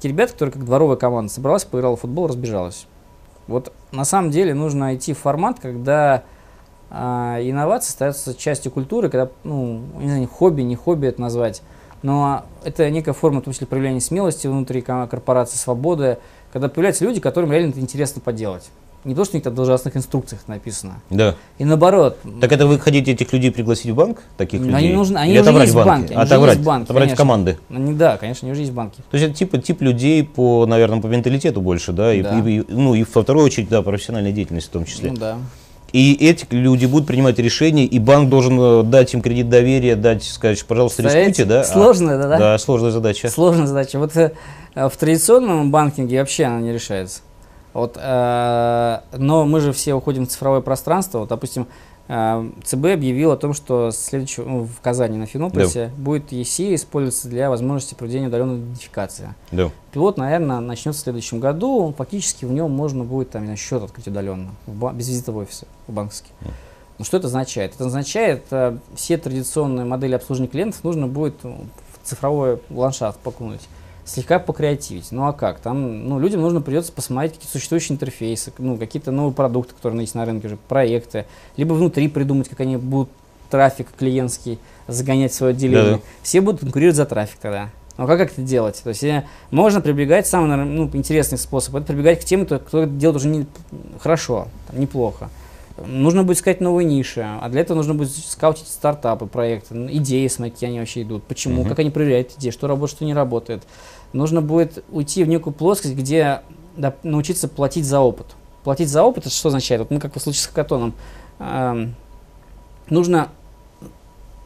Такие 0.00 0.14
ребята, 0.14 0.32
которые 0.32 0.54
как 0.54 0.64
дворовая 0.64 0.96
команда 0.96 1.30
собралась, 1.30 1.66
поиграла 1.66 1.94
в 1.94 2.00
футбол, 2.00 2.26
разбежалась. 2.26 2.86
Вот 3.46 3.70
на 3.92 4.06
самом 4.06 4.30
деле 4.30 4.54
нужно 4.54 4.80
найти 4.86 5.12
формат, 5.12 5.60
когда 5.60 6.22
а, 6.88 7.36
инновации 7.42 7.90
становятся 7.90 8.34
частью 8.34 8.72
культуры, 8.72 9.10
когда, 9.10 9.30
ну, 9.44 9.82
не 9.98 10.08
знаю, 10.08 10.26
хобби, 10.26 10.62
не 10.62 10.74
хобби 10.74 11.08
это 11.08 11.20
назвать, 11.20 11.60
но 12.00 12.46
это 12.64 12.88
некая 12.88 13.12
форма, 13.12 13.42
в 13.42 13.44
том 13.44 13.52
числе, 13.52 13.66
проявления 13.66 14.00
смелости 14.00 14.46
внутри 14.46 14.80
ко- 14.80 15.06
корпорации, 15.06 15.58
свободы, 15.58 16.16
когда 16.50 16.70
появляются 16.70 17.04
люди, 17.04 17.20
которым 17.20 17.52
реально 17.52 17.72
это 17.72 17.80
интересно 17.80 18.22
поделать. 18.22 18.70
Не 19.02 19.14
то, 19.14 19.24
что 19.24 19.34
у 19.34 19.36
них 19.38 19.44
там 19.44 19.54
в 19.54 19.56
должностных 19.56 19.96
инструкциях 19.96 20.42
написано. 20.46 21.00
Да. 21.08 21.34
И 21.58 21.64
наоборот, 21.64 22.18
Так 22.40 22.52
это 22.52 22.66
вы 22.66 22.78
хотите 22.78 23.12
этих 23.12 23.32
людей 23.32 23.50
пригласить 23.50 23.90
в 23.90 23.94
банк? 23.94 24.18
Таких 24.36 24.60
людей? 24.60 24.74
они 24.76 24.92
нужны- 24.92 25.16
они 25.16 25.32
Или 25.32 25.40
уже 25.40 25.50
есть 25.52 25.72
в 25.72 25.76
банке, 25.84 26.14
они 26.14 26.22
Отобрать, 26.22 26.50
есть 26.56 26.60
в 26.60 26.66
банке, 26.66 26.84
отобрать 26.84 27.04
в 27.04 27.06
конечно. 27.08 27.16
команды. 27.16 27.58
они, 27.70 27.94
да, 27.94 28.18
конечно, 28.18 28.46
они 28.46 28.52
уже 28.52 28.60
есть 28.60 28.72
банки. 28.72 28.96
То 29.10 29.16
есть 29.16 29.26
это 29.30 29.34
типа 29.38 29.56
тип 29.58 29.80
людей 29.80 30.22
по, 30.22 30.66
наверное, 30.66 31.00
по 31.00 31.06
менталитету 31.06 31.62
больше, 31.62 31.92
да, 31.92 32.12
и, 32.12 32.20
Да. 32.22 32.38
и- 32.38 32.58
и- 32.58 32.64
ну 32.68 32.94
и 32.94 33.04
во 33.04 33.22
вторую 33.22 33.46
очередь, 33.46 33.70
да, 33.70 33.80
профессиональной 33.80 34.32
деятельности 34.32 34.68
в 34.68 34.72
том 34.72 34.84
числе. 34.84 35.12
Ну 35.12 35.16
да. 35.16 35.38
И 35.92 36.14
эти 36.20 36.46
люди 36.50 36.84
будут 36.86 37.08
принимать 37.08 37.38
решения, 37.38 37.84
и 37.86 37.98
банк 37.98 38.28
должен 38.28 38.60
э, 38.60 38.82
дать 38.84 39.12
им 39.14 39.22
кредит 39.22 39.48
доверия, 39.48 39.96
дать, 39.96 40.22
сказать, 40.22 40.62
пожалуйста, 40.64 41.02
рискуйте, 41.02 41.44
да? 41.46 41.62
А- 41.62 41.64
Сложная, 41.64 42.16
да, 42.18 42.28
да? 42.28 42.38
Да, 42.38 42.58
сложная 42.58 42.90
задача. 42.90 43.28
Сложная 43.30 43.66
задача. 43.66 43.98
Вот 43.98 44.14
э, 44.16 44.30
в 44.76 44.92
традиционном 44.96 45.70
банкинге 45.72 46.20
вообще 46.20 46.44
она 46.44 46.60
не 46.60 46.72
решается. 46.72 47.22
Вот, 47.72 47.96
э, 48.00 49.00
но 49.16 49.44
мы 49.44 49.60
же 49.60 49.72
все 49.72 49.94
уходим 49.94 50.26
в 50.26 50.28
цифровое 50.28 50.60
пространство. 50.60 51.20
Вот, 51.20 51.28
допустим, 51.28 51.68
э, 52.08 52.50
ЦБ 52.64 52.86
объявил 52.86 53.30
о 53.30 53.36
том, 53.36 53.54
что 53.54 53.90
следующего, 53.92 54.48
ну, 54.48 54.64
в 54.64 54.80
Казани 54.80 55.16
на 55.18 55.26
Финополисе 55.26 55.92
будет 55.96 56.32
ЕСИ 56.32 56.74
использоваться 56.74 57.28
для 57.28 57.48
возможности 57.48 57.94
проведения 57.94 58.26
удаленной 58.26 58.56
идентификации. 58.56 59.34
Да. 59.52 59.70
Пилот, 59.92 60.16
наверное, 60.16 60.60
начнется 60.60 61.00
в 61.00 61.04
следующем 61.04 61.38
году. 61.38 61.94
Фактически 61.96 62.44
в 62.44 62.52
нем 62.52 62.70
можно 62.72 63.04
будет 63.04 63.30
там, 63.30 63.54
счет 63.56 63.82
открыть 63.82 64.08
удаленно, 64.08 64.50
без 64.66 65.08
визита 65.08 65.32
в 65.32 65.36
офисе, 65.36 65.66
в 65.86 65.92
банковский. 65.92 66.30
Ну, 67.00 67.04
что 67.04 67.16
это 67.16 67.28
означает? 67.28 67.74
Это 67.74 67.86
означает, 67.86 68.42
э, 68.50 68.76
все 68.94 69.16
традиционные 69.16 69.86
модели 69.86 70.14
обслуживания 70.14 70.50
клиентов 70.50 70.84
нужно 70.84 71.06
будет 71.06 71.42
ну, 71.44 71.64
в 71.94 72.06
цифровой 72.06 72.58
ландшафт 72.68 73.18
покунуть. 73.20 73.62
Слегка 74.10 74.38
покреативить. 74.38 75.12
Ну 75.12 75.26
а 75.26 75.32
как? 75.32 75.60
Там 75.60 76.08
ну, 76.08 76.18
людям 76.18 76.40
нужно 76.40 76.60
придется 76.60 76.92
посмотреть 76.92 77.34
какие-то 77.34 77.52
существующие 77.52 77.94
интерфейсы, 77.94 78.52
ну, 78.58 78.76
какие-то 78.76 79.12
новые 79.12 79.32
продукты, 79.32 79.74
которые 79.74 80.00
есть 80.00 80.14
на 80.14 80.24
рынке 80.24 80.48
уже, 80.48 80.56
проекты, 80.56 81.26
либо 81.56 81.74
внутри 81.74 82.08
придумать, 82.08 82.48
как 82.48 82.60
они 82.60 82.76
будут 82.76 83.10
трафик 83.50 83.88
клиентский 83.98 84.58
загонять 84.86 85.32
в 85.32 85.34
свое 85.34 85.52
отделение. 85.52 85.92
Да-да. 85.92 86.02
Все 86.22 86.40
будут 86.40 86.60
конкурировать 86.60 86.96
за 86.96 87.06
трафик 87.06 87.38
тогда. 87.40 87.70
Но 87.96 88.06
как, 88.06 88.18
как 88.18 88.32
это 88.32 88.42
делать? 88.42 88.80
То 88.82 88.90
есть 88.90 89.04
э, 89.04 89.24
можно 89.50 89.80
прибегать, 89.80 90.26
самый 90.26 90.56
ну, 90.64 90.88
интересный 90.94 91.38
способ, 91.38 91.74
это 91.74 91.86
прибегать 91.92 92.20
к 92.20 92.24
тем, 92.24 92.46
кто, 92.46 92.58
кто 92.58 92.82
это 92.84 92.92
делает 92.92 93.16
уже 93.16 93.28
не, 93.28 93.46
хорошо, 94.00 94.48
там, 94.68 94.80
неплохо. 94.80 95.28
Нужно 95.86 96.24
будет 96.24 96.38
искать 96.38 96.60
новые 96.60 96.86
ниши, 96.86 97.20
а 97.22 97.48
для 97.48 97.62
этого 97.62 97.76
нужно 97.76 97.94
будет 97.94 98.10
скаутить 98.10 98.68
стартапы, 98.68 99.26
проекты, 99.26 99.74
идеи 99.92 100.26
смотреть, 100.28 100.54
какие 100.54 100.70
они 100.70 100.78
вообще 100.78 101.02
идут, 101.02 101.24
почему, 101.24 101.62
uh-huh. 101.62 101.68
как 101.68 101.78
они 101.78 101.90
проверяют 101.90 102.32
идеи, 102.38 102.50
что 102.50 102.66
работает, 102.66 102.96
что 102.96 103.04
не 103.04 103.14
работает. 103.14 103.62
Нужно 104.12 104.42
будет 104.42 104.84
уйти 104.90 105.24
в 105.24 105.28
некую 105.28 105.54
плоскость, 105.54 105.94
где 105.94 106.42
да, 106.76 106.94
научиться 107.02 107.48
платить 107.48 107.84
за 107.84 108.00
опыт. 108.00 108.26
Платить 108.64 108.88
за 108.88 109.02
опыт, 109.02 109.26
это 109.26 109.34
что 109.34 109.48
означает? 109.48 109.80
Вот 109.80 109.90
мы 109.90 110.00
как 110.00 110.14
в 110.14 110.20
случае 110.20 110.42
с 110.42 110.46
хакатоном, 110.46 110.94
э, 111.38 111.86
нужно 112.88 113.28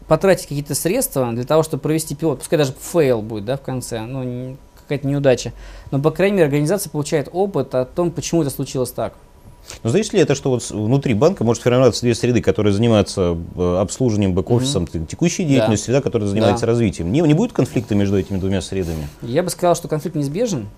потратить 0.06 0.44
какие-то 0.44 0.74
средства 0.74 1.32
для 1.32 1.44
того, 1.44 1.62
чтобы 1.62 1.82
провести 1.82 2.14
пилот, 2.14 2.40
пускай 2.40 2.58
даже 2.58 2.74
фейл 2.78 3.22
будет, 3.22 3.44
да, 3.46 3.56
в 3.56 3.62
конце, 3.62 4.02
ну, 4.02 4.56
какая-то 4.76 5.06
неудача, 5.06 5.52
но, 5.90 5.98
по 5.98 6.10
крайней 6.10 6.36
мере, 6.36 6.46
организация 6.46 6.90
получает 6.90 7.28
опыт 7.32 7.74
о 7.74 7.86
том, 7.86 8.10
почему 8.10 8.42
это 8.42 8.50
случилось 8.50 8.90
так. 8.90 9.14
Но 9.82 9.90
знаете 9.90 10.16
ли 10.16 10.22
это, 10.22 10.34
что 10.34 10.50
вот 10.50 10.68
внутри 10.70 11.14
банка 11.14 11.44
может 11.44 11.62
формироваться 11.62 12.02
две 12.02 12.14
среды, 12.14 12.40
которые 12.40 12.72
занимаются 12.72 13.36
э, 13.56 13.76
обслуживанием 13.80 14.34
бэк-офисом 14.34 14.84
угу. 14.84 15.06
текущей 15.06 15.44
деятельности, 15.44 15.86
да. 15.86 15.92
среда, 15.94 16.02
которая 16.02 16.28
занимается 16.28 16.66
да. 16.66 16.72
развитием? 16.72 17.12
Не, 17.12 17.20
не 17.20 17.34
будет 17.34 17.52
конфликта 17.52 17.94
между 17.94 18.18
этими 18.18 18.38
двумя 18.38 18.60
средами? 18.60 19.08
Я 19.22 19.42
бы 19.42 19.50
сказал, 19.50 19.74
что 19.74 19.88
конфликт 19.88 20.16
неизбежен, 20.16 20.68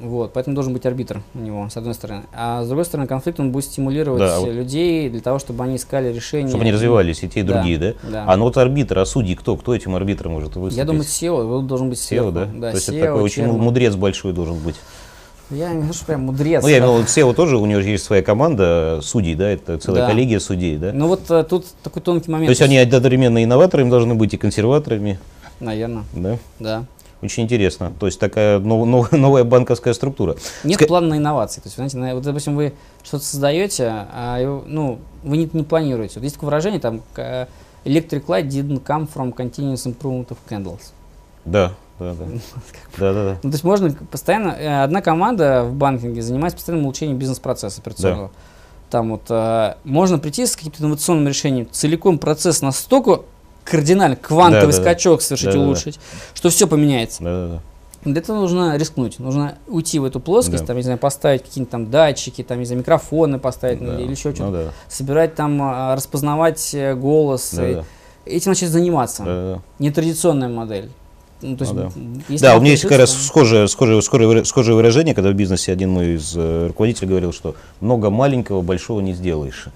вот, 0.00 0.32
поэтому 0.32 0.54
должен 0.54 0.72
быть 0.72 0.84
арбитр 0.86 1.22
у 1.34 1.38
него, 1.38 1.68
с 1.68 1.76
одной 1.76 1.94
стороны. 1.94 2.22
А 2.32 2.64
с 2.64 2.66
другой 2.66 2.84
стороны, 2.84 3.06
конфликт 3.06 3.40
он 3.40 3.52
будет 3.52 3.64
стимулировать 3.64 4.20
да, 4.20 4.40
вот 4.40 4.50
людей 4.50 5.08
для 5.08 5.20
того, 5.20 5.38
чтобы 5.38 5.64
они 5.64 5.76
искали 5.76 6.12
решения. 6.12 6.48
Чтобы 6.48 6.62
они 6.62 6.72
развивались, 6.72 7.22
и 7.22 7.28
те, 7.28 7.40
и 7.40 7.42
другие, 7.42 7.78
да? 7.78 7.92
да? 8.02 8.24
А 8.26 8.36
ну 8.36 8.44
вот 8.44 8.56
арбитр, 8.56 8.98
а 8.98 9.06
судьи 9.06 9.34
кто? 9.34 9.56
Кто 9.56 9.74
этим 9.74 9.94
арбитром 9.94 10.32
может 10.32 10.56
выступить? 10.56 10.78
Я 10.78 10.84
думаю, 10.84 11.04
SEO, 11.04 11.62
должен 11.62 11.90
быть 11.90 11.98
SEO. 11.98 12.28
SEO, 12.28 12.32
да? 12.32 12.44
да 12.46 12.70
То 12.70 12.76
есть 12.76 12.88
SEO, 12.88 12.96
это 12.96 13.06
такой 13.06 13.22
очень 13.22 13.44
термин. 13.44 13.58
мудрец 13.58 13.94
большой 13.94 14.32
должен 14.32 14.56
быть. 14.58 14.76
Я 15.50 15.72
не 15.72 15.82
знаю, 15.82 15.94
прям 16.06 16.20
мудрец. 16.22 16.62
Ну, 16.62 16.68
я 16.68 16.78
имел 16.78 16.94
в 16.94 16.98
виду, 16.98 17.08
SEO 17.08 17.34
тоже, 17.34 17.56
у 17.56 17.66
него 17.66 17.80
есть 17.80 18.04
своя 18.04 18.22
команда 18.22 19.00
судей, 19.02 19.34
да, 19.34 19.48
это 19.48 19.78
целая 19.78 20.02
да. 20.02 20.08
коллегия 20.08 20.40
судей, 20.40 20.76
да? 20.76 20.92
Ну 20.92 21.06
вот 21.06 21.30
а, 21.30 21.44
тут 21.44 21.66
такой 21.82 22.02
тонкий 22.02 22.30
момент. 22.30 22.48
То 22.48 22.50
есть 22.50 22.62
они 22.62 22.78
одновременно 22.78 23.42
инноваторами 23.42 23.88
должны 23.88 24.14
быть 24.14 24.34
и 24.34 24.36
консерваторами? 24.36 25.20
Наверное. 25.60 26.04
Да? 26.14 26.38
Да. 26.58 26.84
Очень 27.22 27.44
интересно. 27.44 27.92
То 27.98 28.06
есть 28.06 28.18
такая 28.18 28.58
нов, 28.58 29.12
новая 29.12 29.44
банковская 29.44 29.94
структура. 29.94 30.36
Нет 30.64 30.76
Ска... 30.76 30.86
плана 30.86 31.08
на 31.08 31.18
инновации. 31.18 31.60
То 31.60 31.66
есть, 31.66 31.76
знаете, 31.76 31.96
на, 31.96 32.14
вот, 32.14 32.24
допустим, 32.24 32.56
вы 32.56 32.72
что-то 33.04 33.24
создаете, 33.24 33.88
а 33.88 34.38
ну, 34.66 34.98
вы 35.22 35.36
не, 35.36 35.50
не 35.52 35.62
планируете. 35.62 36.14
Вот 36.16 36.24
есть 36.24 36.34
такое 36.34 36.48
выражение, 36.48 36.80
там, 36.80 37.02
electric 37.84 38.26
light 38.26 38.48
didn't 38.48 38.82
come 38.82 39.08
from 39.12 39.32
continuous 39.34 39.86
improvement 39.86 40.28
of 40.28 40.36
candles. 40.48 40.92
Да, 41.44 41.72
да, 41.98 42.14
да. 42.14 42.24
да, 42.98 43.12
да, 43.12 43.24
да. 43.24 43.38
Ну, 43.42 43.50
то 43.50 43.54
есть 43.54 43.64
можно 43.64 43.92
постоянно, 44.10 44.48
э, 44.48 44.82
одна 44.82 45.02
команда 45.02 45.64
в 45.64 45.74
банкинге 45.74 46.22
занимается 46.22 46.56
постоянным 46.56 46.86
улучшением 46.86 47.18
бизнес-процесса 47.18 47.80
операционного. 47.80 48.28
Да. 48.28 48.34
Там 48.90 49.10
вот 49.10 49.22
э, 49.28 49.74
можно 49.84 50.18
прийти 50.18 50.46
с 50.46 50.56
каким-то 50.56 50.82
инновационным 50.82 51.26
решением, 51.26 51.68
целиком 51.70 52.18
процесс 52.18 52.62
настолько 52.62 53.22
кардинально 53.64 54.16
квантовый 54.16 54.72
да, 54.74 54.80
скачок 54.80 55.22
совершить, 55.22 55.52
да, 55.52 55.60
улучшить, 55.60 55.96
да. 55.96 56.18
что 56.34 56.50
все 56.50 56.66
поменяется. 56.66 57.22
Да, 57.22 57.30
да, 57.30 57.54
да. 57.54 57.62
Для 58.04 58.20
этого 58.20 58.36
нужно 58.36 58.76
рискнуть, 58.76 59.18
нужно 59.18 59.58
уйти 59.66 59.98
в 59.98 60.04
эту 60.04 60.20
плоскость, 60.20 60.62
да. 60.62 60.68
там, 60.68 60.76
не 60.76 60.84
знаю, 60.84 60.98
поставить 60.98 61.42
какие-нибудь 61.42 61.70
там 61.70 61.90
датчики, 61.90 62.44
там, 62.44 62.60
не 62.60 62.64
знаю, 62.64 62.80
микрофоны 62.80 63.40
поставить 63.40 63.80
да. 63.80 63.98
или 63.98 64.12
еще 64.12 64.32
что-то, 64.32 64.44
ну, 64.44 64.52
да. 64.52 64.72
собирать 64.88 65.34
там, 65.34 65.60
а, 65.60 65.96
распознавать 65.96 66.72
э, 66.72 66.94
голос, 66.94 67.52
да, 67.54 67.62
да. 67.62 67.84
этим 68.24 68.52
начать 68.52 68.68
заниматься. 68.68 69.24
Да, 69.24 69.54
да. 69.54 69.62
Нетрадиционная 69.80 70.48
модель. 70.48 70.90
Ну, 71.42 71.56
то 71.56 71.64
есть, 71.64 71.74
ну, 71.74 71.90
да, 72.28 72.36
да 72.40 72.56
у 72.56 72.60
меня 72.60 72.70
есть 72.70 72.84
как 72.84 72.98
раз 72.98 73.12
схожее, 73.12 73.68
схожее, 73.68 74.00
схожее, 74.00 74.44
схожее 74.44 74.74
выражение, 74.74 75.14
когда 75.14 75.30
в 75.30 75.34
бизнесе 75.34 75.70
один 75.70 75.90
мой 75.90 76.14
из 76.14 76.32
э, 76.34 76.68
руководителей 76.68 77.08
говорил, 77.08 77.32
что 77.32 77.56
много 77.80 78.08
маленького 78.08 78.62
большого 78.62 79.00
не 79.00 79.12
сделаешь. 79.12 79.66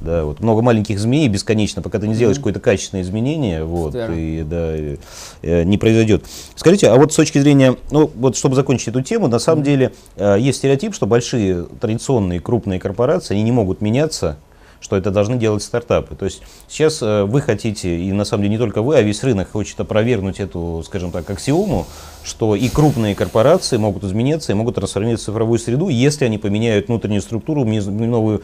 Да, 0.00 0.24
вот 0.24 0.38
много 0.38 0.62
маленьких 0.62 1.00
змей 1.00 1.26
бесконечно, 1.26 1.82
пока 1.82 1.98
ты 1.98 2.06
не 2.06 2.14
сделаешь 2.14 2.36
mm-hmm. 2.36 2.40
какое-то 2.40 2.60
качественное 2.60 3.02
изменение, 3.02 3.64
вот, 3.64 3.96
и, 3.96 4.44
да, 4.48 4.76
и, 4.76 4.96
и, 5.42 5.64
не 5.64 5.76
произойдет. 5.76 6.24
Скажите, 6.54 6.88
а 6.88 6.94
вот 6.94 7.12
с 7.12 7.16
точки 7.16 7.38
зрения, 7.40 7.74
ну, 7.90 8.08
вот 8.14 8.36
чтобы 8.36 8.54
закончить 8.54 8.88
эту 8.88 9.02
тему, 9.02 9.26
на 9.26 9.40
самом 9.40 9.62
mm-hmm. 9.62 9.66
деле 9.66 9.92
э, 10.14 10.36
есть 10.38 10.58
стереотип, 10.58 10.94
что 10.94 11.06
большие 11.06 11.64
традиционные 11.80 12.38
крупные 12.38 12.78
корпорации, 12.78 13.34
они 13.34 13.42
не 13.42 13.50
могут 13.50 13.80
меняться, 13.80 14.38
что 14.80 14.96
это 14.96 15.10
должны 15.10 15.36
делать 15.36 15.62
стартапы. 15.62 16.14
То 16.14 16.24
есть 16.24 16.42
сейчас 16.68 17.02
э, 17.02 17.24
вы 17.24 17.40
хотите, 17.40 17.98
и 17.98 18.12
на 18.12 18.24
самом 18.24 18.44
деле 18.44 18.54
не 18.54 18.58
только 18.58 18.82
вы, 18.82 18.96
а 18.96 19.02
весь 19.02 19.22
рынок 19.22 19.50
хочет 19.50 19.78
опровергнуть 19.80 20.40
эту, 20.40 20.82
скажем 20.86 21.10
так, 21.10 21.28
аксиому, 21.28 21.86
что 22.24 22.54
и 22.54 22.68
крупные 22.68 23.14
корпорации 23.14 23.76
могут 23.76 24.04
измениться 24.04 24.52
и 24.52 24.54
могут 24.54 24.76
трансформировать 24.76 25.20
цифровую 25.20 25.58
среду, 25.58 25.88
если 25.88 26.24
они 26.24 26.38
поменяют 26.38 26.88
внутреннюю 26.88 27.22
структуру, 27.22 27.64
новую 27.64 28.42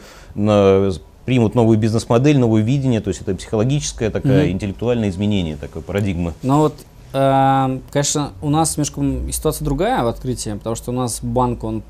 примут 1.25 1.55
новую 1.55 1.77
бизнес-модель, 1.77 2.37
новое 2.37 2.61
видение, 2.61 3.01
то 3.01 3.07
есть 3.09 3.21
это 3.21 3.33
психологическое 3.35 4.11
такое, 4.11 4.45
mm-hmm. 4.45 4.51
интеллектуальное 4.51 5.09
изменение 5.09 5.57
такой 5.57 5.81
парадигмы. 5.81 6.33
Ну 6.43 6.59
вот, 6.59 6.75
э, 7.13 7.79
конечно, 7.89 8.33
у 8.41 8.49
нас 8.49 8.77
немножко 8.77 9.01
ситуация 9.33 9.65
другая 9.65 10.03
в 10.03 10.07
открытии, 10.07 10.51
потому 10.51 10.75
что 10.75 10.91
у 10.91 10.93
нас 10.93 11.19
банк, 11.21 11.63
он... 11.63 11.81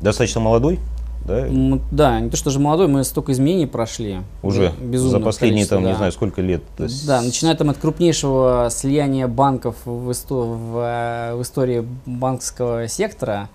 Достаточно 0.00 0.40
молодой? 0.40 0.78
Да? 1.26 1.46
да, 1.90 2.20
не 2.20 2.30
то 2.30 2.36
что 2.36 2.50
же 2.50 2.60
молодой, 2.60 2.88
мы 2.88 3.02
столько 3.04 3.32
изменений 3.32 3.66
прошли. 3.66 4.18
Уже 4.42 4.72
за 4.92 5.20
последние 5.20 5.66
там, 5.66 5.82
да. 5.82 5.90
не 5.90 5.96
знаю, 5.96 6.12
сколько 6.12 6.40
лет. 6.40 6.62
Да, 7.06 7.20
начиная 7.20 7.54
там 7.56 7.70
от 7.70 7.78
крупнейшего 7.78 8.68
слияния 8.70 9.26
банков 9.26 9.76
в, 9.84 10.12
исто 10.12 10.44
в, 10.44 10.78
э, 10.78 11.34
в 11.34 11.42
истории 11.42 11.86
банковского 12.06 12.86
сектора, 12.88 13.48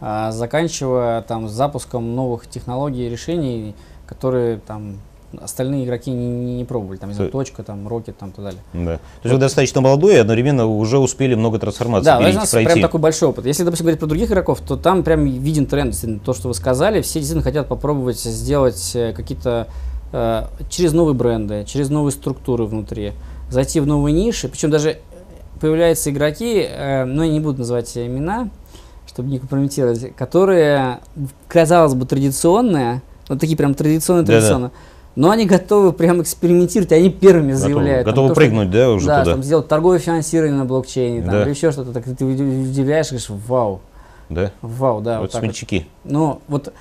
а 0.00 0.30
заканчивая 0.30 1.22
там 1.22 1.48
запуском 1.48 2.14
новых 2.14 2.46
технологий 2.48 3.06
и 3.06 3.08
решений, 3.08 3.74
которые 4.06 4.58
там 4.58 4.98
остальные 5.40 5.84
игроки 5.84 6.10
не, 6.10 6.56
не, 6.56 6.64
пробовали, 6.64 6.98
там, 6.98 7.10
не 7.10 7.14
знаю, 7.14 7.30
точка, 7.30 7.62
там, 7.62 7.86
рокет, 7.88 8.16
там, 8.16 8.30
и 8.30 8.32
так 8.32 8.44
далее. 8.44 8.60
Да. 8.72 8.96
То 8.96 9.00
есть 9.24 9.34
вы 9.34 9.38
достаточно 9.38 9.80
молодой 9.80 10.14
и 10.14 10.18
одновременно 10.18 10.66
уже 10.66 10.98
успели 10.98 11.34
много 11.34 11.58
трансформаций 11.58 12.04
Да, 12.04 12.18
у 12.18 12.22
нас 12.22 12.50
пройти. 12.50 12.70
прям 12.70 12.82
такой 12.82 13.00
большой 13.00 13.28
опыт. 13.28 13.46
Если, 13.46 13.64
допустим, 13.64 13.84
говорить 13.84 14.00
про 14.00 14.06
других 14.06 14.30
игроков, 14.30 14.60
то 14.60 14.76
там 14.76 15.02
прям 15.02 15.24
виден 15.26 15.66
тренд, 15.66 15.94
то, 16.24 16.32
что 16.32 16.48
вы 16.48 16.54
сказали, 16.54 17.00
все 17.02 17.18
действительно 17.18 17.42
хотят 17.42 17.68
попробовать 17.68 18.20
сделать 18.20 18.92
э, 18.94 19.12
какие-то 19.12 19.68
э, 20.12 20.44
через 20.70 20.92
новые 20.92 21.14
бренды, 21.14 21.64
через 21.66 21.88
новые 21.90 22.12
структуры 22.12 22.64
внутри, 22.64 23.12
зайти 23.50 23.80
в 23.80 23.86
новые 23.86 24.12
ниши, 24.12 24.48
причем 24.48 24.70
даже 24.70 24.98
появляются 25.60 26.10
игроки, 26.10 26.66
э, 26.68 27.04
ну, 27.04 27.22
я 27.22 27.30
не 27.30 27.40
буду 27.40 27.58
называть 27.58 27.96
имена, 27.96 28.50
чтобы 29.06 29.30
не 29.30 29.38
компрометировать, 29.38 30.14
которые, 30.14 31.00
казалось 31.48 31.94
бы, 31.94 32.06
традиционные, 32.06 33.02
вот 33.28 33.40
такие 33.40 33.56
прям 33.56 33.74
традиционные-традиционные. 33.74 34.70
Но 35.16 35.30
они 35.30 35.46
готовы 35.46 35.92
прям 35.92 36.22
экспериментировать, 36.22 36.92
они 36.92 37.10
первыми 37.10 37.52
готовы, 37.52 37.72
заявляют. 37.74 38.06
Готовы 38.06 38.28
там, 38.28 38.34
прыгнуть, 38.34 38.68
что, 38.68 38.78
да, 38.78 38.90
уже 38.90 39.06
да, 39.06 39.20
туда? 39.20 39.32
там 39.32 39.42
сделать 39.42 39.66
торговое 39.66 39.98
финансирование 39.98 40.56
на 40.56 40.66
блокчейне, 40.66 41.22
там, 41.22 41.30
да. 41.30 41.42
или 41.42 41.50
еще 41.50 41.72
что-то. 41.72 41.92
Так 41.92 42.04
ты 42.04 42.24
удивляешь, 42.24 43.08
говоришь, 43.08 43.30
вау. 43.30 43.80
Да? 44.28 44.52
Вау, 44.60 45.00
да. 45.00 45.20
Вот, 45.20 45.32
вот 45.32 45.40
смельчаки. 45.40 45.86
Вот. 46.04 46.12
Ну, 46.12 46.40
вот 46.48 46.72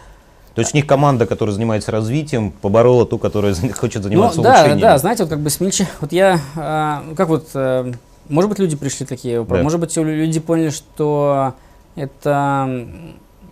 то 0.55 0.61
есть 0.61 0.73
у 0.73 0.77
них 0.77 0.87
команда, 0.87 1.25
которая 1.25 1.53
занимается 1.53 1.91
развитием, 1.91 2.51
поборола 2.51 3.05
ту, 3.05 3.17
которая 3.17 3.53
хочет 3.73 4.03
заниматься 4.03 4.41
ну, 4.41 4.47
улучшением. 4.47 4.79
Да, 4.79 4.93
да, 4.93 4.97
знаете, 4.97 5.23
вот 5.23 5.29
как 5.29 5.41
бы 5.41 5.49
смельчак. 5.49 5.87
Вот 5.99 6.13
я, 6.13 6.39
а, 6.55 7.03
как 7.17 7.27
вот, 7.27 7.49
а, 7.53 7.91
может 8.29 8.49
быть, 8.49 8.59
люди 8.59 8.77
пришли 8.77 9.05
такие, 9.05 9.43
да. 9.43 9.55
может 9.57 9.81
быть, 9.81 9.95
люди 9.97 10.39
поняли, 10.39 10.69
что 10.69 11.55
это 11.97 12.69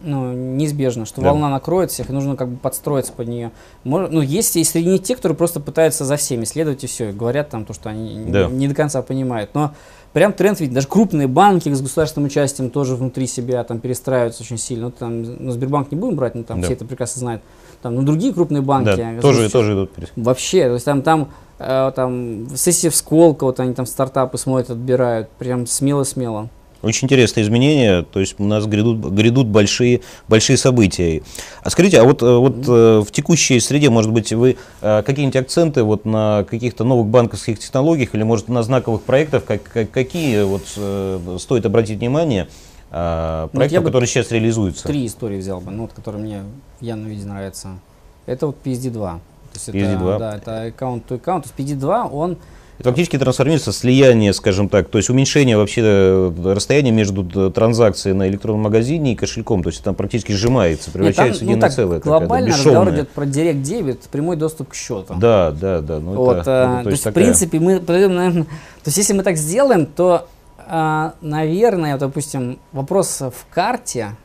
ну, 0.03 0.33
неизбежно, 0.33 1.05
что 1.05 1.21
да. 1.21 1.29
волна 1.29 1.49
накроет 1.49 1.91
всех, 1.91 2.09
и 2.09 2.13
нужно 2.13 2.35
как 2.35 2.49
бы 2.49 2.57
подстроиться 2.57 3.13
под 3.13 3.27
нее. 3.27 3.51
Может, 3.83 4.11
ну, 4.11 4.21
есть 4.21 4.55
и 4.55 4.63
среди 4.63 4.89
них 4.89 5.03
те, 5.03 5.15
которые 5.15 5.35
просто 5.35 5.59
пытаются 5.59 6.05
за 6.05 6.17
всеми 6.17 6.45
следовать 6.45 6.83
и 6.83 6.87
все, 6.87 7.09
и 7.09 7.13
говорят 7.13 7.49
там 7.49 7.65
то, 7.65 7.73
что 7.73 7.89
они 7.89 8.25
да. 8.27 8.47
не, 8.47 8.53
не 8.53 8.67
до 8.67 8.75
конца 8.75 9.01
понимают. 9.01 9.51
Но 9.53 9.73
прям 10.11 10.33
тренд 10.33 10.59
видно, 10.59 10.75
даже 10.75 10.87
крупные 10.87 11.27
банки 11.27 11.73
с 11.73 11.81
государственным 11.81 12.27
участием 12.27 12.69
тоже 12.69 12.95
внутри 12.95 13.27
себя 13.27 13.63
там 13.63 13.79
перестраиваются 13.79 14.43
очень 14.43 14.57
сильно. 14.57 14.85
Ну, 14.85 14.91
там, 14.91 15.23
ну, 15.23 15.51
Сбербанк 15.51 15.91
не 15.91 15.97
будем 15.97 16.15
брать, 16.15 16.35
но 16.35 16.43
там 16.43 16.61
да. 16.61 16.65
все 16.65 16.73
это 16.73 16.85
прекрасно 16.85 17.19
знают. 17.19 17.41
Там, 17.81 17.95
ну, 17.95 18.03
другие 18.03 18.33
крупные 18.33 18.61
банки. 18.61 18.95
Да, 18.95 19.21
тоже, 19.21 19.49
тоже 19.49 19.73
идут. 19.73 19.91
Вообще, 20.15 20.67
то 20.67 20.73
есть 20.73 20.85
там, 20.85 21.01
там, 21.01 21.29
э, 21.59 21.91
там 21.95 22.47
сессия 22.55 22.89
в 22.89 22.95
Сколково, 22.95 23.49
вот 23.49 23.59
они 23.59 23.73
там 23.73 23.85
стартапы 23.85 24.37
смотрят, 24.37 24.69
отбирают, 24.69 25.29
прям 25.29 25.67
смело-смело. 25.67 26.49
Очень 26.83 27.05
интересные 27.05 27.43
изменения, 27.43 28.03
то 28.03 28.19
есть 28.19 28.35
у 28.39 28.43
нас 28.43 28.65
грядут, 28.65 28.99
грядут 28.99 29.47
большие, 29.47 30.01
большие 30.27 30.57
события. 30.57 31.23
А 31.63 31.69
скажите, 31.69 31.99
а 31.99 32.03
вот, 32.03 32.21
э, 32.21 32.35
вот 32.35 32.55
mm-hmm. 32.57 33.05
в 33.05 33.11
текущей 33.11 33.59
среде, 33.59 33.89
может 33.89 34.11
быть, 34.11 34.31
вы 34.33 34.57
какие-нибудь 34.81 35.37
акценты 35.37 35.83
вот 35.83 36.05
на 36.05 36.45
каких-то 36.49 36.83
новых 36.83 37.07
банковских 37.07 37.57
технологиях 37.57 38.13
или, 38.13 38.23
может, 38.23 38.49
на 38.49 38.63
знаковых 38.63 39.01
проектах, 39.03 39.45
как, 39.45 39.63
как, 39.63 39.91
какие 39.91 40.43
вот 40.43 41.41
стоит 41.41 41.65
обратить 41.65 41.99
внимание, 41.99 42.47
ну, 42.91 43.49
проекты, 43.53 43.79
ну, 43.79 43.85
которые 43.85 44.07
сейчас 44.07 44.31
реализуются? 44.31 44.87
Три 44.87 45.07
истории 45.07 45.37
взял 45.37 45.61
бы, 45.61 45.71
ну, 45.71 45.83
вот, 45.83 45.93
которые 45.93 46.21
мне 46.21 46.43
в 46.79 46.83
явном 46.83 47.09
виде 47.09 47.25
нравятся. 47.25 47.79
Это 48.25 48.47
вот 48.47 48.57
PSD2. 48.63 48.91
То 48.91 49.19
есть 49.53 49.69
PSD2. 49.69 50.09
Это, 50.09 50.19
да, 50.19 50.35
это 50.35 50.61
аккаунт 50.63 51.09
to 51.09 51.15
аккаунт. 51.15 51.45
То 51.45 51.51
есть 51.57 51.81
PSD2, 51.81 52.09
он 52.11 52.37
это 52.79 52.89
фактически 52.89 53.17
трансформируется 53.17 53.71
слияние, 53.71 54.33
скажем 54.33 54.67
так, 54.67 54.89
то 54.89 54.97
есть 54.97 55.09
уменьшение 55.09 55.57
вообще 55.57 55.81
э, 55.83 56.53
расстояния 56.53 56.91
между 56.91 57.51
транзакцией 57.51 58.15
на 58.15 58.27
электронном 58.27 58.63
магазине 58.63 59.13
и 59.13 59.15
кошельком, 59.15 59.63
то 59.63 59.69
есть 59.69 59.83
там 59.83 59.95
практически 59.95 60.31
сжимается, 60.31 60.91
превращается 60.91 61.45
Нет, 61.45 61.59
там, 61.59 61.69
в 61.69 61.73
единое 61.73 61.89
ну, 61.91 61.99
целое. 61.99 61.99
Глобально 61.99 62.49
разговор 62.49 62.89
идет 62.89 63.09
про 63.09 63.25
Direct 63.25 63.61
Debit, 63.61 63.99
прямой 64.11 64.35
доступ 64.37 64.69
к 64.69 64.75
счету. 64.75 65.13
Да, 65.17 65.51
да, 65.51 65.81
да. 65.81 65.99
Ну, 65.99 66.15
вот, 66.15 66.37
это, 66.37 66.63
а, 66.63 66.67
ну, 66.69 66.77
то, 66.77 66.83
то 66.83 66.89
есть, 66.89 67.03
такая... 67.03 67.23
в 67.23 67.25
принципе, 67.25 67.59
мы, 67.59 67.79
наверное, 67.79 68.43
то 68.43 68.47
есть 68.85 68.97
если 68.97 69.13
мы 69.13 69.23
так 69.23 69.37
сделаем, 69.37 69.85
то, 69.85 70.27
а, 70.57 71.13
наверное, 71.21 71.97
допустим, 71.97 72.57
вопрос 72.71 73.21
в 73.21 73.53
карте, 73.53 74.15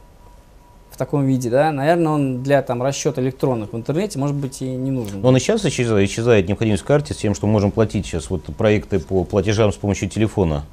таком 0.99 1.25
виде, 1.25 1.49
да, 1.49 1.73
наверное, 1.73 2.13
он 2.13 2.43
для 2.43 2.61
там 2.63 2.83
расчета 2.83 3.23
электронных 3.23 3.73
в 3.73 3.77
интернете, 3.77 4.19
может 4.19 4.37
быть, 4.37 4.61
и 4.61 4.67
не 4.67 4.91
нужен. 4.91 5.21
Но 5.21 5.29
он 5.29 5.37
и 5.37 5.41
сейчас 5.41 5.65
исчезает, 5.65 6.11
исчезает 6.11 6.49
необходимость 6.49 6.83
в 6.83 6.87
карте 6.87 7.15
с 7.15 7.17
тем, 7.17 7.35
что 7.35 7.47
мы 7.47 7.53
можем 7.53 7.71
платить 7.71 8.05
сейчас 8.05 8.29
вот 8.29 8.45
проекты 8.57 8.99
по 8.99 9.25
платежам 9.25 9.73
с 9.73 9.77
помощью 9.77 10.09
телефона. 10.09 10.65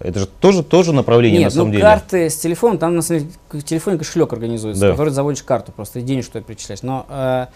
Это 0.00 0.20
же 0.20 0.26
тоже, 0.26 0.62
тоже 0.62 0.92
направление 0.92 1.40
Нет, 1.40 1.46
на 1.48 1.50
самом 1.50 1.68
ну, 1.68 1.72
деле. 1.72 1.82
карты 1.82 2.30
с 2.30 2.36
телефоном, 2.36 2.78
там 2.78 2.94
на 2.94 3.02
самом 3.02 3.20
деле 3.20 3.32
в 3.50 3.62
телефоне 3.62 3.98
кошелек 3.98 4.32
организуется, 4.32 4.80
да. 4.80 4.90
который 4.92 5.10
заводишь 5.10 5.42
карту, 5.42 5.72
просто 5.72 6.00
денег 6.00 6.24
что 6.24 6.40
причисляешь. 6.40 6.82
Но 6.82 7.04
э, 7.08 7.46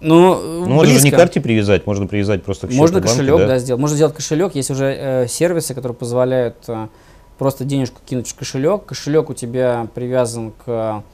ну, 0.00 0.34
ну 0.34 0.66
можно 0.66 0.98
же 0.98 1.04
не 1.04 1.12
карте 1.12 1.40
привязать, 1.40 1.86
можно 1.86 2.06
привязать 2.06 2.42
просто 2.42 2.66
к 2.66 2.70
счету 2.70 2.80
Можно 2.80 3.00
банка, 3.00 3.08
кошелек, 3.08 3.38
да? 3.38 3.46
да, 3.46 3.58
сделать. 3.58 3.80
Можно 3.80 3.96
сделать 3.96 4.14
кошелек, 4.14 4.54
есть 4.56 4.70
уже 4.70 4.86
э, 4.86 5.26
сервисы, 5.28 5.72
которые 5.74 5.96
позволяют 5.96 6.56
э, 6.66 6.88
просто 7.38 7.64
денежку 7.64 8.00
кинуть 8.04 8.28
в 8.28 8.34
кошелек. 8.34 8.84
Кошелек 8.86 9.30
у 9.30 9.34
тебя 9.34 9.86
привязан 9.94 10.52
к 10.64 11.04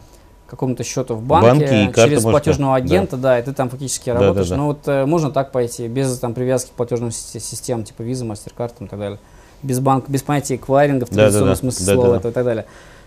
какому-то 0.50 0.82
счету 0.82 1.14
в 1.14 1.22
банке, 1.22 1.48
банке 1.48 1.92
через 1.94 2.22
платежного 2.22 2.74
агента, 2.74 3.16
да. 3.16 3.30
да, 3.30 3.38
и 3.38 3.42
ты 3.42 3.52
там 3.52 3.70
фактически 3.70 4.10
работаешь. 4.10 4.48
Да, 4.48 4.56
да, 4.56 4.56
да. 4.56 4.56
Ну 4.56 4.66
вот 4.66 4.88
э, 4.88 5.06
можно 5.06 5.30
так 5.30 5.52
пойти, 5.52 5.86
без 5.86 6.18
там 6.18 6.34
привязки 6.34 6.70
к 6.70 6.72
платежным 6.72 7.12
системам, 7.12 7.84
типа 7.84 8.02
Visa, 8.02 8.26
MasterCard 8.26 8.72
и 8.80 8.88
так 8.88 8.98
далее. 8.98 9.18
Без 9.62 9.78
банка, 9.78 10.10
без 10.10 10.22
понятия 10.22 10.56
эквайринга 10.56 11.06
в 11.06 11.10
традиционном 11.10 11.50
да, 11.50 11.54
да, 11.54 11.56
смысле 11.56 11.86
да, 11.86 11.94
слова 11.94 12.14
да, 12.14 12.20
да. 12.20 12.28
и 12.28 12.32
так 12.32 12.44
далее. 12.44 12.66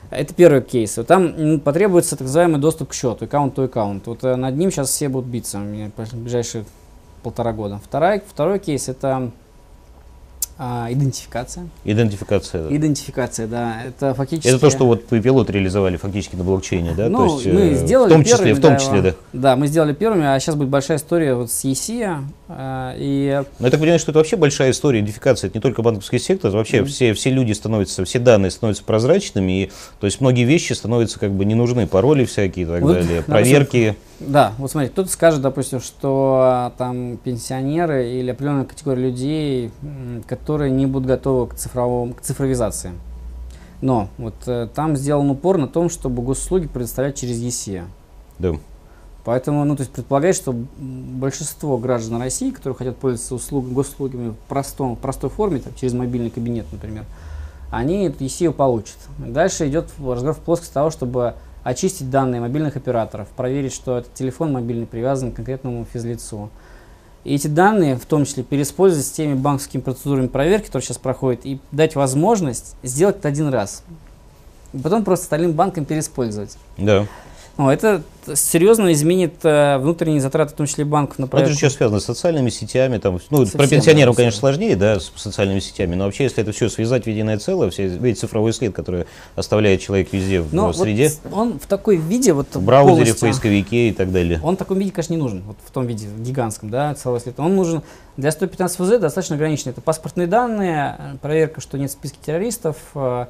Это 0.09 0.33
первый 0.33 0.61
кейс. 0.61 0.95
Вот 0.95 1.07
там 1.07 1.59
потребуется 1.59 2.11
так 2.11 2.21
называемый 2.21 2.59
доступ 2.59 2.89
к 2.89 2.93
счету, 2.93 3.25
аккаунт 3.25 3.57
to 3.57 3.65
аккаунт. 3.65 4.07
Вот 4.07 4.23
э, 4.23 4.35
над 4.35 4.55
ним 4.55 4.71
сейчас 4.71 4.89
все 4.89 5.09
будут 5.09 5.29
биться 5.29 5.59
в 5.59 6.15
ближайшие 6.15 6.63
полтора 7.23 7.51
года. 7.51 7.81
Второй, 7.83 8.21
второй 8.25 8.59
кейс 8.59 8.87
это 8.87 9.31
а, 10.57 10.87
идентификация. 10.91 11.67
Идентификация. 11.83 12.63
Да. 12.63 12.75
Идентификация, 12.75 13.47
да. 13.47 13.83
Это 13.87 14.13
фактически. 14.13 14.47
Это 14.47 14.59
то, 14.59 14.69
что 14.69 14.85
вот 14.85 15.05
пилот 15.05 15.49
реализовали 15.49 15.97
фактически 15.97 16.35
на 16.35 16.43
блокчейне, 16.43 16.93
да? 16.95 17.09
Ну, 17.09 17.27
то 17.27 17.35
есть, 17.35 17.45
мы 17.47 17.61
э, 17.61 17.75
сделали 17.75 18.09
в 18.09 18.13
том 18.13 18.23
числе, 18.23 18.37
первыми, 18.37 18.53
в 18.53 18.61
том 18.61 18.77
числе, 18.77 19.01
да. 19.01 19.15
Да, 19.33 19.55
мы 19.55 19.67
сделали 19.67 19.93
первыми, 19.93 20.25
а 20.25 20.39
сейчас 20.39 20.55
будет 20.55 20.69
большая 20.69 20.97
история 20.97 21.33
вот 21.33 21.51
с 21.51 21.65
ESIA. 21.65 22.23
Э, 22.49 22.93
и... 22.97 23.43
Но 23.59 23.65
я 23.65 23.71
так 23.71 23.79
понимаю, 23.79 23.99
что 23.99 24.11
это 24.11 24.19
вообще 24.19 24.35
большая 24.35 24.71
история 24.71 24.99
идентификации. 24.99 25.47
Это 25.47 25.57
не 25.57 25.61
только 25.61 25.81
банковский 25.81 26.19
сектор, 26.19 26.49
это 26.49 26.57
вообще 26.57 26.79
mm-hmm. 26.79 26.85
все, 26.85 27.13
все 27.13 27.29
люди 27.31 27.53
становятся, 27.53 28.05
все 28.05 28.19
данные 28.19 28.51
становятся 28.51 28.83
прозрачными, 28.83 29.63
и 29.63 29.71
то 29.99 30.05
есть 30.05 30.21
многие 30.21 30.43
вещи 30.43 30.73
становятся 30.73 31.19
как 31.19 31.31
бы 31.31 31.45
не 31.45 31.55
нужны, 31.55 31.87
пароли 31.87 32.25
всякие 32.25 32.65
и 32.65 32.69
так 32.69 32.81
вот, 32.81 32.93
далее, 32.93 33.23
проверки. 33.23 33.95
Да, 34.19 34.53
вот 34.57 34.71
смотрите, 34.71 34.93
кто-то 34.93 35.09
скажет, 35.09 35.41
допустим, 35.41 35.81
что 35.81 36.39
а, 36.41 36.73
там 36.77 37.17
пенсионеры 37.17 38.11
или 38.11 38.31
определенная 38.31 38.65
категория 38.65 39.03
людей, 39.03 39.71
которые 40.27 40.42
не 40.69 40.85
будут 40.85 41.07
готовы 41.07 41.47
к, 41.47 41.55
цифровому, 41.55 42.13
к 42.13 42.21
цифровизации. 42.21 42.91
Но 43.81 44.07
вот 44.17 44.35
э, 44.45 44.67
там 44.73 44.95
сделан 44.95 45.29
упор 45.29 45.57
на 45.57 45.67
том, 45.67 45.89
чтобы 45.89 46.21
госуслуги 46.21 46.67
предоставлять 46.67 47.17
через 47.17 47.37
ЕСЕ. 47.39 47.83
Да. 48.39 48.53
Поэтому, 49.25 49.63
ну, 49.63 49.75
то 49.75 49.81
есть 49.81 49.91
предполагает, 49.91 50.35
что 50.35 50.53
большинство 50.77 51.77
граждан 51.77 52.19
России, 52.19 52.51
которые 52.51 52.75
хотят 52.75 52.97
пользоваться 52.97 53.35
услуг, 53.35 53.65
госуслугами 53.69 54.31
в, 54.31 54.35
простом, 54.49 54.95
в 54.95 54.99
простой 54.99 55.29
форме, 55.29 55.59
там, 55.59 55.73
через 55.75 55.93
мобильный 55.93 56.29
кабинет, 56.29 56.65
например, 56.71 57.05
они 57.71 58.05
эту 58.05 58.53
получат. 58.53 58.97
Дальше 59.17 59.67
идет 59.67 59.87
разговор 59.97 60.35
в 60.35 60.39
плоскости 60.39 60.73
того, 60.73 60.91
чтобы 60.91 61.35
очистить 61.63 62.09
данные 62.09 62.41
мобильных 62.41 62.75
операторов, 62.75 63.27
проверить, 63.29 63.73
что 63.73 63.97
этот 63.97 64.13
телефон 64.13 64.51
мобильный 64.53 64.85
привязан 64.85 65.31
к 65.31 65.35
конкретному 65.35 65.85
физлицу. 65.85 66.49
И 67.23 67.35
эти 67.35 67.47
данные, 67.47 67.95
в 67.95 68.05
том 68.05 68.25
числе, 68.25 68.43
переиспользовать 68.43 69.05
с 69.05 69.11
теми 69.11 69.33
банковскими 69.33 69.81
процедурами 69.81 70.27
проверки, 70.27 70.65
которые 70.65 70.85
сейчас 70.85 70.97
проходят, 70.97 71.45
и 71.45 71.59
дать 71.71 71.95
возможность 71.95 72.75
сделать 72.83 73.17
это 73.17 73.29
один 73.29 73.47
раз. 73.47 73.83
И 74.73 74.77
потом 74.77 75.03
просто 75.03 75.23
остальным 75.23 75.53
банкам 75.53 75.85
переиспользовать. 75.85 76.57
Да. 76.77 77.07
Ну, 77.55 77.69
это 77.69 78.01
серьезно 78.33 78.91
изменит 78.93 79.35
э, 79.43 79.77
внутренние 79.77 80.21
затраты, 80.21 80.53
в 80.53 80.55
том 80.55 80.65
числе 80.65 80.85
банков 80.85 81.19
на 81.19 81.27
проект. 81.27 81.47
Это 81.47 81.53
же 81.53 81.59
сейчас 81.59 81.73
связано 81.73 81.99
с 81.99 82.05
социальными 82.05 82.49
сетями. 82.49 82.97
Там, 82.97 83.19
ну, 83.29 83.39
Совсем 83.39 83.59
про 83.59 83.67
пенсионеров, 83.67 84.15
конечно, 84.15 84.39
сложнее, 84.39 84.75
да, 84.75 84.99
с 84.99 85.11
социальными 85.15 85.59
сетями, 85.59 85.93
но 85.93 86.05
вообще, 86.05 86.23
если 86.23 86.41
это 86.41 86.51
все 86.51 86.69
связать 86.69 87.03
в 87.03 87.07
единое 87.07 87.37
целое, 87.37 87.69
все, 87.69 87.87
весь 87.87 88.19
цифровой 88.19 88.53
след, 88.53 88.73
который 88.73 89.05
оставляет 89.35 89.81
человек 89.81 90.11
везде 90.13 90.41
в 90.41 90.53
но 90.53 90.73
среде. 90.73 91.11
Вот 91.25 91.33
он 91.33 91.59
в 91.59 91.67
такой 91.67 91.97
виде, 91.97 92.33
вот 92.33 92.47
в 92.55 92.61
браузере, 92.61 93.13
в 93.13 93.19
поисковике 93.19 93.89
и 93.89 93.93
так 93.93 94.11
далее. 94.11 94.39
Он 94.43 94.55
в 94.55 94.57
таком 94.57 94.79
виде, 94.79 94.91
конечно, 94.91 95.13
не 95.13 95.19
нужен, 95.19 95.43
вот 95.45 95.57
в 95.63 95.71
том 95.71 95.85
виде, 95.85 96.07
гигантском, 96.17 96.69
да, 96.69 96.95
цифровой 96.95 97.19
след. 97.19 97.39
Он 97.39 97.55
нужен 97.55 97.83
для 98.17 98.31
115 98.31 98.77
ФЗ 98.77 98.99
достаточно 98.99 99.35
ограниченный. 99.35 99.73
Это 99.73 99.81
паспортные 99.81 100.27
данные, 100.27 100.97
проверка, 101.21 101.61
что 101.61 101.77
нет 101.77 101.89
в 101.89 101.93
списке 101.93 102.17
террористов, 102.25 102.77
э, 102.95 103.25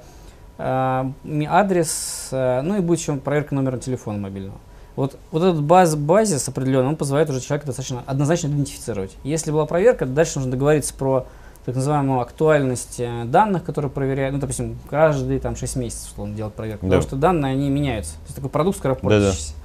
адрес, 0.57 2.29
ну 2.31 2.77
и 2.77 2.79
будет 2.79 2.99
еще 2.99 3.15
проверка 3.15 3.55
номера 3.55 3.77
телефона 3.77 4.19
мобильного. 4.19 4.57
Вот, 4.95 5.17
вот 5.31 5.43
этот 5.43 5.63
баз, 5.63 5.95
базис 5.95 6.47
определенный, 6.47 6.89
он 6.89 6.95
позволяет 6.95 7.29
уже 7.29 7.41
человека 7.41 7.65
достаточно 7.65 8.03
однозначно 8.05 8.47
идентифицировать. 8.47 9.15
Если 9.23 9.51
была 9.51 9.65
проверка, 9.65 10.05
дальше 10.05 10.35
нужно 10.35 10.51
договориться 10.51 10.93
про 10.93 11.25
так 11.65 11.75
называемую 11.75 12.19
актуальность 12.19 12.99
э, 12.99 13.23
данных, 13.25 13.63
которые 13.63 13.89
проверяют, 13.89 14.33
ну, 14.33 14.41
допустим, 14.41 14.77
каждые 14.89 15.39
там 15.39 15.55
6 15.55 15.77
месяцев, 15.77 16.11
условно, 16.11 16.35
делать 16.35 16.53
проверку, 16.53 16.85
да. 16.85 16.97
потому 16.97 17.01
что 17.01 17.15
данные, 17.15 17.53
они 17.53 17.69
меняются. 17.69 18.13
То 18.15 18.23
есть 18.25 18.35
такой 18.35 18.49
продукт 18.49 18.77
скоропортящийся. 18.77 19.53
Да, 19.53 19.57
да 19.57 19.62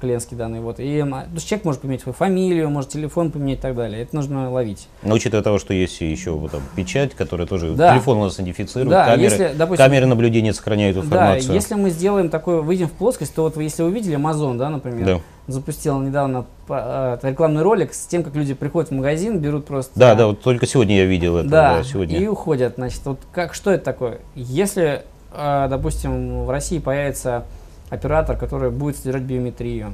клиентские 0.00 0.38
данные. 0.38 0.60
Вот. 0.60 0.76
И 0.78 1.00
то 1.00 1.26
есть 1.34 1.46
человек 1.46 1.64
может 1.64 1.80
поменять 1.80 2.02
свою 2.02 2.14
фамилию, 2.14 2.70
может 2.70 2.90
телефон 2.90 3.30
поменять 3.30 3.58
и 3.58 3.62
так 3.62 3.74
далее. 3.74 4.02
Это 4.02 4.14
нужно 4.14 4.50
ловить. 4.50 4.88
Но 5.02 5.14
учитывая 5.14 5.42
того, 5.42 5.58
что 5.58 5.74
есть 5.74 6.00
еще 6.00 6.32
вот, 6.32 6.52
там, 6.52 6.62
печать, 6.74 7.14
которая 7.14 7.46
тоже 7.46 7.72
да. 7.72 7.92
телефон 7.92 8.18
у 8.18 8.24
нас 8.24 8.36
идентифицирует, 8.36 8.90
да, 8.90 9.06
камеры, 9.06 9.22
если, 9.22 9.52
допустим, 9.54 9.84
камеры 9.84 10.06
наблюдения 10.06 10.52
сохраняют 10.52 10.96
информацию. 10.96 11.48
Да, 11.48 11.54
если 11.54 11.74
мы 11.74 11.90
сделаем 11.90 12.28
такое, 12.28 12.60
выйдем 12.60 12.88
в 12.88 12.92
плоскость, 12.92 13.34
то 13.34 13.42
вот 13.42 13.56
если 13.56 13.82
вы 13.82 13.90
видели 13.90 14.16
Amazon, 14.16 14.56
да, 14.56 14.70
например, 14.70 15.06
да. 15.06 15.20
запустил 15.46 15.98
недавно 16.00 16.46
э, 16.68 17.18
рекламный 17.22 17.62
ролик 17.62 17.94
с 17.94 18.06
тем, 18.06 18.22
как 18.22 18.34
люди 18.34 18.54
приходят 18.54 18.90
в 18.90 18.94
магазин, 18.94 19.38
берут 19.38 19.66
просто... 19.66 19.98
Да, 19.98 20.14
да, 20.14 20.26
вот 20.28 20.42
только 20.42 20.66
сегодня 20.66 20.98
я 20.98 21.04
видел 21.04 21.36
это. 21.36 21.48
Да, 21.48 21.76
да 21.76 21.84
сегодня. 21.84 22.18
и 22.18 22.26
уходят. 22.26 22.74
Значит, 22.76 23.00
вот 23.04 23.18
как, 23.32 23.54
что 23.54 23.70
это 23.70 23.84
такое? 23.84 24.18
Если, 24.34 25.02
э, 25.32 25.66
допустим, 25.68 26.44
в 26.44 26.50
России 26.50 26.78
появится 26.78 27.44
оператор, 27.92 28.36
который 28.36 28.70
будет 28.70 28.96
содержать 28.96 29.22
биометрию, 29.22 29.92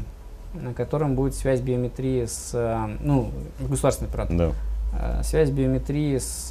на 0.55 0.73
котором 0.73 1.15
будет 1.15 1.35
связь 1.35 1.61
биометрии 1.61 2.27
с, 2.27 2.53
э, 2.55 2.97
ну, 3.01 3.31
государственный 3.61 4.09
оператор. 4.09 4.37
Да. 4.37 4.53
Э, 4.93 5.23
связь 5.25 5.51
биометрии 5.51 6.17
с 6.19 6.51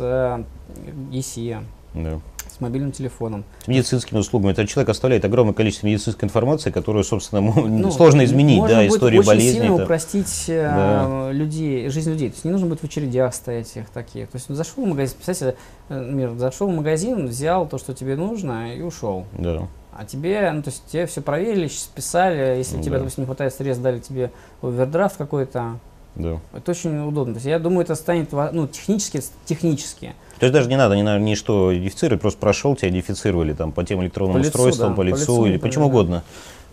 ECE, 1.12 1.64
э, 1.94 2.04
да. 2.04 2.20
с 2.52 2.60
мобильным 2.60 2.92
телефоном. 2.92 3.46
С 3.64 3.68
медицинскими 3.70 4.20
услугами. 4.20 4.52
Это 4.52 4.68
человек 4.68 4.90
оставляет 4.90 5.24
огромное 5.24 5.54
количество 5.54 5.88
медицинской 5.88 6.28
информации, 6.28 6.70
которую, 6.70 7.06
собственно, 7.06 7.42
ну, 7.42 7.92
сложно 7.92 8.26
изменить, 8.26 8.60
можно 8.60 8.76
да, 8.76 8.88
историю 8.88 9.22
очень 9.22 9.28
болезни. 9.28 9.60
сильно 9.60 9.74
это... 9.74 9.84
упростить 9.86 10.44
да. 10.48 11.30
людей, 11.32 11.88
жизнь 11.90 12.12
людей. 12.12 12.30
То 12.30 12.36
есть 12.36 12.46
не 12.46 12.52
нужно 12.52 12.68
будет 12.68 12.82
в 12.82 12.84
очередях 12.84 13.34
стоять 13.34 13.74
их 13.78 13.88
таких. 13.90 14.28
То 14.28 14.36
есть 14.36 14.50
зашел 14.50 14.84
в 14.84 14.88
магазин, 14.90 15.16
представьте, 15.16 15.58
мир, 15.90 16.34
зашел 16.38 16.68
в 16.68 16.76
магазин, 16.76 17.28
взял 17.28 17.68
то, 17.70 17.78
что 17.78 17.94
тебе 17.94 18.18
нужно 18.18 18.76
и 18.76 18.82
ушел. 18.82 19.26
Да. 19.38 19.68
А 19.98 20.06
тебе, 20.06 20.52
ну, 20.52 20.62
то 20.62 20.70
есть 20.70 20.86
тебе 20.86 21.08
все 21.08 21.22
проверили, 21.22 21.68
списали, 21.68 22.58
если 22.58 22.78
да. 22.78 22.84
тебе, 22.84 23.00
допустим, 23.00 23.24
не 23.24 23.26
хватает 23.26 23.52
средств, 23.52 23.82
дали 23.82 23.98
тебе 23.98 24.32
овердрафт 24.62 25.18
какой-то. 25.18 25.80
Да. 26.14 26.40
Это 26.54 26.72
очень 26.72 27.00
удобно. 27.00 27.34
То 27.34 27.38
есть 27.38 27.48
я 27.48 27.58
думаю, 27.58 27.82
это 27.82 27.96
станет, 27.96 28.32
ну, 28.32 28.68
технически, 28.68 29.24
технически. 29.46 30.14
То 30.40 30.46
есть 30.46 30.54
даже 30.54 30.70
не 30.70 30.78
надо 30.78 30.96
ни, 30.96 31.02
ни 31.24 31.34
что 31.34 31.76
идентифицировать, 31.76 32.22
просто 32.22 32.40
прошел, 32.40 32.76
тебя 32.76 32.90
идентифицировали 32.90 33.54
там 33.54 33.72
по 33.72 33.84
тем 33.84 34.04
электронным 34.04 34.44
по 34.44 34.46
устройствам, 34.46 34.90
лицу, 34.90 34.90
да, 34.90 34.96
по 34.96 35.02
лицу, 35.02 35.16
по 35.16 35.20
лицу 35.20 35.46
или 35.48 35.58
по 35.58 35.70
чем 35.72 35.84
угодно. 35.84 36.24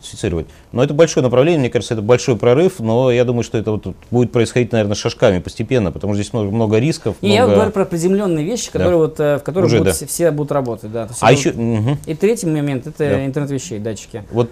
Аутентифицировать. 0.04 0.46
Но 0.72 0.82
это 0.84 0.94
большое 0.94 1.24
направление, 1.24 1.60
мне 1.60 1.70
кажется, 1.70 1.94
это 1.94 2.02
большой 2.02 2.36
прорыв, 2.36 2.78
но 2.78 3.10
я 3.10 3.24
думаю, 3.24 3.42
что 3.42 3.58
это 3.58 3.72
вот 3.72 3.94
будет 4.10 4.32
происходить, 4.32 4.72
наверное, 4.72 4.94
шажками 4.94 5.38
постепенно, 5.40 5.90
потому 5.90 6.14
что 6.14 6.22
здесь 6.22 6.32
много, 6.32 6.50
много 6.50 6.78
рисков. 6.78 7.16
И 7.20 7.26
много... 7.26 7.50
я 7.50 7.54
говорю 7.54 7.70
про 7.72 7.84
приземленные 7.84 8.44
вещи, 8.44 8.70
которые 8.70 8.98
вот, 8.98 9.18
э, 9.18 9.38
в 9.38 9.42
которых 9.42 9.66
Уже, 9.68 9.78
будут, 9.78 9.98
да. 9.98 10.06
все, 10.06 10.30
будут 10.30 10.52
работать. 10.52 10.92
Да. 10.92 11.08
А 11.20 11.32
это 11.32 11.40
еще... 11.40 11.52
мгм. 11.52 11.98
И 12.06 12.14
третий 12.14 12.46
момент 12.46 12.86
это 12.86 12.98
Да. 12.98 13.24
интернет 13.24 13.50
вещей, 13.50 13.78
датчики. 13.78 14.24
Вот 14.30 14.50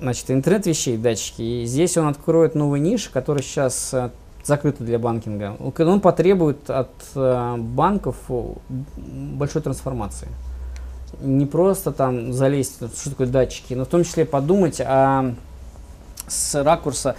Значит, 0.00 0.30
интернет 0.30 0.66
вещей, 0.66 0.96
датчики. 0.98 1.40
И 1.40 1.66
здесь 1.66 1.96
он 1.96 2.08
откроет 2.08 2.54
новые 2.54 2.80
ниши, 2.80 3.10
которые 3.10 3.42
сейчас 3.42 3.94
э, 3.94 4.10
закрыты 4.42 4.84
для 4.84 4.98
банкинга. 4.98 5.56
Он- 5.60 6.00
потребует 6.00 6.68
от 6.68 6.90
э, 7.14 7.56
банков 7.58 8.16
большой 8.98 9.62
трансформации. 9.62 10.28
Не 11.20 11.46
просто 11.46 11.92
там 11.92 12.32
залезть, 12.32 12.76
что 12.76 13.10
такое 13.10 13.26
датчики, 13.26 13.74
но 13.74 13.84
в 13.84 13.88
том 13.88 14.04
числе 14.04 14.24
подумать 14.24 14.80
о, 14.80 15.34
с 16.26 16.62
ракурса, 16.62 17.16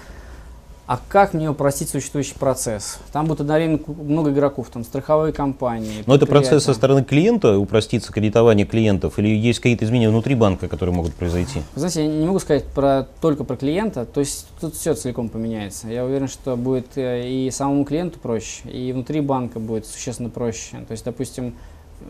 а 0.88 1.00
как 1.10 1.34
мне 1.34 1.50
упростить 1.50 1.90
существующий 1.90 2.36
процесс. 2.36 3.00
Там 3.12 3.26
будет 3.26 3.42
одновременно 3.42 3.80
много 3.88 4.32
игроков, 4.32 4.70
там 4.72 4.84
страховые 4.84 5.34
компании. 5.34 6.04
Но 6.06 6.16
это 6.16 6.28
процесс 6.28 6.64
со 6.64 6.74
стороны 6.76 7.04
клиента, 7.04 7.58
упроститься 7.58 8.14
кредитование 8.14 8.68
клиентов, 8.68 9.18
или 9.18 9.30
есть 9.30 9.60
какие-то 9.60 9.86
изменения 9.86 10.10
внутри 10.10 10.36
банка, 10.36 10.68
которые 10.68 10.94
могут 10.96 11.16
произойти? 11.16 11.62
Вы 11.74 11.80
знаете, 11.80 12.06
я 12.06 12.12
не 12.12 12.28
могу 12.28 12.40
сказать 12.40 12.66
про, 12.66 13.08
только 13.20 13.44
про 13.44 13.56
клиента, 13.56 14.06
то 14.06 14.20
есть 14.20 14.48
тут 14.62 14.76
все 14.76 14.94
целиком 14.94 15.30
поменяется. 15.30 15.88
Я 15.88 16.06
уверен, 16.06 16.28
что 16.28 16.56
будет 16.56 16.98
э, 16.98 17.28
и 17.28 17.50
самому 17.50 17.84
клиенту 17.84 18.20
проще, 18.20 18.70
и 18.70 18.94
внутри 18.94 19.22
банка 19.22 19.60
будет 19.60 19.88
существенно 19.88 20.30
проще. 20.30 20.78
То 20.88 20.92
есть, 20.92 21.04
допустим, 21.04 21.56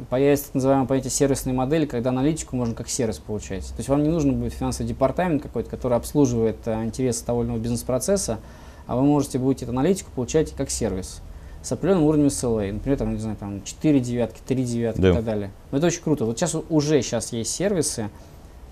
появится 0.09 0.45
так 0.47 0.55
называемое 0.55 0.87
понятие 0.87 1.11
сервисной 1.11 1.53
модели, 1.53 1.85
когда 1.85 2.09
аналитику 2.09 2.55
можно 2.55 2.73
как 2.75 2.89
сервис 2.89 3.17
получать. 3.19 3.65
То 3.67 3.77
есть 3.77 3.89
вам 3.89 4.03
не 4.03 4.09
нужно 4.09 4.33
будет 4.33 4.53
финансовый 4.53 4.87
департамент 4.87 5.41
какой-то, 5.41 5.69
который 5.69 5.97
обслуживает 5.97 6.57
э, 6.65 6.83
интересы 6.83 7.23
того 7.25 7.41
или 7.41 7.49
иного 7.49 7.59
бизнес-процесса, 7.59 8.39
а 8.87 8.95
вы 8.95 9.03
можете 9.03 9.39
будете 9.39 9.65
эту 9.65 9.71
аналитику 9.73 10.11
получать 10.11 10.51
как 10.51 10.69
сервис 10.69 11.21
с 11.61 11.71
определенным 11.71 12.03
уровнем 12.05 12.27
SLA. 12.27 12.73
Например, 12.73 12.97
там, 12.97 13.13
не 13.13 13.19
знаю, 13.19 13.37
там 13.37 13.63
4 13.63 13.99
девятки, 13.99 14.39
3 14.45 14.63
девятки 14.63 15.01
Да. 15.01 15.09
и 15.11 15.13
так 15.13 15.23
далее. 15.25 15.51
Но 15.71 15.79
это 15.79 15.87
очень 15.87 16.01
круто. 16.03 16.25
Вот 16.25 16.37
сейчас 16.37 16.55
уже 16.69 17.01
сейчас 17.01 17.33
есть 17.33 17.51
сервисы, 17.51 18.09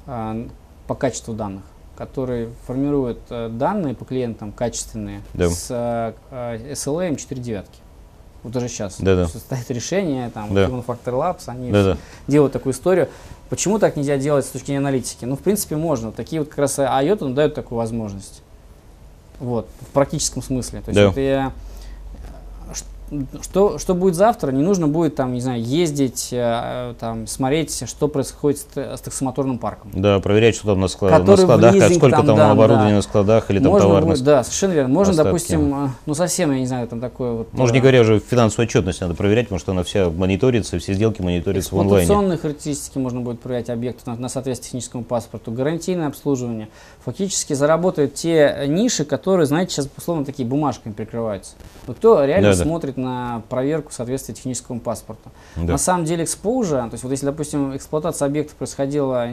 а, 0.05 0.47
по 0.88 0.95
качеству 0.95 1.34
данных, 1.34 1.64
которые 1.97 2.49
формируют 2.68 3.20
э, 3.30 3.49
данные 3.49 3.95
по 3.95 4.03
клиентам 4.05 4.51
качественные 4.51 5.22
Да. 5.34 5.49
с 5.49 5.68
э, 5.72 6.14
э, 6.30 6.74
SLA 6.74 7.16
4 7.16 7.41
девятки. 7.41 7.80
Вот 8.43 8.55
уже 8.55 8.67
сейчас. 8.67 8.97
Да-да. 8.99 9.27
Состоит 9.27 9.69
решение, 9.71 10.29
там, 10.29 10.53
Да. 10.53 10.65
Human 10.65 10.85
Factor 10.85 11.13
Labs, 11.13 11.43
они 11.47 11.71
Да-да. 11.71 11.97
делают 12.27 12.53
такую 12.53 12.73
историю. 12.73 13.09
Почему 13.49 13.79
так 13.79 13.95
нельзя 13.95 14.17
делать 14.17 14.45
с 14.45 14.49
точки 14.49 14.67
зрения 14.67 14.79
аналитики? 14.79 15.25
Ну, 15.25 15.35
в 15.37 15.39
принципе, 15.39 15.75
можно. 15.75 16.11
Такие 16.11 16.41
вот 16.41 16.49
как 16.49 16.57
раз 16.59 16.77
IOTA 16.79 17.17
ну, 17.27 17.33
дают 17.33 17.53
такую 17.55 17.77
возможность. 17.77 18.41
Вот, 19.39 19.67
в 19.81 19.87
практическом 19.93 20.41
смысле. 20.41 20.81
То 20.81 20.91
есть 20.91 21.01
Да. 21.15 21.21
это 21.21 21.53
что, 23.41 23.78
что 23.78 23.95
будет 23.95 24.16
завтра, 24.16 24.51
не 24.51 24.64
нужно 24.64 24.88
будет 24.88 25.16
там, 25.16 25.34
не 25.34 25.41
знаю, 25.41 25.61
ездить, 25.61 26.30
э, 26.32 26.93
там, 26.99 27.28
смотреть, 27.28 27.84
что 27.88 28.07
происходит 28.07 28.59
с, 28.59 28.78
с 28.78 29.01
таксомоторным 29.01 29.57
парком. 29.57 29.91
Да, 29.93 30.20
проверять, 30.20 30.55
что 30.55 30.68
там 30.68 30.80
на, 30.80 30.88
склад- 30.88 31.24
на 31.24 31.38
складах, 31.38 31.74
лизинг 31.74 31.95
сколько 31.97 32.18
там 32.18 32.26
там, 32.26 32.38
дам, 32.38 32.51
оборудования 32.51 32.91
да. 32.91 32.95
на 32.97 33.01
складах 33.01 33.49
или 33.51 33.59
там 33.59 33.72
Можно 33.72 33.88
товарных. 33.88 34.14
будет, 34.16 34.24
да, 34.24 34.43
совершенно 34.43 34.72
верно. 34.74 34.93
Можно, 34.93 35.11
остатки. 35.11 35.28
допустим, 35.28 35.86
э, 35.86 35.89
ну 36.05 36.14
совсем, 36.14 36.51
я 36.51 36.59
не 36.59 36.68
знаю, 36.68 36.88
там 36.88 36.99
такое 36.99 37.32
вот... 37.32 37.53
Можно 37.53 37.74
не 37.74 37.80
э, 37.80 37.82
говоря 37.82 38.01
уже 38.01 38.20
финансовую 38.20 38.68
отчетность 38.68 39.01
надо 39.01 39.14
проверять, 39.14 39.47
потому 39.47 39.59
что 39.59 39.72
она 39.72 39.84
вся 39.84 40.09
мониторится, 40.09 40.80
все 40.80 40.93
сделки 40.93 41.22
мониторятся 41.22 41.76
в 41.76 41.80
онлайне. 41.80 42.03
Эксплуатационные 42.03 42.38
характеристики 42.38 42.97
можно 42.97 43.22
будет 43.22 43.39
проверять 43.39 43.70
объекту 43.70 44.09
на, 44.09 44.16
на 44.16 44.30
соответствие 44.30 44.70
техническому 44.70 45.03
паспорту, 45.03 45.51
гарантийное 45.51 46.07
обслуживание. 46.07 46.70
Фактически 47.05 47.53
заработают 47.53 48.14
те 48.14 48.66
ниши, 48.68 49.05
которые, 49.05 49.45
знаете, 49.45 49.74
сейчас 49.74 49.89
условно 49.97 50.26
такие 50.26 50.47
бумажками 50.47 50.93
прикрываются. 50.93 51.53
Вот 51.88 51.97
кто 51.97 52.24
реально 52.24 52.51
Да-да. 52.51 52.64
смотрит 52.64 52.97
на 53.04 53.41
проверку 53.49 53.91
соответствия 53.91 54.34
техническому 54.34 54.80
паспорту. 54.80 55.30
Да. 55.56 55.74
На 55.74 55.78
самом 55.78 56.06
деле 56.06 56.24
exposure, 56.24 56.88
то 56.89 56.93
есть 56.93 57.04
вот 57.04 57.12
если, 57.12 57.26
допустим, 57.26 57.76
эксплуатация 57.76 58.26
объекта 58.26 58.56
происходила 58.56 59.28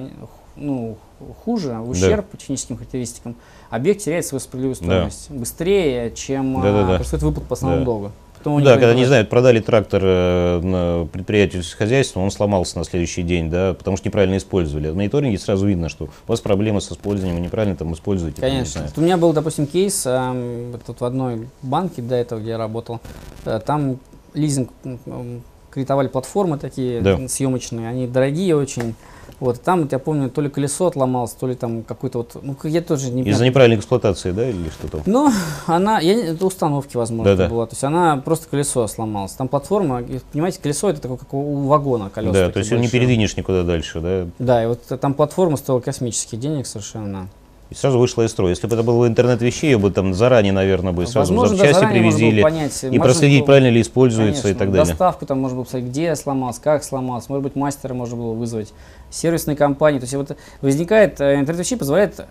ну, 0.57 0.99
хуже, 1.45 1.75
в 1.79 1.91
ущерб 1.91 2.27
по 2.27 2.37
техническим 2.37 2.77
характеристикам, 2.77 3.37
объект 3.71 4.03
теряет 4.03 4.27
свою 4.27 4.41
справедливую 4.41 4.77
Да. 4.81 4.85
стоимость 5.11 5.31
быстрее, 5.31 6.11
чем 6.13 6.59
а, 6.59 6.63
Да-да-да. 6.63 6.95
происходит 6.97 7.23
выплат 7.23 7.47
по 7.47 7.55
основному 7.55 7.83
Да. 7.83 7.87
долгу. 7.87 8.13
Потом 8.41 8.59
Ну 8.59 8.65
да, 8.65 8.79
когда 8.79 8.95
не 8.95 9.05
знают, 9.05 9.29
продали 9.29 9.61
трактор 9.61 10.01
э, 10.03 11.07
предприятию 11.13 11.63
хозяйства, 11.77 12.21
он 12.21 12.31
сломался 12.31 12.79
на 12.79 12.85
следующий 12.85 13.23
день, 13.23 13.51
да, 13.51 13.75
потому 13.75 13.99
что 13.99 14.09
неправильно 14.09 14.39
использовали. 14.39 14.89
В 14.89 14.97
мониторинге 14.97 15.39
сразу 15.39 15.67
видно, 15.67 15.91
что 15.91 16.05
у 16.07 16.09
вас 16.27 16.41
проблемы 16.41 16.81
с 16.81 16.91
использованием, 16.91 17.37
вы 17.37 17.45
неправильно 17.45 17.77
там 17.77 17.93
используете. 17.93 18.41
там, 18.41 18.49
не 18.49 18.57
Конечно. 18.57 18.73
знаю. 18.73 18.89
Вот 18.95 18.99
У 19.03 19.05
меня 19.05 19.19
был, 19.19 19.35
допустим, 19.35 19.67
кейс 19.67 20.07
вот 20.07 20.83
тут 20.87 21.01
в 21.03 21.05
одной 21.05 21.49
банке 21.61 22.01
до 22.01 22.15
этого, 22.15 22.41
где 22.41 22.51
я 22.51 22.59
работал. 22.59 23.01
Э, 23.45 23.61
Там 23.65 23.99
лизинг 24.33 24.71
м, 24.85 25.43
кредитовали 25.71 26.09
платформы 26.09 26.57
такие 26.57 27.03
Да. 27.03 27.29
съемочные, 27.29 27.89
они 27.91 28.07
дорогие 28.07 28.57
очень. 28.57 28.95
Вот 29.41 29.63
там, 29.63 29.89
я 29.91 29.99
помню, 29.99 30.29
то 30.29 30.43
ли 30.43 30.51
колесо 30.51 30.87
отломалось, 30.87 31.33
то 31.33 31.47
ли 31.47 31.55
там 31.55 31.83
какой-то 31.83 32.19
вот, 32.19 32.37
ну 32.43 32.55
я 32.65 32.83
тоже 32.83 33.11
не 33.11 33.23
Из-за 33.23 33.45
неправильной 33.47 33.79
эксплуатации, 33.79 34.33
да, 34.33 34.49
или 34.49 34.69
что-то? 34.69 35.03
Ну, 35.07 35.33
она, 35.67 35.99
я, 36.01 36.15
не- 36.15 36.23
это 36.25 36.45
установки, 36.47 36.97
возможно, 36.97 37.35
Да-да. 37.37 37.49
была. 37.49 37.67
То 37.67 37.73
есть 37.73 37.83
она 37.83 38.19
просто 38.19 38.49
колесо 38.49 38.87
сломалось. 38.87 39.33
Там 39.33 39.49
платформа, 39.49 40.03
понимаете, 40.33 40.61
колесо 40.63 40.91
это 40.91 41.01
такое, 41.01 41.17
как 41.17 41.33
у 41.33 41.67
вагона 41.67 42.11
колеса. 42.11 42.33
Да, 42.47 42.51
то 42.53 42.59
есть 42.59 42.71
не 42.71 42.77
большие. 42.79 43.01
передвинешь 43.01 43.37
никуда 43.37 43.63
дальше, 43.63 44.01
да. 44.01 44.27
Да, 44.39 44.63
и 44.63 44.67
вот 44.67 44.83
там 45.01 45.15
платформа 45.15 45.57
стоила 45.57 45.81
космических 45.81 46.39
денег 46.39 46.67
совершенно. 46.67 47.29
И 47.71 47.75
сразу 47.75 47.99
вышла 48.01 48.23
из 48.25 48.31
строя. 48.33 48.51
Если 48.51 48.67
бы 48.67 48.75
это 48.75 48.83
был 48.83 49.07
интернет 49.07 49.41
вещей, 49.43 49.77
бы 49.77 49.93
там 49.93 50.13
заранее, 50.13 50.53
наверное, 50.53 50.93
бы 50.93 51.07
сразу 51.07 51.33
Возможно, 51.33 51.57
да, 51.57 51.73
запчасти 51.73 52.01
было 52.01 52.43
понять, 52.43 52.85
И 52.85 52.99
проследить, 52.99 53.41
было- 53.41 53.47
правильно 53.47 53.69
ли 53.69 53.81
используется 53.81 54.49
и 54.49 54.55
Конечно, 54.55 54.59
так 54.59 54.71
далее. 54.73 54.87
Доставку 54.87 55.25
там 55.27 55.39
можно 55.41 55.57
было 55.57 55.65
посмотреть, 55.65 55.91
где 55.91 56.17
сломалось, 56.17 56.59
как 56.59 56.83
сломалось, 56.83 57.29
может 57.29 57.45
быть, 57.45 57.55
мастера 57.55 57.95
можно 57.95 58.17
было 58.17 58.33
вызвать, 58.35 58.73
сервисные 59.11 59.57
компании. 59.57 60.01
То 60.01 60.05
есть 60.05 60.15
вот 60.15 60.37
возникает, 60.63 61.21
э, 61.21 61.37
интернет 61.37 61.61
вещей 61.61 61.77
позволяет 61.77 62.27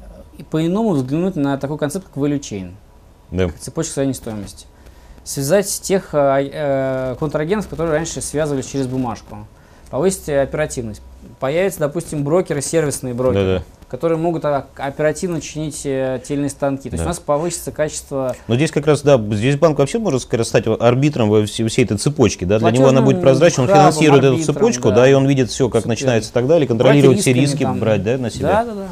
по-иному 0.52 0.90
взглянуть 0.92 1.38
на 1.38 1.58
такой 1.58 1.78
концепт, 1.78 2.08
как 2.08 2.18
value 2.22 2.40
chain, 2.40 2.72
Да. 3.32 3.50
цепочка 3.60 3.94
средней 3.94 4.14
стоимости. 4.16 4.66
Связать 5.24 5.68
тех 5.84 6.10
э, 6.14 6.50
э, 6.52 7.16
контрагентов, 7.18 7.70
которые 7.70 7.94
раньше 7.96 8.20
связывались 8.20 8.66
через 8.66 8.88
бумажку. 8.88 9.48
Повысить 9.90 10.28
оперативность. 10.30 11.02
Появятся, 11.40 11.80
допустим, 11.80 12.24
брокеры, 12.26 12.62
сервисные 12.62 13.14
брокеры, 13.14 13.44
Да-да. 13.46 13.64
Которые 13.90 14.18
могут 14.18 14.46
а, 14.46 14.68
оперативно 14.78 15.42
чинить 15.42 15.82
э, 15.86 16.22
те 16.24 16.36
или 16.36 16.42
иные 16.42 16.50
станки. 16.50 16.90
То 16.90 16.94
есть 16.94 17.04
Да. 17.04 17.06
у 17.06 17.08
нас 17.08 17.20
повысится 17.20 17.72
качество 17.72 18.36
Но 18.48 18.56
здесь 18.56 18.72
как 18.72 18.86
раз, 18.86 19.02
да, 19.02 19.18
здесь 19.32 19.58
банк 19.58 19.80
вообще 19.80 20.00
может 20.00 20.22
скорее 20.22 20.44
стать 20.44 20.66
арбитром 20.68 21.30
во 21.30 21.46
всей, 21.46 21.68
всей 21.68 21.86
этой 21.86 21.98
цепочке, 21.98 22.46
да, 22.46 22.60
для 22.60 22.72
него 22.72 22.88
она 22.88 23.02
будет 23.02 23.22
прозрачна, 23.22 23.64
он 23.64 23.70
финансирует 23.70 24.24
эту 24.24 24.44
цепочку, 24.44 24.90
да. 24.90 24.98
да. 24.98 25.10
и 25.10 25.14
он 25.14 25.28
видит 25.28 25.50
все, 25.50 25.70
как 25.70 25.82
Супер. 25.82 25.90
начинается 25.90 26.30
и 26.30 26.34
так 26.34 26.48
далее, 26.48 26.68
контролировать 26.68 27.20
все 27.20 27.34
риски, 27.34 27.64
там. 27.64 27.80
брать, 27.80 28.04
да, 28.04 28.18
на 28.18 28.30
себя. 28.30 28.64
Да, 28.64 28.66
да, 28.66 28.74
да. 28.74 28.88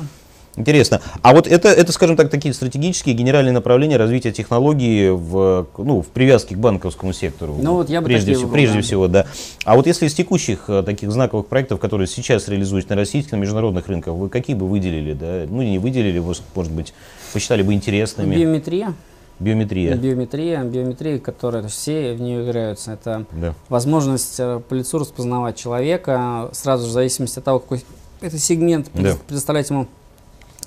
Интересно. 0.58 1.01
А 1.22 1.34
вот 1.34 1.47
это, 1.47 1.70
это, 1.70 1.91
скажем 1.91 2.16
так, 2.18 2.32
такие 2.32 2.51
стратегические 2.53 3.14
генеральные 3.14 3.53
направления 3.53 3.97
развития 3.97 4.32
технологий 4.32 5.10
в, 5.12 5.68
ну, 5.78 6.01
в 6.01 6.08
привязке 6.08 6.55
к 6.55 6.58
банковскому 6.58 7.14
сектору. 7.14 7.55
Ну, 7.62 7.76
вот 7.76 7.89
я 7.89 8.01
бы 8.01 8.08
прежде, 8.08 8.34
всего, 8.34 8.49
прежде 8.49 8.82
всего, 8.82 9.08
да. 9.08 9.28
А 9.66 9.76
вот 9.76 9.86
если 9.86 10.08
из 10.08 10.16
текущих 10.16 10.66
э, 10.68 10.82
таких 10.84 11.12
знаковых 11.12 11.45
проектов, 11.45 11.80
которые 11.80 12.08
сейчас 12.08 12.47
реализуются 12.47 12.89
на 12.91 12.95
российских, 12.95 13.32
на 13.34 13.36
международных 13.36 13.88
рынках, 13.88 14.16
вы 14.16 14.30
какие 14.30 14.55
бы 14.55 14.68
выделили, 14.68 15.14
да? 15.14 15.45
Ну, 15.47 15.62
не 15.62 15.78
выделили, 15.78 16.20
может 16.20 16.43
может 16.55 16.72
быть, 16.72 16.93
посчитали 17.34 17.62
бы 17.62 17.74
интересными. 17.74 18.36
Биометрия. 18.36 18.93
Биометрия. 19.39 19.95
Биометрия, 19.95 20.64
биометрия, 20.64 21.20
которая 21.20 21.68
все 21.68 22.14
в 22.14 22.22
нее 22.22 22.43
играются. 22.43 22.93
Это 22.93 23.26
Да. 23.32 23.53
возможность 23.70 24.39
э, 24.39 24.60
по 24.68 24.74
лицу 24.74 24.97
распознавать 24.97 25.55
человека, 25.55 26.49
сразу 26.53 26.86
же 26.86 26.89
в 26.89 26.93
зависимости 26.93 27.38
от 27.38 27.45
того, 27.45 27.60
какой 27.60 27.84
это 28.22 28.39
сегмент, 28.39 28.89
Да. 28.95 29.14
предоставлять 29.28 29.70
ему 29.70 29.86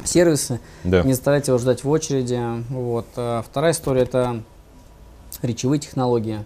сервисы, 0.05 0.61
Да. 0.85 1.03
не 1.03 1.13
заставлять 1.13 1.49
его 1.49 1.59
ждать 1.59 1.85
в 1.85 1.89
очереди. 1.91 2.41
Вот. 2.71 3.07
А 3.17 3.43
Вторая 3.43 3.73
история 3.73 4.03
это 4.03 4.43
речевые 5.43 5.79
технологии. 5.79 6.41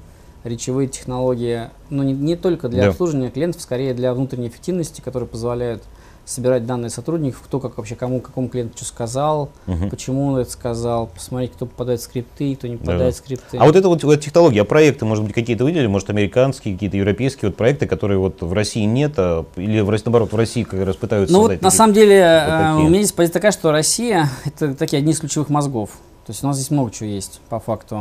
Речевые 0.45 0.88
технологии, 0.88 1.70
но 1.88 2.03
не, 2.03 2.12
не 2.12 2.36
только 2.36 2.68
для 2.68 2.82
Да. 2.84 2.88
обслуживания 2.90 3.30
клиентов, 3.30 3.62
скорее 3.62 3.95
для 3.95 4.12
внутренней 4.12 4.49
эффективности, 4.49 5.01
которые 5.01 5.26
позволяют 5.28 5.82
собирать 6.24 6.66
данные 6.66 6.90
сотрудников, 6.90 7.42
кто 7.44 7.60
как 7.60 7.76
вообще 7.76 7.94
кому 7.96 8.20
какому 8.20 8.48
клиенту 8.48 8.76
что 8.78 8.86
сказал, 8.86 9.50
Мгм. 9.66 9.90
почему 9.90 10.26
он 10.28 10.38
это 10.38 10.50
сказал, 10.50 11.06
посмотреть, 11.06 11.52
кто 11.52 11.66
попадает 11.66 12.00
в 12.00 12.04
скрипты, 12.04 12.56
кто 12.56 12.66
не 12.66 12.76
попадает 12.76 13.14
в 13.14 13.18
скрипты. 13.18 13.58
А 13.58 13.64
вот 13.64 13.76
это 13.76 13.88
вот, 13.88 14.02
вот 14.04 14.20
технологии, 14.20 14.58
а 14.60 14.64
проекты, 14.64 15.04
может 15.04 15.24
быть, 15.24 15.34
какие-то 15.34 15.64
выделили, 15.64 15.86
может, 15.86 16.08
американские, 16.10 16.74
какие-то 16.74 16.96
европейские 16.96 17.50
вот 17.50 17.56
проекты, 17.56 17.86
которые 17.86 18.18
вот 18.18 18.42
в 18.42 18.52
России 18.52 18.84
нет, 18.84 19.12
а, 19.16 19.44
или 19.56 19.80
в, 19.80 19.90
наоборот 19.90 20.32
в 20.32 20.36
России 20.36 20.62
как 20.62 20.84
раз 20.86 20.96
пытаются 20.96 21.32
Ну 21.32 21.42
вот 21.42 21.60
на 21.60 21.70
самом 21.70 21.92
деле 21.92 22.16
э, 22.16 22.46
такие. 22.46 22.86
у 22.86 22.88
меня 22.88 23.02
здесь 23.02 23.12
позиция 23.12 23.34
такая, 23.34 23.52
что 23.52 23.70
Россия 23.70 24.30
это 24.44 24.74
такие 24.74 24.98
одни 24.98 25.12
из 25.12 25.20
ключевых 25.20 25.48
мозгов. 25.50 25.90
То 26.26 26.32
есть 26.32 26.42
у 26.42 26.46
нас 26.46 26.56
здесь 26.56 26.70
много 26.70 26.90
чего 26.90 27.10
есть 27.10 27.40
по 27.50 27.60
факту. 27.60 28.00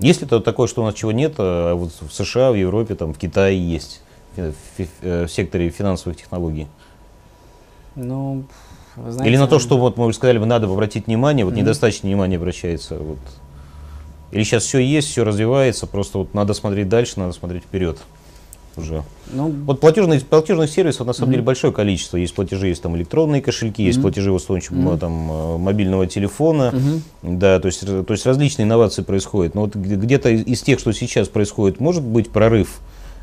Есть 0.00 0.22
ли 0.22 0.26
то 0.26 0.40
такое, 0.40 0.66
что 0.66 0.80
у 0.80 0.84
нас 0.86 0.94
чего 0.94 1.12
нет, 1.12 1.34
а 1.36 1.74
вот 1.74 1.92
в 2.00 2.10
США, 2.10 2.52
в 2.52 2.54
Европе, 2.54 2.94
там, 2.94 3.12
в 3.12 3.18
Китае 3.18 3.60
есть, 3.60 4.00
э, 4.36 4.52
э, 5.02 5.26
в 5.26 5.30
секторе 5.30 5.68
финансовых 5.68 6.16
технологий? 6.16 6.68
Ну, 7.96 8.44
знаете, 8.96 9.28
Или 9.28 9.36
на 9.36 9.46
то, 9.46 9.58
что 9.58 9.78
вот 9.78 9.96
мы 9.96 10.06
уже 10.06 10.16
сказали, 10.16 10.38
бы, 10.38 10.46
надо 10.46 10.66
обратить 10.66 11.06
внимание, 11.06 11.44
вот 11.44 11.54
недостаточно 11.54 12.08
внимания 12.08 12.36
обращается. 12.36 12.96
Вот. 12.96 13.18
Или 14.32 14.42
сейчас 14.42 14.64
все 14.64 14.78
есть, 14.78 15.08
все 15.08 15.24
развивается, 15.24 15.86
просто 15.86 16.18
вот 16.18 16.34
надо 16.34 16.54
смотреть 16.54 16.88
дальше, 16.88 17.14
надо 17.20 17.32
смотреть 17.32 17.62
вперед 17.62 17.98
уже. 18.76 19.04
Ну, 19.32 19.54
Вот 19.66 19.78
платежных, 19.78 20.26
платежных 20.26 20.68
сервисов 20.68 21.06
на 21.06 21.12
самом 21.12 21.30
деле 21.32 21.44
большое 21.44 21.72
количество. 21.72 22.16
Есть 22.16 22.34
платежи, 22.34 22.66
есть 22.68 22.82
там 22.82 22.96
электронные 22.96 23.40
кошельки, 23.40 23.84
есть 23.84 24.00
платежи 24.02 24.32
помощью 24.46 24.74
Мгм. 24.76 24.98
там, 24.98 25.30
э, 25.30 25.58
мобильного 25.58 26.06
телефона. 26.08 26.74
Да, 27.22 27.60
то 27.60 27.66
есть, 27.66 27.84
р- 27.84 28.04
то 28.04 28.12
есть 28.12 28.26
различные 28.26 28.64
инновации 28.64 29.02
происходят. 29.02 29.54
Но 29.54 29.62
вот 29.62 29.76
где- 29.76 29.94
где-то 29.94 30.28
из 30.30 30.44
из 30.46 30.62
тех, 30.62 30.80
что 30.80 30.92
сейчас 30.92 31.28
происходит, 31.28 31.78
может 31.80 32.02
быть 32.02 32.30
прорыв. 32.30 32.80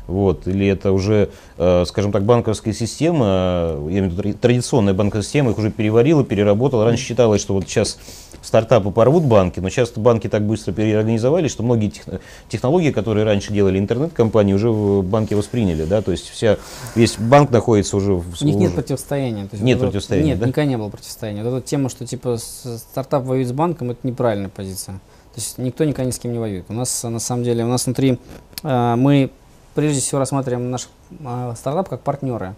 Вот, 0.08 0.48
или 0.48 0.66
это 0.66 0.92
уже, 0.92 1.30
э, 1.58 1.84
скажем 1.86 2.10
так, 2.12 2.24
банковская 2.24 2.72
система, 2.72 3.26
э, 3.26 3.86
я 3.90 3.98
имею 4.00 4.10
в 4.10 4.12
виду 4.12 4.22
тради- 4.22 4.32
традиционная 4.34 4.94
банковская 4.94 5.22
система, 5.24 5.50
их 5.52 5.58
уже 5.58 5.70
переварила, 5.70 6.24
переработала. 6.24 6.84
Раньше 6.84 7.04
считалось, 7.04 7.40
что 7.40 7.54
вот 7.54 7.64
сейчас 7.68 7.98
стартапы 8.42 8.90
порвут 8.90 9.22
банки, 9.24 9.60
но 9.60 9.70
сейчас 9.70 9.90
банки 9.92 10.28
так 10.28 10.44
быстро 10.44 10.72
переорганизовались, 10.72 11.52
что 11.52 11.62
многие 11.62 11.90
тех- 11.90 12.20
технологии, 12.48 12.90
которые 12.90 13.24
раньше 13.24 13.52
делали 13.52 13.78
интернет-компании, 13.78 14.52
уже 14.54 14.70
в 14.70 15.02
банки 15.04 15.34
восприняли. 15.34 15.84
Да? 15.84 16.02
То 16.02 16.10
есть 16.10 16.28
вся, 16.28 16.58
весь 16.96 17.16
банк 17.18 17.50
находится 17.50 17.96
уже 17.96 18.14
в... 18.14 18.42
У 18.42 18.44
них 18.44 18.56
нет 18.56 18.74
противостояния. 18.74 19.44
То 19.44 19.50
есть 19.52 19.62
Нет 19.62 19.78
вот 19.78 19.86
противостояния, 19.86 20.30
Нет, 20.30 20.40
да? 20.40 20.46
никогда 20.46 20.68
не 20.68 20.76
было 20.76 20.88
противостояния. 20.88 21.44
Вот 21.44 21.58
эта 21.58 21.66
тема, 21.66 21.88
что 21.88 22.04
типа 22.04 22.38
стартап 22.38 23.24
воюет 23.24 23.48
с 23.48 23.52
банком, 23.52 23.92
это 23.92 24.00
неправильная 24.02 24.48
позиция. 24.50 24.96
То 25.34 25.40
есть 25.40 25.56
никто 25.58 25.84
никогда 25.84 26.04
ни 26.04 26.10
с 26.10 26.18
кем 26.18 26.32
не 26.32 26.38
воюет. 26.38 26.66
У 26.68 26.74
нас, 26.74 27.04
на 27.04 27.20
самом 27.20 27.44
деле, 27.44 27.64
у 27.64 27.68
нас 27.68 27.86
внутри 27.86 28.18
а, 28.62 28.96
мы 28.96 29.30
прежде 29.74 30.00
всего 30.00 30.18
рассматриваем 30.18 30.70
наш 30.70 30.88
а, 31.24 31.54
стартап 31.56 31.88
как 31.88 32.00
партнеры. 32.00 32.54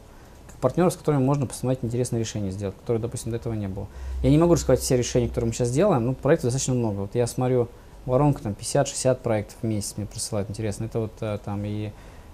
Как 0.48 0.56
партнеры, 0.56 0.90
с 0.90 0.96
которыми 0.96 1.22
можно 1.22 1.46
посмотреть 1.46 1.84
интересные 1.84 2.20
решения 2.20 2.50
сделать, 2.50 2.76
которые, 2.76 3.00
допустим, 3.00 3.30
до 3.30 3.36
этого 3.36 3.54
не 3.54 3.68
было. 3.68 3.86
Я 4.22 4.30
не 4.30 4.38
могу 4.38 4.54
рассказать 4.54 4.80
все 4.80 4.96
решения, 4.96 5.28
которые 5.28 5.48
мы 5.48 5.54
сейчас 5.54 5.70
делаем, 5.70 6.06
но 6.06 6.14
проектов 6.14 6.46
достаточно 6.46 6.74
много. 6.74 7.00
Вот 7.00 7.14
я 7.14 7.26
смотрю, 7.26 7.68
воронка 8.06 8.42
там 8.42 8.52
50-60 8.58 9.16
проектов 9.16 9.56
в 9.62 9.66
месяц 9.66 9.94
мне 9.96 10.06
присылают, 10.06 10.50
интересно. 10.50 10.84
Это 10.84 11.00
вот 11.00 11.12
а, 11.20 11.38
там 11.38 11.64
и 11.64 11.90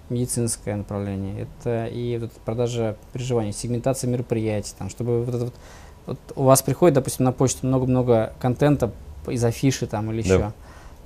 медицинское 0.09 0.75
направление, 0.75 1.43
это 1.43 1.85
и 1.85 2.17
вот 2.17 2.31
продажа 2.43 2.97
переживаний, 3.13 3.53
сегментация 3.53 4.09
мероприятий, 4.09 4.73
там, 4.77 4.89
чтобы 4.89 5.23
вот 5.23 5.33
это 5.33 5.45
вот, 5.45 5.53
вот 6.05 6.19
у 6.35 6.43
вас 6.43 6.61
приходит, 6.61 6.95
допустим, 6.95 7.23
на 7.23 7.31
почту 7.31 7.65
много-много 7.65 8.33
контента 8.39 8.91
из 9.27 9.43
афиши 9.43 9.87
там 9.87 10.11
или 10.11 10.21
Да. 10.27 10.35
еще. 10.35 10.51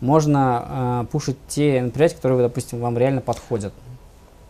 Можно 0.01 1.03
э, 1.03 1.11
пушить 1.11 1.37
те 1.47 1.79
мероприятия, 1.79 2.15
которые, 2.15 2.41
допустим, 2.41 2.79
вам 2.79 2.97
реально 2.97 3.21
подходят. 3.21 3.73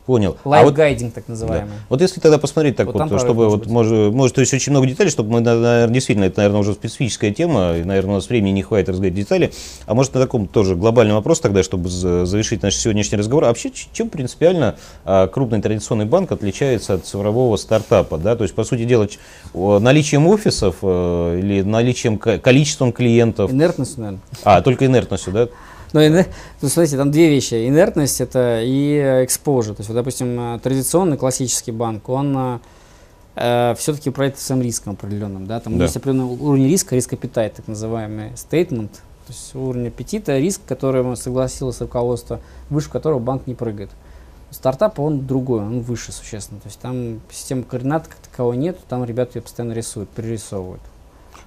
Понял. 0.06 0.38
А 0.44 0.48
вот- 0.48 0.52
Life 0.52 0.74
guiding 0.74 1.14
так 1.16 1.28
называемый. 1.28 1.72
Вот 1.90 2.00
если 2.00 2.20
тогда 2.20 2.38
посмотреть 2.38 2.76
так 2.76 2.86
Вот 2.86 2.94
вот, 2.96 3.20
чтобы 3.20 3.46
может 3.46 3.66
вот 3.66 3.72
может, 3.74 4.14
может, 4.14 4.36
то 4.36 4.42
есть 4.42 4.54
очень 4.54 4.72
много 4.72 4.86
деталей, 4.86 5.10
чтобы 5.10 5.32
мы, 5.32 5.40
наверное, 5.40 5.88
действительно, 5.88 6.26
это, 6.26 6.38
наверное, 6.38 6.60
уже 6.62 6.74
специфическая 6.74 7.32
тема, 7.32 7.76
и, 7.78 7.84
наверное, 7.84 8.12
у 8.12 8.16
нас 8.16 8.30
времени 8.30 8.52
не 8.52 8.62
хватит 8.62 8.90
разговаривать 8.90 9.18
детали, 9.20 9.52
а 9.88 9.96
может 9.96 10.14
на 10.14 10.22
таком 10.22 10.48
тоже 10.48 10.76
глобальном 10.76 11.16
вопрос 11.16 11.40
тогда, 11.40 11.64
чтобы 11.64 11.90
за- 11.90 12.26
завершить 12.26 12.62
наш 12.62 12.76
сегодняшний 12.76 13.18
разговор, 13.18 13.46
а 13.46 13.48
вообще 13.48 13.72
чем 13.94 14.10
принципиально 14.10 14.76
а, 15.06 15.28
крупный 15.28 15.60
традиционный 15.62 16.06
банк 16.06 16.32
отличается 16.32 16.94
от 16.94 17.06
цифрового 17.06 17.58
стартапа, 17.58 18.20
да, 18.20 18.36
то 18.36 18.44
есть, 18.44 18.54
по 18.54 18.64
сути 18.64 18.86
дела, 18.86 19.08
наличием 19.54 20.28
офисов 20.28 20.76
э, 20.84 21.40
или 21.42 21.62
наличием 21.64 22.18
ко- 22.20 22.38
количеством 22.38 22.92
клиентов, 22.92 23.52
Инертность, 23.52 23.98
наверное. 23.98 24.20
а, 24.44 24.62
только 24.62 24.86
инертностью, 24.86 25.34
да, 25.34 25.48
Но 25.96 26.04
инер- 26.04 26.28
ну, 26.62 26.68
смотрите, 26.68 26.98
там 26.98 27.10
две 27.10 27.30
вещи. 27.30 27.68
Инертность 27.70 28.20
это 28.20 28.62
и 28.62 28.98
exposure. 29.26 29.74
То 29.74 29.80
есть, 29.80 29.88
вот, 29.90 29.96
допустим, 29.96 30.38
э, 30.56 30.60
традиционный 30.60 31.16
классический 31.18 31.72
банк, 31.72 32.10
он 32.10 32.60
все-таки 33.34 34.10
управляет 34.10 34.40
своим 34.40 34.62
риском 34.62 34.94
определенным. 34.94 35.46
Да? 35.46 35.60
Там 35.60 35.78
Да. 35.78 35.84
есть 35.84 35.98
определенный 35.98 36.38
уровень 36.40 36.68
риска, 36.70 36.96
риск 36.96 37.12
аппетайт, 37.12 37.56
так 37.56 37.68
называемый 37.68 38.30
statement. 38.36 38.88
То 39.28 39.34
есть 39.34 39.54
уровень 39.56 39.90
аппетита, 39.90 40.38
риск, 40.38 40.62
который 40.66 41.18
согласилось 41.18 41.82
руководство, 41.82 42.40
выше 42.70 42.90
которого 42.90 43.20
банк 43.20 43.46
не 43.46 43.54
прыгает. 43.54 43.90
Стартап, 44.52 45.02
он 45.02 45.28
другой, 45.28 45.60
он 45.60 45.82
выше 45.82 46.14
существенно. 46.14 46.62
То 46.62 46.68
есть 46.70 46.80
там 46.80 47.20
системы 47.30 47.64
координат 47.64 48.08
как 48.08 48.16
таковой 48.20 48.56
нет, 48.56 48.78
там 48.88 49.04
ребята 49.04 49.38
ее 49.38 49.42
постоянно 49.42 49.74
рисуют, 49.74 50.10
перерисовывают. 50.12 50.82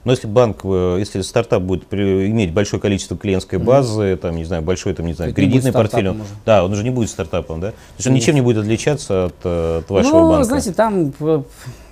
Но 0.09 0.13
если 0.13 0.27
банк, 0.27 0.61
э, 0.65 0.97
если 1.01 1.21
стартап 1.21 1.61
будет 1.63 1.85
иметь 1.93 2.55
большое 2.55 2.81
количество 2.81 3.15
клиентской 3.15 3.59
базы, 3.59 4.17
там, 4.17 4.37
не 4.37 4.45
знаю, 4.47 4.63
большой, 4.63 4.95
там, 4.95 5.05
не 5.05 5.13
знаю, 5.13 5.33
это 5.33 5.37
кредитный 5.37 5.71
портфель, 5.71 6.09
он- 6.09 6.23
да, 6.47 6.65
он 6.65 6.73
уже 6.73 6.83
не 6.83 6.89
будет 6.89 7.11
стартапом, 7.11 7.61
да? 7.61 7.73
То 7.73 7.77
есть 7.99 8.07
он 8.07 8.15
ничем 8.15 8.35
не 8.35 8.41
будет 8.41 8.57
отличаться 8.57 9.27
от, 9.27 9.35
э, 9.45 9.81
от 9.81 9.91
вашего 9.91 10.21
ну, 10.21 10.29
банка. 10.31 10.45
знаете, 10.45 10.73
там 10.73 11.13
э, 11.21 11.43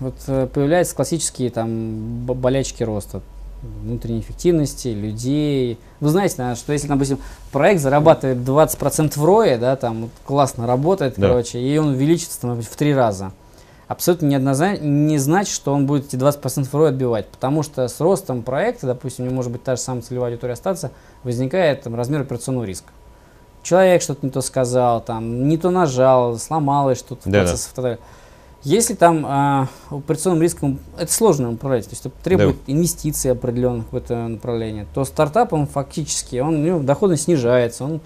вот 0.00 0.14
появляются 0.24 0.96
классические 0.96 1.50
там 1.50 2.24
болячки 2.24 2.82
роста 2.82 3.20
внутренней 3.82 4.20
эффективности, 4.20 4.88
людей. 4.88 5.76
Вы 6.00 6.08
знаете, 6.08 6.36
наверное, 6.38 6.56
что 6.58 6.72
если, 6.72 6.88
допустим, 6.88 7.18
проект 7.52 7.82
зарабатывает 7.82 8.38
20% 8.38 9.18
в 9.18 9.24
рое, 9.26 9.58
да, 9.58 9.76
там 9.76 10.08
классно 10.24 10.66
работает, 10.66 11.16
Да. 11.18 11.28
короче, 11.28 11.58
и 11.60 11.76
он 11.76 11.88
увеличится 11.88 12.40
там, 12.40 12.62
в 12.62 12.76
три 12.76 12.94
раза, 12.94 13.32
абсолютно 13.88 14.26
неоднозначно, 14.26 14.84
не 14.84 15.18
значит, 15.18 15.54
что 15.54 15.72
он 15.72 15.86
будет 15.86 16.06
эти 16.06 16.16
20% 16.16 16.64
в 16.64 16.74
рой 16.74 16.88
отбивать, 16.90 17.28
потому 17.28 17.62
что 17.62 17.86
с 17.86 18.00
ростом 18.00 18.42
проекта, 18.42 18.86
допустим, 18.86 19.24
него 19.24 19.34
может 19.34 19.52
быть 19.52 19.62
та 19.62 19.76
же 19.76 19.82
самая 19.82 20.02
целевая 20.02 20.30
аудитория 20.30 20.54
остаться, 20.54 20.90
возникает 21.22 21.82
там, 21.82 21.94
размер 21.94 22.22
операционного 22.22 22.64
риска. 22.64 22.88
Человек 23.62 24.02
что-то 24.02 24.24
не 24.24 24.30
то 24.30 24.40
сказал, 24.40 25.00
там, 25.00 25.48
не 25.48 25.58
то 25.58 25.70
нажал, 25.70 26.38
сломалось 26.38 26.98
что-то 26.98 27.28
в 27.28 27.32
Да-да. 27.32 27.44
процессе 27.44 27.68
фотографии. 27.68 28.02
Если 28.62 28.94
там 28.94 29.24
а, 29.24 29.68
операционным 29.90 30.42
риском, 30.42 30.80
это 30.98 31.12
сложно 31.12 31.52
управлять, 31.52 31.84
то 31.84 31.90
есть 31.90 32.04
это 32.04 32.14
требует 32.24 32.56
инвестиций 32.66 33.30
определенных 33.30 33.92
в 33.92 33.96
это 33.96 34.26
направление, 34.26 34.86
то 34.92 35.04
стартап, 35.04 35.52
он 35.52 35.68
фактически, 35.68 36.36
он, 36.40 36.54
у 36.56 36.58
него 36.58 36.78
доходность 36.80 37.24
снижается, 37.24 37.84
он, 37.84 38.00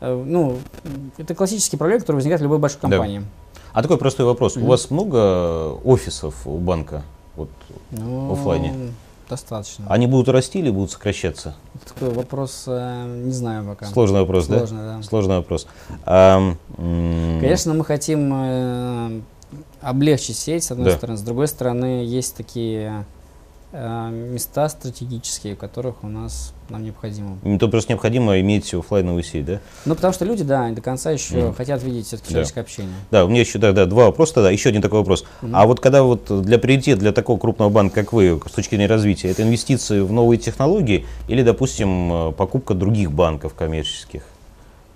э, 0.00 0.22
ну, 0.24 0.58
это 1.18 1.34
классические 1.34 1.80
проблемы, 1.80 2.00
которые 2.00 2.18
возникают 2.18 2.42
в 2.42 2.44
любой 2.44 2.58
большой 2.58 2.80
Да. 2.82 3.43
А 3.74 3.82
такой 3.82 3.98
простой 3.98 4.24
вопрос. 4.24 4.54
Мгм. 4.54 4.64
У 4.64 4.68
вас 4.68 4.90
много 4.90 5.72
офисов 5.84 6.46
у 6.46 6.58
банка? 6.58 7.02
Вот, 7.36 7.48
Ну, 7.90 8.32
Оффлайне. 8.32 8.72
Достаточно. 9.28 9.86
они 9.88 10.06
будут 10.06 10.28
расти 10.28 10.60
или 10.60 10.70
будут 10.70 10.92
сокращаться? 10.92 11.56
Такой 11.88 12.10
вопрос, 12.14 12.64
э, 12.68 13.22
не 13.24 13.32
знаю 13.32 13.64
пока. 13.66 13.86
Сложный 13.86 14.20
вопрос, 14.20 14.46
да? 14.46 14.58
Сложно, 14.58 14.96
да. 14.98 15.02
Сложный 15.02 15.36
вопрос. 15.38 15.66
А, 16.04 16.54
Конечно, 16.76 17.74
мы 17.74 17.84
хотим 17.84 18.32
э, 18.32 19.20
облегчить 19.80 20.36
сеть, 20.36 20.62
с 20.62 20.70
одной 20.70 20.90
Да. 20.90 20.96
стороны. 20.96 21.18
С 21.18 21.22
другой 21.22 21.48
стороны, 21.48 22.04
есть 22.04 22.36
такие 22.36 23.04
места 23.78 24.68
стратегические, 24.68 25.54
в 25.56 25.58
которых 25.58 26.04
у 26.04 26.08
нас 26.08 26.52
нам 26.68 26.82
необходимо. 26.84 27.38
не 27.42 27.58
то 27.58 27.68
просто 27.68 27.92
необходимо 27.92 28.40
иметь 28.40 28.72
оффлайновую 28.72 29.22
сеть, 29.22 29.44
да? 29.44 29.60
Ну, 29.84 29.94
потому 29.96 30.12
что 30.14 30.24
люди, 30.24 30.44
да, 30.44 30.70
до 30.70 30.80
конца 30.80 31.10
еще 31.10 31.36
Мгм. 31.36 31.54
хотят 31.54 31.82
видеть 31.82 32.06
все-таки 32.06 32.28
Да. 32.28 32.30
человеческое 32.32 32.60
общение. 32.60 32.94
Да, 33.10 33.24
у 33.24 33.28
меня 33.28 33.40
еще 33.40 33.58
тогда 33.58 33.84
два 33.86 34.06
вопроса 34.06 34.34
тогда. 34.34 34.50
Еще 34.50 34.68
один 34.68 34.80
такой 34.80 35.00
вопрос. 35.00 35.24
Мгм. 35.42 35.56
А 35.56 35.66
вот 35.66 35.80
когда 35.80 36.02
вот 36.04 36.42
для 36.42 36.58
приоритет 36.58 36.98
для 37.00 37.12
такого 37.12 37.38
крупного 37.38 37.68
банка, 37.68 37.96
как 38.02 38.12
вы, 38.12 38.40
с 38.48 38.52
точки 38.52 38.70
зрения 38.76 38.86
развития, 38.86 39.28
это 39.30 39.42
инвестиции 39.42 40.00
в 40.00 40.12
новые 40.12 40.38
технологии 40.38 41.04
или, 41.28 41.42
допустим, 41.42 42.12
э, 42.28 42.32
покупка 42.32 42.74
других 42.74 43.10
банков 43.12 43.54
коммерческих? 43.54 44.22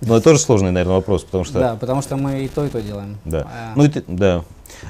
Ну, 0.01 0.15
это 0.15 0.23
тоже 0.25 0.39
сложный, 0.39 0.71
наверное, 0.71 0.95
вопрос, 0.97 1.25
потому 1.25 1.43
что... 1.45 1.59
Да, 1.59 1.75
потому 1.75 2.03
что 2.03 2.17
мы 2.17 2.45
и 2.45 2.49
то, 2.49 2.65
и 2.65 2.69
то 2.69 2.81
делаем. 2.81 3.19
Да. 3.25 3.41
А, 3.53 3.73
Ну, 3.75 3.85
и 3.85 3.89
ты- 3.89 4.05
да. 4.07 4.45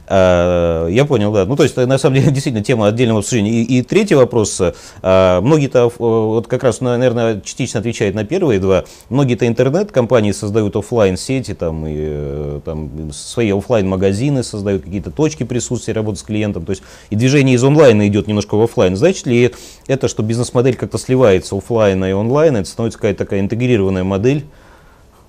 А, 0.07 0.87
я 0.89 1.05
понял, 1.05 1.33
да. 1.33 1.45
Ну, 1.45 1.57
то 1.57 1.63
есть, 1.63 1.77
э, 1.77 1.87
на 1.87 1.99
самом 1.99 2.17
деле, 2.17 2.31
действительно, 2.33 2.65
тема 2.65 2.87
отдельного 2.87 3.21
обсуждения. 3.21 3.51
И, 3.51 3.79
и 3.79 3.83
третий 3.83 4.15
вопрос. 4.15 4.61
а, 5.03 5.41
Многие-то, 5.41 5.87
э, 5.87 5.91
вот 5.99 6.47
как 6.47 6.63
раз, 6.65 6.81
на- 6.81 6.97
наверное, 6.97 7.41
частично 7.41 7.81
отвечает 7.81 8.15
на 8.15 8.25
первые 8.25 8.61
два. 8.61 8.85
Многие-то 9.09 9.47
интернет-компании 9.47 10.33
создают 10.33 10.77
оффлайн 10.77 11.17
сети 11.17 11.55
там, 11.55 11.87
и, 11.87 11.95
э, 11.97 12.61
там, 12.65 13.13
свои 13.13 13.51
оффлайн 13.51 13.89
магазины 13.89 14.43
создают, 14.43 14.83
какие-то 14.83 15.11
точки 15.11 15.45
присутствия, 15.45 15.95
работы 15.95 16.19
с 16.19 16.23
клиентом. 16.23 16.65
То 16.65 16.71
есть, 16.71 16.83
и 17.11 17.17
движение 17.17 17.57
из 17.57 17.65
онлайна 17.65 18.09
идет 18.09 18.27
немножко 18.27 18.57
в 18.57 18.63
офлайн. 18.63 18.97
Значит 18.97 19.27
ли 19.27 19.53
это, 19.87 20.09
что 20.09 20.23
бизнес-модель 20.23 20.77
как-то 20.77 20.99
сливается 20.99 21.57
офлайна 21.57 22.07
и 22.07 22.13
онлайна, 22.13 22.59
это 22.59 22.69
становится 22.69 22.99
какая-то 22.99 23.25
такая 23.25 23.41
интегрированная 23.41 24.05
модель? 24.05 24.47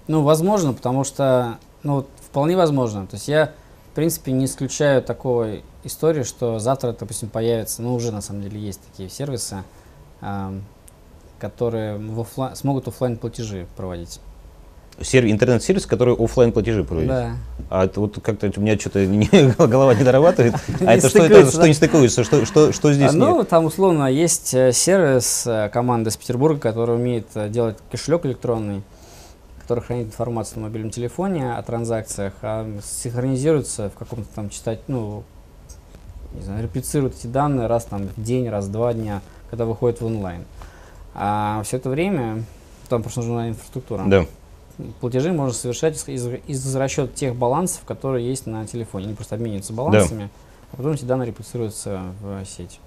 Ну, 0.08 0.24
возможно, 0.24 0.74
потому 0.74 1.04
что, 1.04 1.58
ну, 1.84 2.06
вполне 2.30 2.56
возможно. 2.56 3.06
То 3.06 3.16
есть 3.16 3.28
я, 3.28 3.52
принципе, 4.00 4.32
не 4.32 4.46
исключаю 4.46 5.02
такой 5.02 5.62
истории, 5.84 6.24
что 6.24 6.58
завтра, 6.58 6.96
допустим, 6.98 7.28
появится, 7.28 7.82
ну, 7.82 7.94
уже 7.94 8.12
на 8.14 8.22
самом 8.22 8.42
деле 8.44 8.58
есть 8.58 8.80
такие 8.90 9.10
сервисы, 9.10 9.58
которые 11.38 11.98
в 11.98 12.22
оффлайн- 12.22 12.56
смогут 12.56 12.88
оффлайн 12.88 13.18
платежи 13.18 13.68
проводить. 13.76 14.22
Серв- 15.02 15.30
Интернет-сервис, 15.32 15.86
который 15.86 16.14
офлайн 16.14 16.52
платежи 16.52 16.84
проводит. 16.84 17.10
Да. 17.10 17.32
А 17.70 17.86
это 17.86 18.00
вот 18.02 18.20
как-то 18.22 18.52
у 18.56 18.62
меня 18.62 18.78
что-то 18.80 19.06
голова 19.68 19.94
не 19.96 20.04
дорабатывает. 20.04 20.56
А 20.86 20.96
это 20.96 21.10
что, 21.10 21.24
это, 21.24 21.50
что 21.50 21.68
не 21.68 21.74
стыкуется? 21.74 22.24
Что, 22.24 22.46
что, 22.46 22.72
что 22.72 22.94
здесь 22.94 23.14
ну, 23.14 23.44
там 23.44 23.66
условно 23.66 24.08
есть 24.08 24.54
э, 24.54 24.72
сервис 24.74 25.46
э, 25.48 25.70
команды 25.74 26.10
из 26.10 26.18
Петербурга, 26.18 26.60
который 26.60 26.96
умеет 26.96 27.28
э, 27.36 27.48
делать 27.50 27.78
кошелек 27.92 28.26
электронный, 28.26 28.82
который 29.70 29.84
хранит 29.84 30.08
информацию 30.08 30.62
на 30.62 30.66
мобильном 30.66 30.90
телефоне 30.90 31.54
о 31.54 31.62
транзакциях, 31.62 32.34
а 32.42 32.68
синхронизируется 32.84 33.92
в 33.92 34.00
каком-то 34.00 34.28
там 34.34 34.50
читать, 34.50 34.80
ну, 34.88 35.24
не 36.34 36.42
знаю, 36.42 36.64
реплицирует 36.64 37.14
эти 37.14 37.28
данные 37.28 37.68
раз 37.68 37.86
там, 37.86 38.08
в 38.08 38.20
день, 38.20 38.50
раз 38.50 38.66
в 38.66 38.72
два 38.72 38.96
дня, 38.96 39.22
когда 39.52 39.66
выходит 39.66 40.02
в 40.02 40.08
онлайн. 40.08 40.44
А 41.14 41.62
все 41.64 41.78
это 41.78 41.92
время, 41.92 42.46
там 42.88 43.04
просто 43.04 43.20
нужна 43.20 43.50
инфраструктура. 43.50 44.06
Да. 44.08 44.26
Платежи 45.02 45.32
можно 45.32 45.54
совершать 45.54 45.96
из, 45.96 46.08
из, 46.08 46.28
из 46.48 46.76
расчета 46.76 47.14
тех 47.14 47.36
балансов, 47.36 47.84
которые 47.86 48.28
есть 48.28 48.48
на 48.48 48.66
телефоне. 48.66 49.06
Они 49.06 49.14
просто 49.14 49.36
обмениваются 49.36 49.74
балансами, 49.74 50.32
а 50.72 50.78
потом 50.78 50.94
эти 50.94 51.06
данные 51.06 51.28
реплицируются 51.28 52.02
в 52.24 52.44
сеть. 52.44 52.80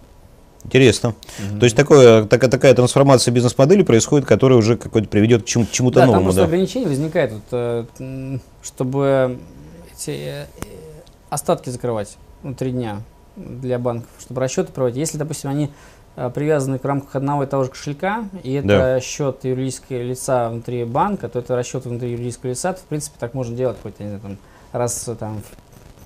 Интересно. 0.65 1.15
То 1.59 1.65
есть 1.65 1.77
такое, 1.77 2.25
такая, 2.25 2.51
такая 2.51 2.75
трансформация 2.75 3.33
бизнес-модели 3.33 3.83
происходит, 3.83 4.27
которая 4.27 4.59
уже 4.59 4.77
какой-то 4.77 5.09
приведет 5.09 5.43
к 5.43 5.47
чему- 5.47 5.67
к 5.67 5.71
чему-то 5.71 5.97
Да, 5.97 6.01
там 6.03 6.09
новому. 6.11 6.25
просто 6.27 6.43
Да. 6.43 6.47
ограничение 6.47 6.89
возникает, 6.89 7.33
вот, 7.33 7.43
э, 7.51 8.39
чтобы 8.63 9.39
эти 9.93 10.11
э, 10.11 10.45
э, 10.45 10.47
остатки 11.31 11.69
закрывать 11.71 12.17
ну, 12.43 12.55
три 12.55 12.71
дня 12.71 13.03
для 13.37 13.79
банков, 13.79 14.09
чтобы 14.21 14.41
расчеты 14.41 14.73
проводить. 14.73 14.99
Если, 14.99 15.19
допустим, 15.19 15.51
они 15.51 15.71
привязаны 16.35 16.79
в 16.79 16.85
рамках 16.85 17.17
одного 17.17 17.45
и 17.45 17.47
того 17.47 17.65
же 17.65 17.71
кошелька, 17.71 18.25
и 18.43 18.53
это 18.53 18.69
Да. 18.69 19.01
счет 19.01 19.45
юридического 19.45 20.03
лица 20.03 20.51
внутри 20.51 20.85
банка, 20.85 21.29
то 21.31 21.39
это 21.39 21.57
расчет 21.57 21.87
внутри 21.87 22.11
юридического 22.13 22.51
лица, 22.51 22.75
то, 22.75 22.81
в 22.81 22.85
принципе, 22.85 23.17
так 23.19 23.33
можно 23.35 23.57
делать 23.57 23.79
хоть, 23.83 23.99
не 23.99 24.07
знаю, 24.07 24.21
там, 24.21 24.39
раз 24.73 25.09
там, 25.19 25.41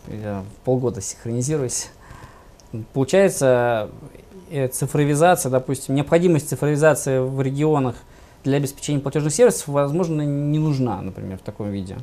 в, 0.07 0.45
полгода 0.65 1.01
синхронизируясь. 1.01 1.91
Получается, 2.93 3.91
цифровизация, 4.73 5.51
допустим, 5.51 5.95
необходимость 5.95 6.49
цифровизации 6.49 7.19
в 7.19 7.41
регионах 7.41 7.97
для 8.45 8.59
обеспечения 8.59 9.01
платежных 9.01 9.35
сервисов, 9.35 9.69
возможно, 9.69 10.23
не 10.23 10.59
нужна, 10.59 11.03
например, 11.03 11.39
в 11.39 11.43
таком 11.43 11.71
виде. 11.71 11.95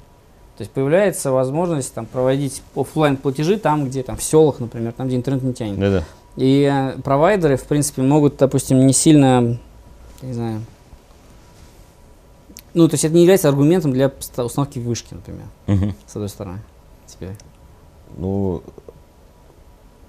То 0.58 0.62
есть 0.62 0.72
появляется 0.72 1.32
возможность 1.32 1.94
там, 1.94 2.06
проводить 2.06 2.62
оффлайн 2.76 3.18
платежи 3.18 3.58
там, 3.58 3.86
где 3.86 4.04
там 4.04 4.18
в 4.18 4.24
селах, 4.24 4.60
например, 4.60 4.91
там, 4.94 5.08
где 5.08 5.16
интернет 5.16 5.41
не 5.44 5.54
тянет. 5.54 5.80
Да-да. 5.80 6.04
И 6.36 6.70
э, 6.72 7.00
провайдеры, 7.02 7.58
в 7.58 7.64
принципе, 7.64 8.02
могут, 8.02 8.38
допустим, 8.38 8.86
не 8.86 8.94
сильно, 8.94 9.58
не 10.22 10.34
знаю, 10.34 10.62
ну, 12.74 12.88
то 12.88 12.96
есть 12.96 13.06
это 13.06 13.14
не 13.14 13.22
является 13.22 13.50
аргументом 13.50 13.94
для 13.94 14.12
установки 14.38 14.80
вышки, 14.80 15.14
например, 15.14 15.46
Мгм. 15.68 15.94
с 16.08 16.16
одной 16.16 16.30
стороны. 16.30 16.60
Теперь. 17.06 17.36
Ну, 18.18 18.64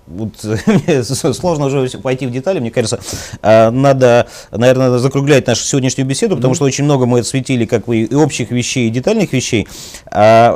вот 0.07 0.34
сложно 1.05 1.66
уже 1.66 1.88
пойти 1.98 2.26
в 2.26 2.30
детали, 2.30 2.61
мне 2.61 2.70
кажется, 2.70 3.00
а, 3.42 3.70
надо, 3.70 4.26
наверное, 4.50 4.86
надо 4.86 4.98
закруглять 4.98 5.46
нашу 5.46 5.64
сегодняшнюю 5.64 6.07
беседу, 6.07 6.36
потому 6.36 6.55
что 6.55 6.64
очень 6.64 6.84
много 6.84 7.07
мы 7.07 7.20
осветили 7.20 7.64
как 7.64 7.86
бы 7.86 7.98
и 7.98 8.14
общих 8.14 8.50
вещей, 8.50 8.88
и 8.88 8.90
детальных 8.90 9.32
вещей. 9.32 9.66
А, 10.07 10.52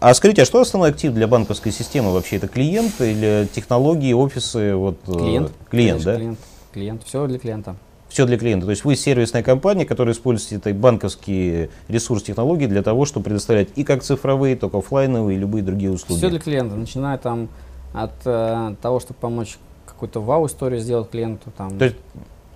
а 0.00 0.14
скажите, 0.14 0.42
а 0.42 0.44
что 0.44 0.60
основной 0.60 0.90
актив 0.90 1.12
для 1.12 1.26
банковской 1.26 1.72
системы 1.72 2.12
вообще? 2.12 2.36
Это 2.36 2.48
клиент 2.48 3.00
или 3.00 3.48
технологии, 3.54 4.12
офисы? 4.12 4.74
Вот, 4.74 4.98
э, 5.06 5.12
Клиент. 5.12 5.52
Клиент, 5.70 6.04
конечно, 6.04 6.12
да? 6.12 6.16
Клиент. 6.16 6.38
Клиент. 6.72 7.02
Все 7.04 7.26
для 7.26 7.38
клиента. 7.38 7.76
Все 8.08 8.24
для 8.24 8.38
клиента. 8.38 8.66
То 8.66 8.70
есть 8.70 8.84
вы 8.84 8.96
сервисная 8.96 9.42
компания, 9.42 9.84
которая 9.84 10.14
использует 10.14 10.66
это 10.66 10.74
банковские 10.74 11.70
ресурсы, 11.88 12.26
технологии 12.26 12.66
для 12.66 12.82
того, 12.82 13.04
чтобы 13.04 13.24
предоставлять 13.24 13.68
и 13.76 13.84
как 13.84 14.02
цифровые, 14.02 14.56
так 14.56 14.74
и 14.74 14.78
оффлайновые, 14.78 15.36
и 15.36 15.40
любые 15.40 15.62
другие 15.62 15.90
услуги. 15.90 16.18
Все 16.18 16.30
для 16.30 16.38
клиента, 16.38 16.76
начиная 16.76 17.18
там 17.18 17.48
от 17.92 18.12
э, 18.24 18.74
того, 18.80 19.00
чтобы 19.00 19.18
помочь 19.20 19.58
какую-то 19.86 20.20
вау-историю 20.20 20.80
сделать 20.80 21.10
клиенту. 21.10 21.50
Там, 21.56 21.78
То 21.78 21.86
есть 21.86 21.96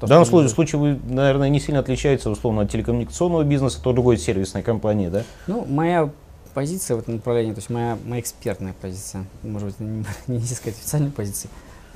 то, 0.01 0.07
В 0.07 0.09
данном 0.09 0.25
что 0.25 0.37
он 0.37 0.49
случае, 0.49 0.79
случае 0.79 0.97
вы, 0.97 1.15
наверное, 1.15 1.49
не 1.51 1.61
сильно 1.61 1.81
отличается 1.81 2.31
условно 2.31 2.63
от 2.63 2.71
телекоммуникационного 2.71 3.45
бизнеса, 3.45 3.81
то 3.83 3.93
другой 3.93 4.17
сервисной 4.17 4.63
компании, 4.63 5.09
да? 5.09 5.25
Ну, 5.47 5.67
моя 5.67 6.11
позиция 6.55 6.97
в 6.97 7.01
этом 7.01 7.17
направлении, 7.17 7.53
то 7.53 7.59
есть 7.59 7.71
моя, 7.71 7.99
моя 8.07 8.21
экспертная 8.21 8.75
позиция, 8.81 9.25
может 9.43 9.69
быть, 9.69 9.81
не, 9.81 10.05
нельзя 10.27 10.57
сказать 10.57 10.79
официальной 10.79 11.11
позиции. 11.11 11.51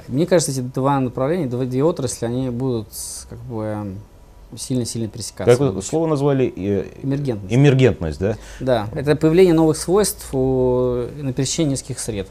Мне 0.09 0.27
кажется, 0.27 0.53
эти 0.53 0.61
два 0.61 1.01
направления, 1.01 1.47
два, 1.47 1.65
две 1.65 1.83
отрасли, 1.83 2.27
они 2.27 2.51
будут 2.51 2.89
как 3.29 3.39
бы 3.41 3.95
сильно-сильно 4.57 5.09
пересекаться. 5.09 5.57
Как 5.57 5.61
в 5.61 5.75
вы 5.75 5.83
слово 5.83 6.07
назвали? 6.07 6.53
Э, 6.57 6.85
Эмергентность. 7.03 7.55
Эмергентность, 7.55 8.21
да? 8.21 8.37
Да, 8.61 8.89
это 8.95 9.17
появление 9.17 9.55
новых 9.55 9.77
свойств 9.77 10.29
у, 10.33 11.07
на 11.17 11.33
пересечении 11.33 11.73
нескольких 11.73 11.99
сред. 11.99 12.29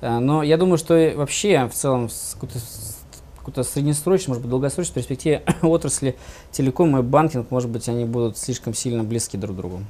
А, 0.00 0.20
Но 0.20 0.42
я 0.42 0.56
думаю, 0.56 0.78
что 0.78 1.12
вообще 1.16 1.66
в 1.68 1.74
целом 1.74 2.08
с 2.08 2.34
какой-то, 2.34 2.58
с 2.58 2.96
какой-то 3.38 3.62
среднесрочной, 3.62 4.32
может 4.32 4.42
быть, 4.42 4.50
долгосрочной 4.50 4.94
перспективе 4.94 5.42
отрасли 5.62 6.16
телеком 6.52 6.96
и 6.98 7.02
банкинг, 7.02 7.50
может 7.50 7.70
быть, 7.70 7.88
они 7.88 8.04
будут 8.04 8.38
слишком 8.38 8.74
сильно 8.74 9.04
близки 9.04 9.36
друг 9.36 9.56
к 9.56 9.58
другу. 9.58 9.80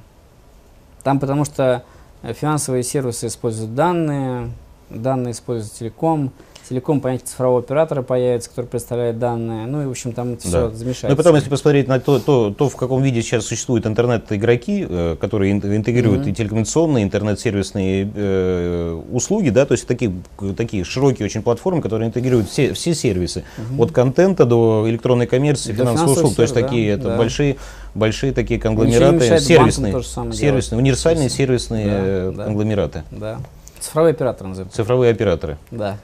Там 1.03 1.21
потому 1.21 1.45
что 1.45 1.85
э, 2.23 2.33
финансовые 2.33 2.83
сервисы 2.83 3.27
используют 3.27 3.75
данные, 3.75 4.53
данные 4.91 5.33
используют 5.33 5.75
телеком, 5.75 6.33
телеком 6.69 7.01
понятие 7.01 7.27
цифрового 7.27 7.61
оператора 7.61 8.03
появится, 8.03 8.51
который 8.51 8.67
представляет 8.67 9.19
данные, 9.19 9.67
ну 9.67 9.83
и, 9.83 9.87
в 9.87 9.91
общем, 9.91 10.13
там 10.13 10.35
это 10.35 10.43
Да. 10.51 10.69
все 10.69 10.77
замешается. 10.77 11.07
Ну 11.09 11.15
и 11.15 11.17
потом, 11.17 11.35
если 11.37 11.49
посмотреть 11.49 11.89
на 11.89 11.99
то, 12.01 12.19
то, 12.19 12.51
то, 12.51 12.69
в 12.69 12.77
каком 12.77 13.03
виде 13.03 13.23
сейчас 13.23 13.47
существуют 13.47 13.87
интернет-игроки, 13.87 14.87
э, 14.89 15.17
которые 15.21 15.53
ин- 15.53 15.77
интегрируют 15.77 16.23
Мгм. 16.23 16.31
и 16.31 16.35
телекоммуникационные, 16.35 17.05
интернет-сервисные 17.05 18.11
э, 18.15 19.03
услуги, 19.13 19.49
да, 19.51 19.65
то 19.67 19.73
есть 19.73 19.87
такие, 19.87 20.13
такие 20.57 20.85
широкие 20.85 21.27
очень 21.27 21.43
платформы, 21.43 21.81
которые 21.81 22.09
интегрируют 22.09 22.49
все, 22.49 22.73
все 22.75 22.95
сервисы, 22.95 23.45
Мгм. 23.57 23.81
от 23.81 23.93
контента 23.93 24.45
до 24.45 24.85
электронной 24.89 25.27
коммерции, 25.27 25.73
До 25.73 25.79
финансовых 25.85 26.17
услуг, 26.19 26.35
то 26.37 26.43
есть 26.43 26.55
сервисов, 26.55 26.71
такие 26.71 26.97
да, 26.97 27.01
это 27.01 27.11
да. 27.11 27.17
большие, 27.17 27.57
большие 27.95 28.33
такие 28.33 28.57
не 28.57 28.63
конгломераты, 28.63 29.39
сервисные, 29.41 30.03
сервисные, 30.33 30.79
универсальные 30.79 31.31
сервисные 31.31 31.87
да, 31.87 31.93
э, 31.97 32.33
да. 32.37 32.45
конгломераты, 32.45 33.03
Да. 33.11 33.39
Цифровой 33.81 34.11
оператор 34.11 34.47
назовем. 34.49 34.71
цифровые 34.71 35.13
операторы. 35.13 35.57
Да. 35.71 35.99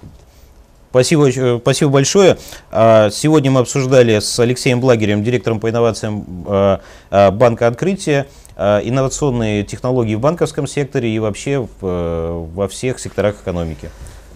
Спасибо, 0.94 1.28
э, 1.28 1.58
спасибо 1.60 1.90
большое. 1.90 2.38
А, 2.70 3.10
Сегодня 3.10 3.50
мы 3.50 3.58
обсуждали 3.58 4.20
с 4.20 4.38
Алексеем 4.38 4.80
Благерем, 4.80 5.24
директором 5.24 5.58
по 5.58 5.68
инновациям 5.68 6.24
а, 6.46 6.80
а, 7.10 7.32
Банка 7.32 7.66
Открытия, 7.66 8.28
инновационные 8.56 9.64
технологии 9.64 10.14
в 10.14 10.20
банковском 10.20 10.68
секторе 10.68 11.10
и 11.10 11.18
вообще 11.18 11.66
э, 11.82 12.46
во 12.54 12.68
всех 12.68 13.00
секторах 13.00 13.34
экономики. 13.42 13.90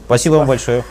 Спасибо 0.07 0.35
вам 0.35 0.49
большое. 0.49 0.83